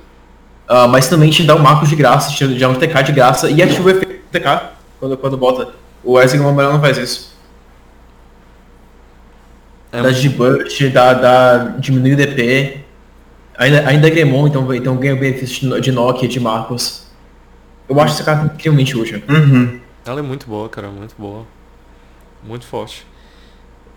Ah, 0.68 0.88
mas 0.88 1.08
também 1.08 1.30
te 1.30 1.44
dá 1.44 1.56
um 1.56 1.60
marco 1.60 1.86
de 1.86 1.96
graça, 1.96 2.32
te 2.32 2.48
dá 2.60 2.70
um 2.70 2.76
TK 2.76 3.04
de 3.04 3.12
graça 3.12 3.50
e 3.50 3.62
ativa 3.62 3.84
o 3.84 3.90
efeito 3.90 4.22
TK 4.32 4.70
quando, 5.00 5.18
quando 5.18 5.38
bota. 5.38 5.70
O 6.04 6.18
Agremon 6.18 6.50
amarelo 6.50 6.74
não 6.74 6.82
faz 6.82 6.98
isso. 6.98 7.36
É 9.92 10.02
dá 10.02 10.12
de 10.12 10.30
burst, 10.30 10.82
dá, 10.92 11.14
dá, 11.14 11.58
diminui 11.80 12.14
o 12.14 12.18
DP. 12.18 12.82
Ainda, 13.58 13.88
ainda 13.88 14.08
é 14.08 14.10
Gremon, 14.10 14.48
então, 14.48 14.74
então 14.74 14.98
ganha 14.98 15.14
o 15.14 15.18
benefício 15.18 15.70
de, 15.70 15.82
de 15.82 15.92
Nokia, 15.92 16.28
de 16.28 16.40
Marcos. 16.40 17.08
Eu 17.88 18.00
acho 18.02 18.16
essa 18.16 18.24
carta 18.24 18.54
incrivelmente 18.54 18.98
útil. 18.98 19.24
Uhum. 19.30 19.80
Ela 20.06 20.20
é 20.20 20.24
muito 20.24 20.48
boa, 20.48 20.68
cara, 20.68 20.90
muito 20.90 21.16
boa. 21.18 21.46
Muito 22.44 22.66
forte. 22.66 23.08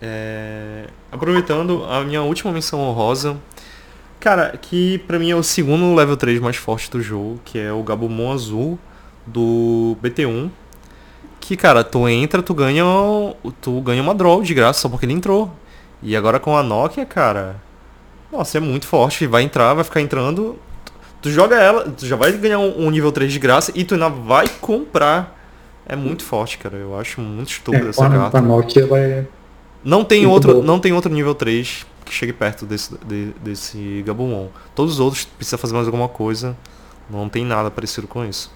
É, 0.01 0.85
Aproveitando 1.11 1.83
a 1.85 2.01
minha 2.03 2.21
última 2.21 2.53
menção 2.53 2.79
honrosa, 2.79 3.35
cara, 4.19 4.57
que 4.61 4.97
pra 4.99 5.17
mim 5.19 5.31
é 5.31 5.35
o 5.35 5.43
segundo 5.43 5.93
level 5.95 6.17
3 6.17 6.39
mais 6.39 6.55
forte 6.55 6.89
do 6.91 7.01
jogo, 7.01 7.39
que 7.45 7.57
é 7.57 7.71
o 7.71 7.83
Gabumon 7.83 8.31
Azul 8.31 8.79
do 9.25 9.95
BT1. 10.03 10.49
Que, 11.39 11.55
cara, 11.55 11.83
tu 11.83 12.07
entra, 12.07 12.43
tu 12.43 12.53
ganha, 12.53 12.83
tu 13.61 13.81
ganha 13.81 14.01
uma 14.01 14.13
draw 14.13 14.41
de 14.41 14.53
graça 14.53 14.81
só 14.81 14.89
porque 14.89 15.05
ele 15.05 15.13
entrou. 15.13 15.51
E 16.01 16.15
agora 16.15 16.39
com 16.39 16.55
a 16.55 16.61
Nokia, 16.63 17.05
cara, 17.05 17.55
nossa, 18.31 18.57
é 18.57 18.61
muito 18.61 18.85
forte. 18.85 19.25
Vai 19.25 19.43
entrar, 19.43 19.73
vai 19.73 19.83
ficar 19.83 20.01
entrando. 20.01 20.57
Tu 21.21 21.31
joga 21.31 21.55
ela, 21.57 21.89
tu 21.89 22.05
já 22.05 22.15
vai 22.15 22.31
ganhar 22.31 22.59
um, 22.59 22.89
nível 22.89 23.11
3 23.11 23.31
de 23.31 23.39
graça 23.39 23.71
e 23.75 23.83
tu 23.83 23.95
ainda 23.95 24.09
vai 24.09 24.47
comprar. 24.61 25.37
É 25.85 25.95
muito 25.95 26.23
forte, 26.23 26.57
cara. 26.57 26.77
Eu 26.77 26.97
acho 26.97 27.19
muito 27.19 27.49
estúpido 27.49 27.87
É, 27.87 27.89
essa 27.89 28.05
a, 28.05 28.09
carta. 28.09 28.37
a 28.37 28.41
Nokia 28.41 28.87
é. 28.91 29.25
Não 29.83 30.03
tem 30.03 30.25
Muito 30.25 30.33
outro, 30.33 30.63
não 30.63 30.79
tem 30.79 30.91
outro 30.93 31.11
nível 31.11 31.33
3 31.33 31.85
que 32.09 32.13
chegue 32.15 32.33
perto 32.33 32.65
desse, 32.65 32.97
de- 33.05 33.31
desse 33.41 34.03
Gabumon. 34.05 34.49
Todos 34.75 34.95
os 34.95 34.99
outros 34.99 35.23
precisam 35.25 35.57
fazer 35.59 35.73
mais 35.73 35.85
alguma 35.87 36.09
coisa. 36.09 36.57
Não 37.09 37.29
tem 37.29 37.45
nada 37.45 37.71
parecido 37.71 38.07
com 38.07 38.25
isso. 38.25 38.51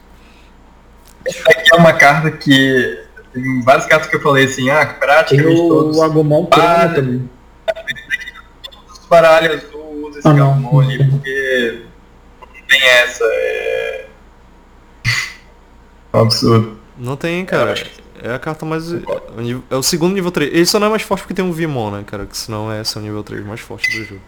Essa 1.25 1.49
aqui 1.51 1.73
é 1.73 1.77
uma 1.77 1.93
carta 1.93 2.29
que. 2.31 3.01
Tem 3.33 3.61
várias 3.63 3.85
cartas 3.87 4.09
que 4.09 4.15
eu 4.15 4.21
falei 4.21 4.45
assim, 4.45 4.69
ah, 4.69 4.85
Tem 4.85 4.99
praticamente 4.99 5.55
todos 5.67 5.97
o 5.97 6.03
Agumon 6.03 6.45
Prana 6.45 6.93
também. 6.93 7.29
os 8.91 9.05
baralhos 9.07 9.63
usa 9.73 10.19
esse 10.19 10.27
Ah. 10.27 10.33
Gabumon 10.33 10.79
ali, 10.81 11.09
porque 11.09 11.83
não 12.41 12.67
tem 12.67 12.81
essa. 12.83 13.23
É. 13.25 14.07
É 16.13 16.17
um 16.17 16.21
absurdo. 16.21 16.77
Não 16.95 17.15
tem, 17.17 17.43
cara. 17.43 17.71
É 17.71 18.02
a 18.31 18.39
carta 18.39 18.65
mais. 18.65 18.93
É 18.93 19.75
o 19.75 19.79
é 19.79 19.81
segundo 19.81 20.13
nível 20.13 20.31
3. 20.31 20.53
Ele 20.53 20.65
só 20.65 20.79
não 20.79 20.87
é 20.87 20.89
mais 20.91 21.01
forte 21.01 21.21
porque 21.21 21.33
tem 21.33 21.43
um 21.43 21.51
Vimon, 21.51 21.91
né, 21.91 22.03
cara? 22.05 22.25
Que 22.25 22.37
senão 22.37 22.71
é 22.71 22.81
esse 22.81 22.97
é 22.97 23.01
o 23.01 23.03
nível 23.03 23.23
3 23.23 23.45
mais 23.45 23.59
forte 23.59 23.89
do 23.89 24.05
jogo. 24.05 24.21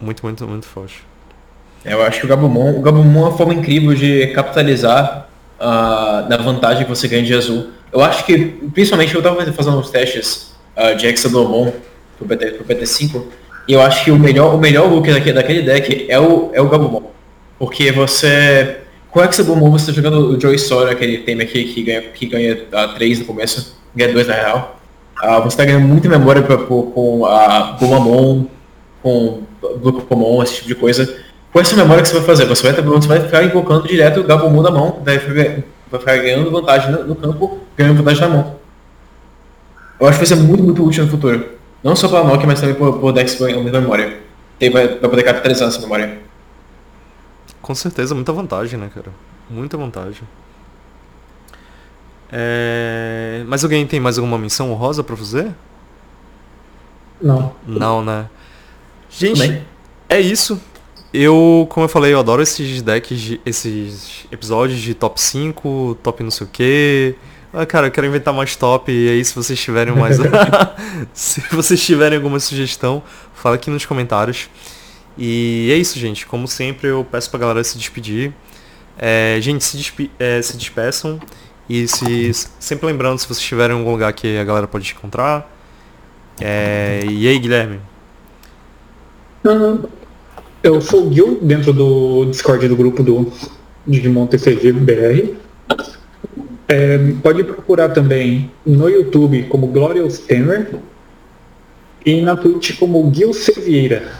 Muito, 0.00 0.22
muito, 0.22 0.46
muito 0.46 0.66
forte. 0.66 1.02
Eu 1.84 2.02
acho 2.02 2.20
que 2.20 2.26
o 2.26 2.28
Gabumon, 2.28 2.78
o 2.78 2.82
Gabumon 2.82 3.20
é 3.20 3.28
uma 3.28 3.36
forma 3.36 3.54
incrível 3.54 3.94
de 3.94 4.26
capitalizar 4.28 5.28
ah, 5.58 6.26
na 6.28 6.36
vantagem 6.36 6.84
que 6.84 6.90
você 6.90 7.06
ganha 7.08 7.22
de 7.22 7.32
azul. 7.32 7.70
Eu 7.92 8.02
acho 8.02 8.24
que, 8.26 8.36
principalmente, 8.74 9.14
eu 9.14 9.22
tava 9.22 9.52
fazendo 9.52 9.78
uns 9.78 9.90
testes 9.90 10.52
uh, 10.76 10.94
de 10.96 11.06
Hexadomon 11.06 11.72
pro, 12.18 12.26
PT, 12.26 12.50
pro 12.52 12.64
PT5, 12.64 13.22
e 13.68 13.72
eu 13.72 13.80
acho 13.80 14.04
que 14.04 14.10
o 14.10 14.18
melhor, 14.18 14.54
o 14.54 14.58
melhor 14.58 14.90
look 14.90 15.10
daquele, 15.10 15.32
daquele 15.32 15.62
deck 15.62 16.06
é 16.08 16.18
o, 16.20 16.50
é 16.52 16.60
o 16.60 16.68
Gabumon. 16.68 17.04
Porque 17.58 17.90
você. 17.90 18.80
Com 19.16 19.22
o 19.22 19.24
Hexadomon 19.24 19.70
você 19.70 19.86
tá 19.86 19.92
jogando 19.94 20.28
o 20.28 20.38
Joy 20.38 20.58
Sora, 20.58 20.90
aquele 20.90 21.16
tema 21.16 21.40
aqui 21.40 21.64
que 21.64 21.82
ganha, 21.82 22.02
que 22.02 22.26
ganha 22.26 22.52
uh, 22.54 22.94
3 22.96 23.20
no 23.20 23.24
começo, 23.24 23.74
ganha 23.94 24.12
2 24.12 24.26
na 24.26 24.34
real. 24.34 24.78
Uh, 25.24 25.42
você 25.42 25.56
tá 25.56 25.64
ganhando 25.64 25.88
muita 25.88 26.06
memória 26.06 26.42
pra, 26.42 26.58
com, 26.58 26.82
com 26.90 27.24
a 27.24 27.78
Gomamon, 27.80 28.44
com 29.02 29.40
Blue 29.80 29.94
Pokémon, 29.94 30.42
esse 30.42 30.56
tipo 30.56 30.68
de 30.68 30.74
coisa. 30.74 31.16
Com 31.50 31.58
essa 31.58 31.74
memória 31.74 32.02
que 32.02 32.10
você 32.10 32.16
vai 32.16 32.24
fazer, 32.24 32.44
você 32.44 32.70
vai, 32.70 32.82
você 32.82 33.08
vai 33.08 33.20
ficar 33.20 33.42
invocando 33.42 33.88
direto 33.88 34.20
o 34.20 34.24
Gabumon 34.24 34.62
da 34.62 34.70
mão, 34.70 35.00
vai 35.02 35.18
ficar, 35.18 35.62
vai 35.90 35.98
ficar 35.98 36.16
ganhando 36.18 36.50
vantagem 36.50 36.92
no, 36.92 37.04
no 37.04 37.16
campo, 37.16 37.60
ganhando 37.74 37.96
vantagem 37.96 38.20
na 38.20 38.28
mão. 38.28 38.56
Eu 39.98 40.08
acho 40.08 40.18
que 40.18 40.26
vai 40.26 40.36
ser 40.36 40.44
muito, 40.44 40.62
muito 40.62 40.84
útil 40.84 41.04
no 41.04 41.10
futuro. 41.10 41.52
Não 41.82 41.96
só 41.96 42.06
para 42.06 42.18
a 42.18 42.24
Nokia, 42.24 42.46
mas 42.46 42.60
também 42.60 42.74
por, 42.74 42.98
por 42.98 43.14
decks 43.14 43.36
com 43.36 43.46
memória. 43.62 44.18
Tem, 44.58 44.68
vai, 44.68 44.88
vai 44.88 45.08
poder 45.08 45.22
capitalizar 45.22 45.68
essa 45.68 45.80
memória. 45.80 46.25
Com 47.66 47.74
certeza, 47.74 48.14
muita 48.14 48.32
vantagem, 48.32 48.78
né, 48.78 48.88
cara? 48.94 49.10
Muita 49.50 49.76
vantagem. 49.76 50.22
É... 52.30 53.42
Mas 53.48 53.64
alguém 53.64 53.84
tem 53.84 53.98
mais 53.98 54.18
alguma 54.18 54.38
menção 54.38 54.70
honrosa 54.70 55.02
pra 55.02 55.16
fazer? 55.16 55.52
Não. 57.20 57.56
Não, 57.66 58.04
né? 58.04 58.30
Gente, 59.10 59.64
é 60.08 60.20
isso. 60.20 60.60
Eu, 61.12 61.66
como 61.68 61.86
eu 61.86 61.88
falei, 61.88 62.12
eu 62.14 62.20
adoro 62.20 62.40
esses 62.40 62.82
decks, 62.82 63.20
de, 63.20 63.40
esses 63.44 64.26
episódios 64.30 64.78
de 64.78 64.94
top 64.94 65.20
5, 65.20 65.98
top 66.04 66.22
não 66.22 66.30
sei 66.30 66.46
o 66.46 66.50
que. 66.50 67.16
Ah, 67.52 67.66
cara, 67.66 67.88
eu 67.88 67.90
quero 67.90 68.06
inventar 68.06 68.32
mais 68.32 68.54
top 68.54 68.92
e 68.92 69.08
aí 69.08 69.24
se 69.24 69.34
vocês 69.34 69.58
tiverem 69.58 69.92
mais. 69.92 70.18
se 71.12 71.40
vocês 71.50 71.84
tiverem 71.84 72.16
alguma 72.16 72.38
sugestão, 72.38 73.02
fala 73.34 73.56
aqui 73.56 73.70
nos 73.70 73.84
comentários. 73.84 74.48
E 75.16 75.70
é 75.72 75.76
isso, 75.76 75.98
gente. 75.98 76.26
Como 76.26 76.46
sempre, 76.46 76.88
eu 76.88 77.06
peço 77.10 77.30
pra 77.30 77.40
galera 77.40 77.64
se 77.64 77.78
despedir. 77.78 78.32
É, 78.98 79.38
gente, 79.40 79.64
se, 79.64 79.76
despe 79.76 80.10
é, 80.18 80.40
se 80.42 80.56
despeçam. 80.56 81.20
E 81.68 81.88
se 81.88 82.32
sempre 82.60 82.86
lembrando, 82.86 83.18
se 83.18 83.26
vocês 83.26 83.38
estiverem 83.38 83.74
em 83.74 83.78
algum 83.78 83.92
lugar 83.92 84.12
que 84.12 84.38
a 84.38 84.44
galera 84.44 84.66
pode 84.66 84.84
te 84.84 84.94
encontrar. 84.94 85.50
É, 86.40 87.00
e 87.08 87.26
aí, 87.26 87.38
Guilherme? 87.38 87.80
Eu 90.62 90.80
sou 90.80 91.08
o 91.08 91.12
Gil, 91.12 91.38
dentro 91.40 91.72
do 91.72 92.26
Discord 92.26 92.66
do 92.68 92.76
grupo 92.76 93.02
do 93.02 93.32
Digimon 93.86 94.26
TCG 94.26 94.72
BR. 94.72 95.34
É, 96.68 96.98
pode 97.22 97.44
procurar 97.44 97.90
também 97.90 98.50
no 98.64 98.88
YouTube 98.88 99.44
como 99.44 99.68
Glorious 99.68 100.18
Temer 100.18 100.74
e 102.04 102.20
na 102.20 102.36
Twitch 102.36 102.76
como 102.78 103.12
Gil 103.14 103.32
Sevieira. 103.32 104.12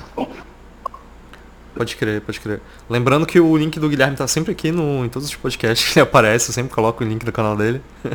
Pode 1.77 1.95
crer, 1.95 2.23
pode 2.23 2.41
crer. 2.41 2.61
Lembrando 2.89 3.27
que 3.27 3.39
o 3.39 3.55
link 3.55 3.79
do 3.79 3.87
Guilherme 3.91 4.17
tá 4.17 4.27
sempre 4.27 4.53
aqui 4.53 4.73
no, 4.73 5.05
em 5.05 5.11
todos 5.11 5.29
os 5.29 5.37
podcasts 5.37 5.93
que 5.93 5.99
ele 5.99 6.05
aparece, 6.09 6.49
eu 6.49 6.55
sempre 6.55 6.73
coloco 6.73 7.05
o 7.05 7.07
link 7.07 7.23
do 7.23 7.31
canal 7.31 7.55
dele. 7.55 7.83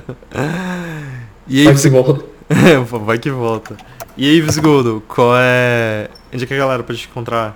e 1.47 1.59
aí, 1.59 1.65
Vai 1.65 1.75
que 1.75 1.89
volta. 1.89 2.25
Vai 3.05 3.19
que 3.19 3.29
volta. 3.29 3.77
E 4.17 4.27
aí, 4.27 4.41
Visigodo, 4.41 5.03
qual 5.07 5.33
é. 5.35 6.09
Onde 6.33 6.43
é 6.43 6.47
que 6.47 6.53
a 6.55 6.57
galera 6.57 6.81
pode 6.81 6.97
te 6.97 7.07
encontrar? 7.07 7.55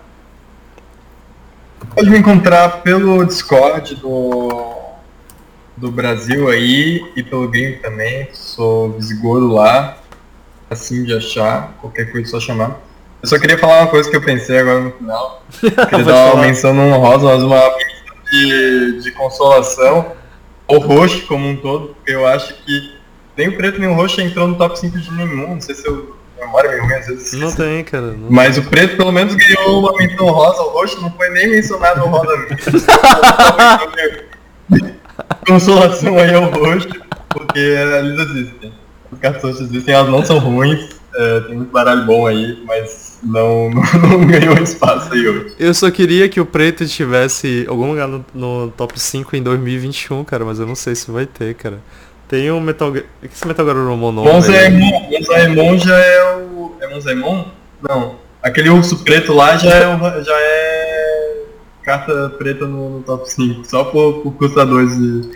Pode 1.95 2.07
me 2.07 2.19
encontrar 2.19 2.83
pelo 2.83 3.25
Discord 3.25 3.95
do, 3.95 4.75
do 5.75 5.91
Brasil 5.91 6.47
aí 6.49 7.03
e 7.15 7.23
pelo 7.23 7.47
game 7.47 7.77
também. 7.77 8.29
Sou 8.31 8.91
Visigodo 8.91 9.47
lá. 9.47 9.97
Assim 10.69 11.03
de 11.03 11.15
achar, 11.15 11.75
qualquer 11.81 12.11
coisa 12.11 12.27
é 12.27 12.29
só 12.29 12.39
chamar. 12.39 12.79
Eu 13.25 13.29
só 13.29 13.39
queria 13.39 13.57
falar 13.57 13.81
uma 13.81 13.87
coisa 13.87 14.07
que 14.07 14.15
eu 14.15 14.21
pensei 14.21 14.59
agora 14.59 14.81
no 14.81 14.91
final. 14.91 15.43
queria 15.59 16.05
dar 16.05 16.35
uma 16.35 16.43
menção 16.43 16.75
não 16.75 16.91
honrosa, 16.91 17.25
mas 17.25 17.41
uma 17.41 17.59
de, 18.29 19.01
de 19.01 19.11
consolação 19.13 20.11
o 20.67 20.77
roxo 20.77 21.25
como 21.25 21.47
um 21.47 21.55
todo, 21.55 21.95
porque 21.95 22.11
eu 22.11 22.27
acho 22.27 22.53
que 22.53 22.95
nem 23.35 23.47
o 23.47 23.57
preto 23.57 23.79
nem 23.79 23.89
o 23.89 23.95
roxo 23.95 24.21
entrou 24.21 24.47
no 24.47 24.53
top 24.53 24.79
5 24.79 24.99
de 24.99 25.11
nenhum. 25.13 25.55
Não 25.55 25.61
sei 25.61 25.73
se 25.73 25.87
eu 25.87 26.15
memória 26.39 26.69
meio 26.69 26.83
ruim 26.83 26.93
às 26.93 27.07
vezes. 27.07 27.33
Não 27.33 27.51
tem, 27.51 27.83
cara. 27.83 28.11
Não 28.11 28.29
mas 28.29 28.59
o 28.59 28.63
preto 28.63 28.95
pelo 28.95 29.11
menos 29.11 29.33
ganhou 29.33 29.79
uma 29.79 29.97
menção 29.97 30.27
rosa, 30.27 30.61
o 30.61 30.69
roxo 30.69 31.01
não 31.01 31.09
foi 31.09 31.27
nem 31.31 31.49
mencionado 31.49 32.01
no 32.01 32.05
rosa 32.05 32.47
Consolação 35.47 36.19
aí 36.19 36.31
ao 36.31 36.51
roxo, 36.51 36.89
porque 37.29 37.57
eles 37.57 38.19
existem. 38.19 38.71
Os 39.11 39.17
cartões 39.17 39.59
existem, 39.59 39.95
elas 39.95 40.11
não 40.11 40.23
são 40.23 40.37
ruins, 40.37 40.89
é, 41.15 41.39
tem 41.39 41.55
muito 41.55 41.71
baralho 41.71 42.05
bom 42.05 42.27
aí, 42.27 42.63
mas 42.67 43.04
não, 43.23 43.69
não, 43.71 43.81
não, 44.09 44.27
ganhou 44.27 44.57
espaço 44.57 45.13
aí 45.13 45.27
hoje. 45.27 45.55
Eu 45.59 45.73
só 45.73 45.89
queria 45.91 46.27
que 46.29 46.39
o 46.39 46.45
preto 46.45 46.83
estivesse 46.83 47.65
algum 47.67 47.89
lugar 47.89 48.07
no, 48.07 48.25
no, 48.33 48.71
top 48.71 48.99
5 48.99 49.35
em 49.35 49.43
2021, 49.43 50.23
cara, 50.23 50.45
mas 50.45 50.59
eu 50.59 50.65
não 50.65 50.75
sei 50.75 50.95
se 50.95 51.09
vai 51.09 51.25
ter, 51.25 51.53
cara. 51.55 51.79
Tem 52.27 52.51
um 52.51 52.59
Metal 52.59 52.91
Gear. 52.91 53.05
O 53.23 53.27
que 53.27 53.33
esse 53.33 53.47
Metal 53.47 53.65
Gear 53.65 53.77
Mono? 53.77 54.23
Monzaemon, 54.23 55.09
Monzaemon 55.11 55.77
já 55.77 55.97
é 55.97 56.35
o. 56.35 56.75
É 56.81 56.87
Monzaemon? 56.87 57.45
Não. 57.87 58.15
Aquele 58.41 58.69
urso 58.69 59.03
preto 59.03 59.33
lá 59.33 59.57
já 59.57 59.69
é, 59.69 59.87
o, 59.87 60.23
já 60.23 60.33
é 60.35 61.43
carta 61.83 62.29
preta 62.29 62.65
no, 62.65 62.97
no 62.97 63.03
top 63.03 63.29
5, 63.29 63.63
só 63.65 63.85
por, 63.85 64.21
por 64.21 64.33
custa 64.33 64.65
2 64.65 64.97
de. 64.97 65.31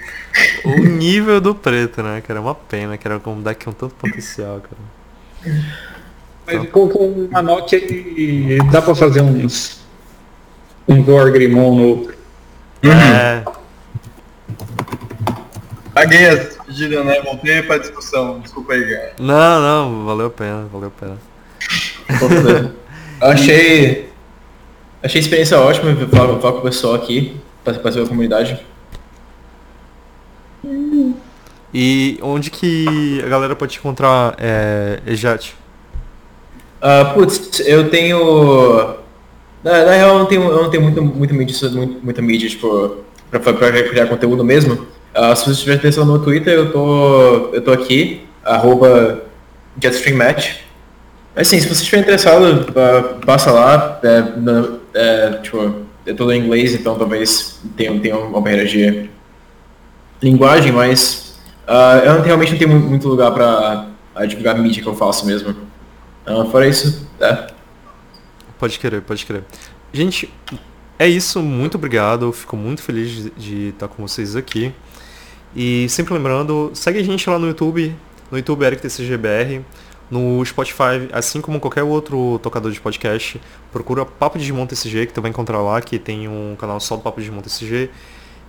O 0.65 0.79
nível 0.79 1.39
do 1.39 1.53
preto, 1.53 2.01
né, 2.01 2.21
cara? 2.21 2.39
É 2.39 2.41
uma 2.41 2.55
pena, 2.55 2.97
que 2.97 3.07
era 3.07 3.21
um 3.25 3.41
deck 3.41 3.65
com 3.65 3.71
tanto 3.71 3.95
potencial, 3.95 4.61
cara. 4.61 5.55
Mas 6.51 6.69
com, 6.69 6.89
com 6.89 7.27
uma 7.29 7.41
Nokia 7.41 7.81
dá 8.71 8.81
pra 8.81 8.95
fazer 8.95 9.21
uns. 9.21 9.79
Um 10.87 11.03
Gorgrimon 11.03 11.75
novo. 11.75 12.11
É. 12.83 13.43
Paguei 15.93 16.25
as 16.27 16.57
pedidas, 16.57 17.05
né? 17.05 17.21
Voltei 17.21 17.61
pra 17.61 17.77
discussão. 17.77 18.39
Desculpa 18.39 18.73
aí, 18.73 18.89
cara. 18.89 19.13
Não, 19.19 19.61
não, 19.61 20.05
valeu 20.05 20.27
a 20.27 20.31
pena, 20.31 20.65
valeu 20.71 20.87
a 20.87 20.99
pena. 20.99 21.17
achei. 23.21 24.09
Achei 25.01 25.19
a 25.19 25.23
experiência 25.23 25.59
ótima 25.59 25.95
falar, 26.07 26.39
falar 26.39 26.53
com 26.53 26.59
o 26.59 26.63
pessoal 26.63 26.95
aqui, 26.95 27.37
fazer 27.63 28.01
a 28.01 28.07
comunidade. 28.07 28.59
E 31.73 32.17
onde 32.21 32.49
que 32.49 33.21
a 33.23 33.29
galera 33.29 33.55
pode 33.55 33.73
te 33.73 33.79
encontrar, 33.79 34.35
é, 34.37 34.99
Ejat? 35.05 35.53
Uh, 36.81 37.13
putz, 37.13 37.59
eu 37.65 37.89
tenho. 37.89 38.95
Na, 39.63 39.83
na, 39.85 39.91
real, 39.91 40.13
eu 40.13 40.19
não 40.19 40.25
tenho, 40.25 40.43
eu 40.43 40.63
não 40.63 40.69
tenho 40.69 40.83
muito, 40.83 41.03
muito 41.03 41.33
mídia, 41.33 41.69
muito, 41.69 42.03
muita 42.03 42.21
mídia, 42.21 42.49
tipo, 42.49 42.97
pra, 43.29 43.39
pra 43.39 43.83
criar 43.83 44.07
conteúdo 44.07 44.43
mesmo. 44.43 44.73
Uh, 45.15 45.35
se 45.35 45.45
você 45.45 45.51
estiver 45.51 45.75
atenção 45.75 46.05
no 46.05 46.19
Twitter, 46.19 46.53
eu 46.53 46.71
tô, 46.71 47.49
eu 47.53 47.61
tô 47.61 47.71
aqui, 47.71 48.25
arroba 48.43 49.23
JetstreamMatch. 49.81 50.61
Assim, 51.35 51.59
se 51.59 51.67
você 51.67 51.81
estiver 51.81 51.99
interessado, 51.99 52.73
passa 53.25 53.51
lá. 53.51 53.99
É, 54.03 54.23
é, 54.93 55.31
tipo, 55.41 55.75
é 56.05 56.13
tudo 56.13 56.31
em 56.31 56.39
inglês, 56.39 56.73
então 56.73 56.97
talvez 56.97 57.59
tenha, 57.75 57.97
tenha 57.99 58.17
uma 58.17 58.41
barreira 58.41 58.65
de 58.65 59.09
linguagem, 60.21 60.71
mas 60.71 61.35
uh, 61.67 62.05
eu 62.05 62.21
realmente 62.21 62.51
não 62.51 62.59
tenho 62.59 62.79
muito 62.79 63.07
lugar 63.07 63.31
para 63.31 64.25
divulgar 64.25 64.57
mídia 64.57 64.81
que 64.81 64.89
eu 64.89 64.95
faço 64.95 65.25
mesmo. 65.25 65.55
Ah, 66.29 66.45
fora 66.45 66.67
isso, 66.67 67.07
é. 67.19 67.47
Pode 68.59 68.77
querer, 68.77 69.01
pode 69.01 69.25
querer. 69.25 69.43
Gente, 69.91 70.31
é 70.99 71.07
isso. 71.07 71.41
Muito 71.41 71.75
obrigado. 71.75 72.31
Fico 72.31 72.55
muito 72.55 72.83
feliz 72.83 73.31
de, 73.35 73.69
estar 73.69 73.87
com 73.87 74.07
vocês 74.07 74.35
aqui. 74.35 74.71
E 75.55 75.89
sempre 75.89 76.13
lembrando, 76.13 76.69
segue 76.75 76.99
a 76.99 77.03
gente 77.03 77.27
lá 77.27 77.39
no 77.39 77.47
YouTube, 77.47 77.95
no 78.29 78.37
YouTube 78.37 78.63
EricTCGBR, 78.63 79.65
no 80.11 80.45
Spotify, 80.45 81.09
assim 81.11 81.41
como 81.41 81.59
qualquer 81.59 81.81
outro 81.81 82.39
tocador 82.43 82.71
de 82.71 82.79
podcast, 82.79 83.41
procura 83.71 84.05
Papo 84.05 84.37
de 84.37 84.43
Digimon 84.43 84.67
TCG, 84.67 85.07
que 85.07 85.13
tu 85.13 85.23
vai 85.23 85.31
encontrar 85.31 85.63
lá, 85.63 85.81
que 85.81 85.97
tem 85.97 86.27
um 86.27 86.55
canal 86.55 86.79
só 86.79 86.95
do 86.95 87.01
Papo 87.01 87.19
de 87.19 87.25
Digimon 87.25 87.41
TCG. 87.41 87.89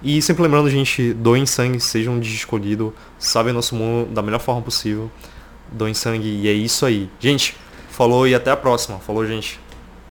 E 0.02 0.20
sempre 0.20 0.42
lembrando, 0.42 0.68
gente, 0.68 1.14
doem 1.14 1.46
sangue, 1.46 1.80
sejam 1.80 2.14
um 2.14 2.20
escolhido, 2.20 2.92
sabem 3.18 3.54
nosso 3.54 3.74
mundo 3.74 4.12
da 4.12 4.20
melhor 4.20 4.40
forma 4.40 4.60
possível. 4.60 5.10
Doem 5.72 5.94
sangue 5.94 6.28
e 6.28 6.48
é 6.48 6.52
isso 6.52 6.84
aí. 6.84 7.08
Gente, 7.18 7.56
Falou 8.00 8.26
e 8.26 8.34
até 8.34 8.50
a 8.50 8.56
próxima. 8.56 8.98
Falou, 8.98 9.26
gente. 9.26 9.60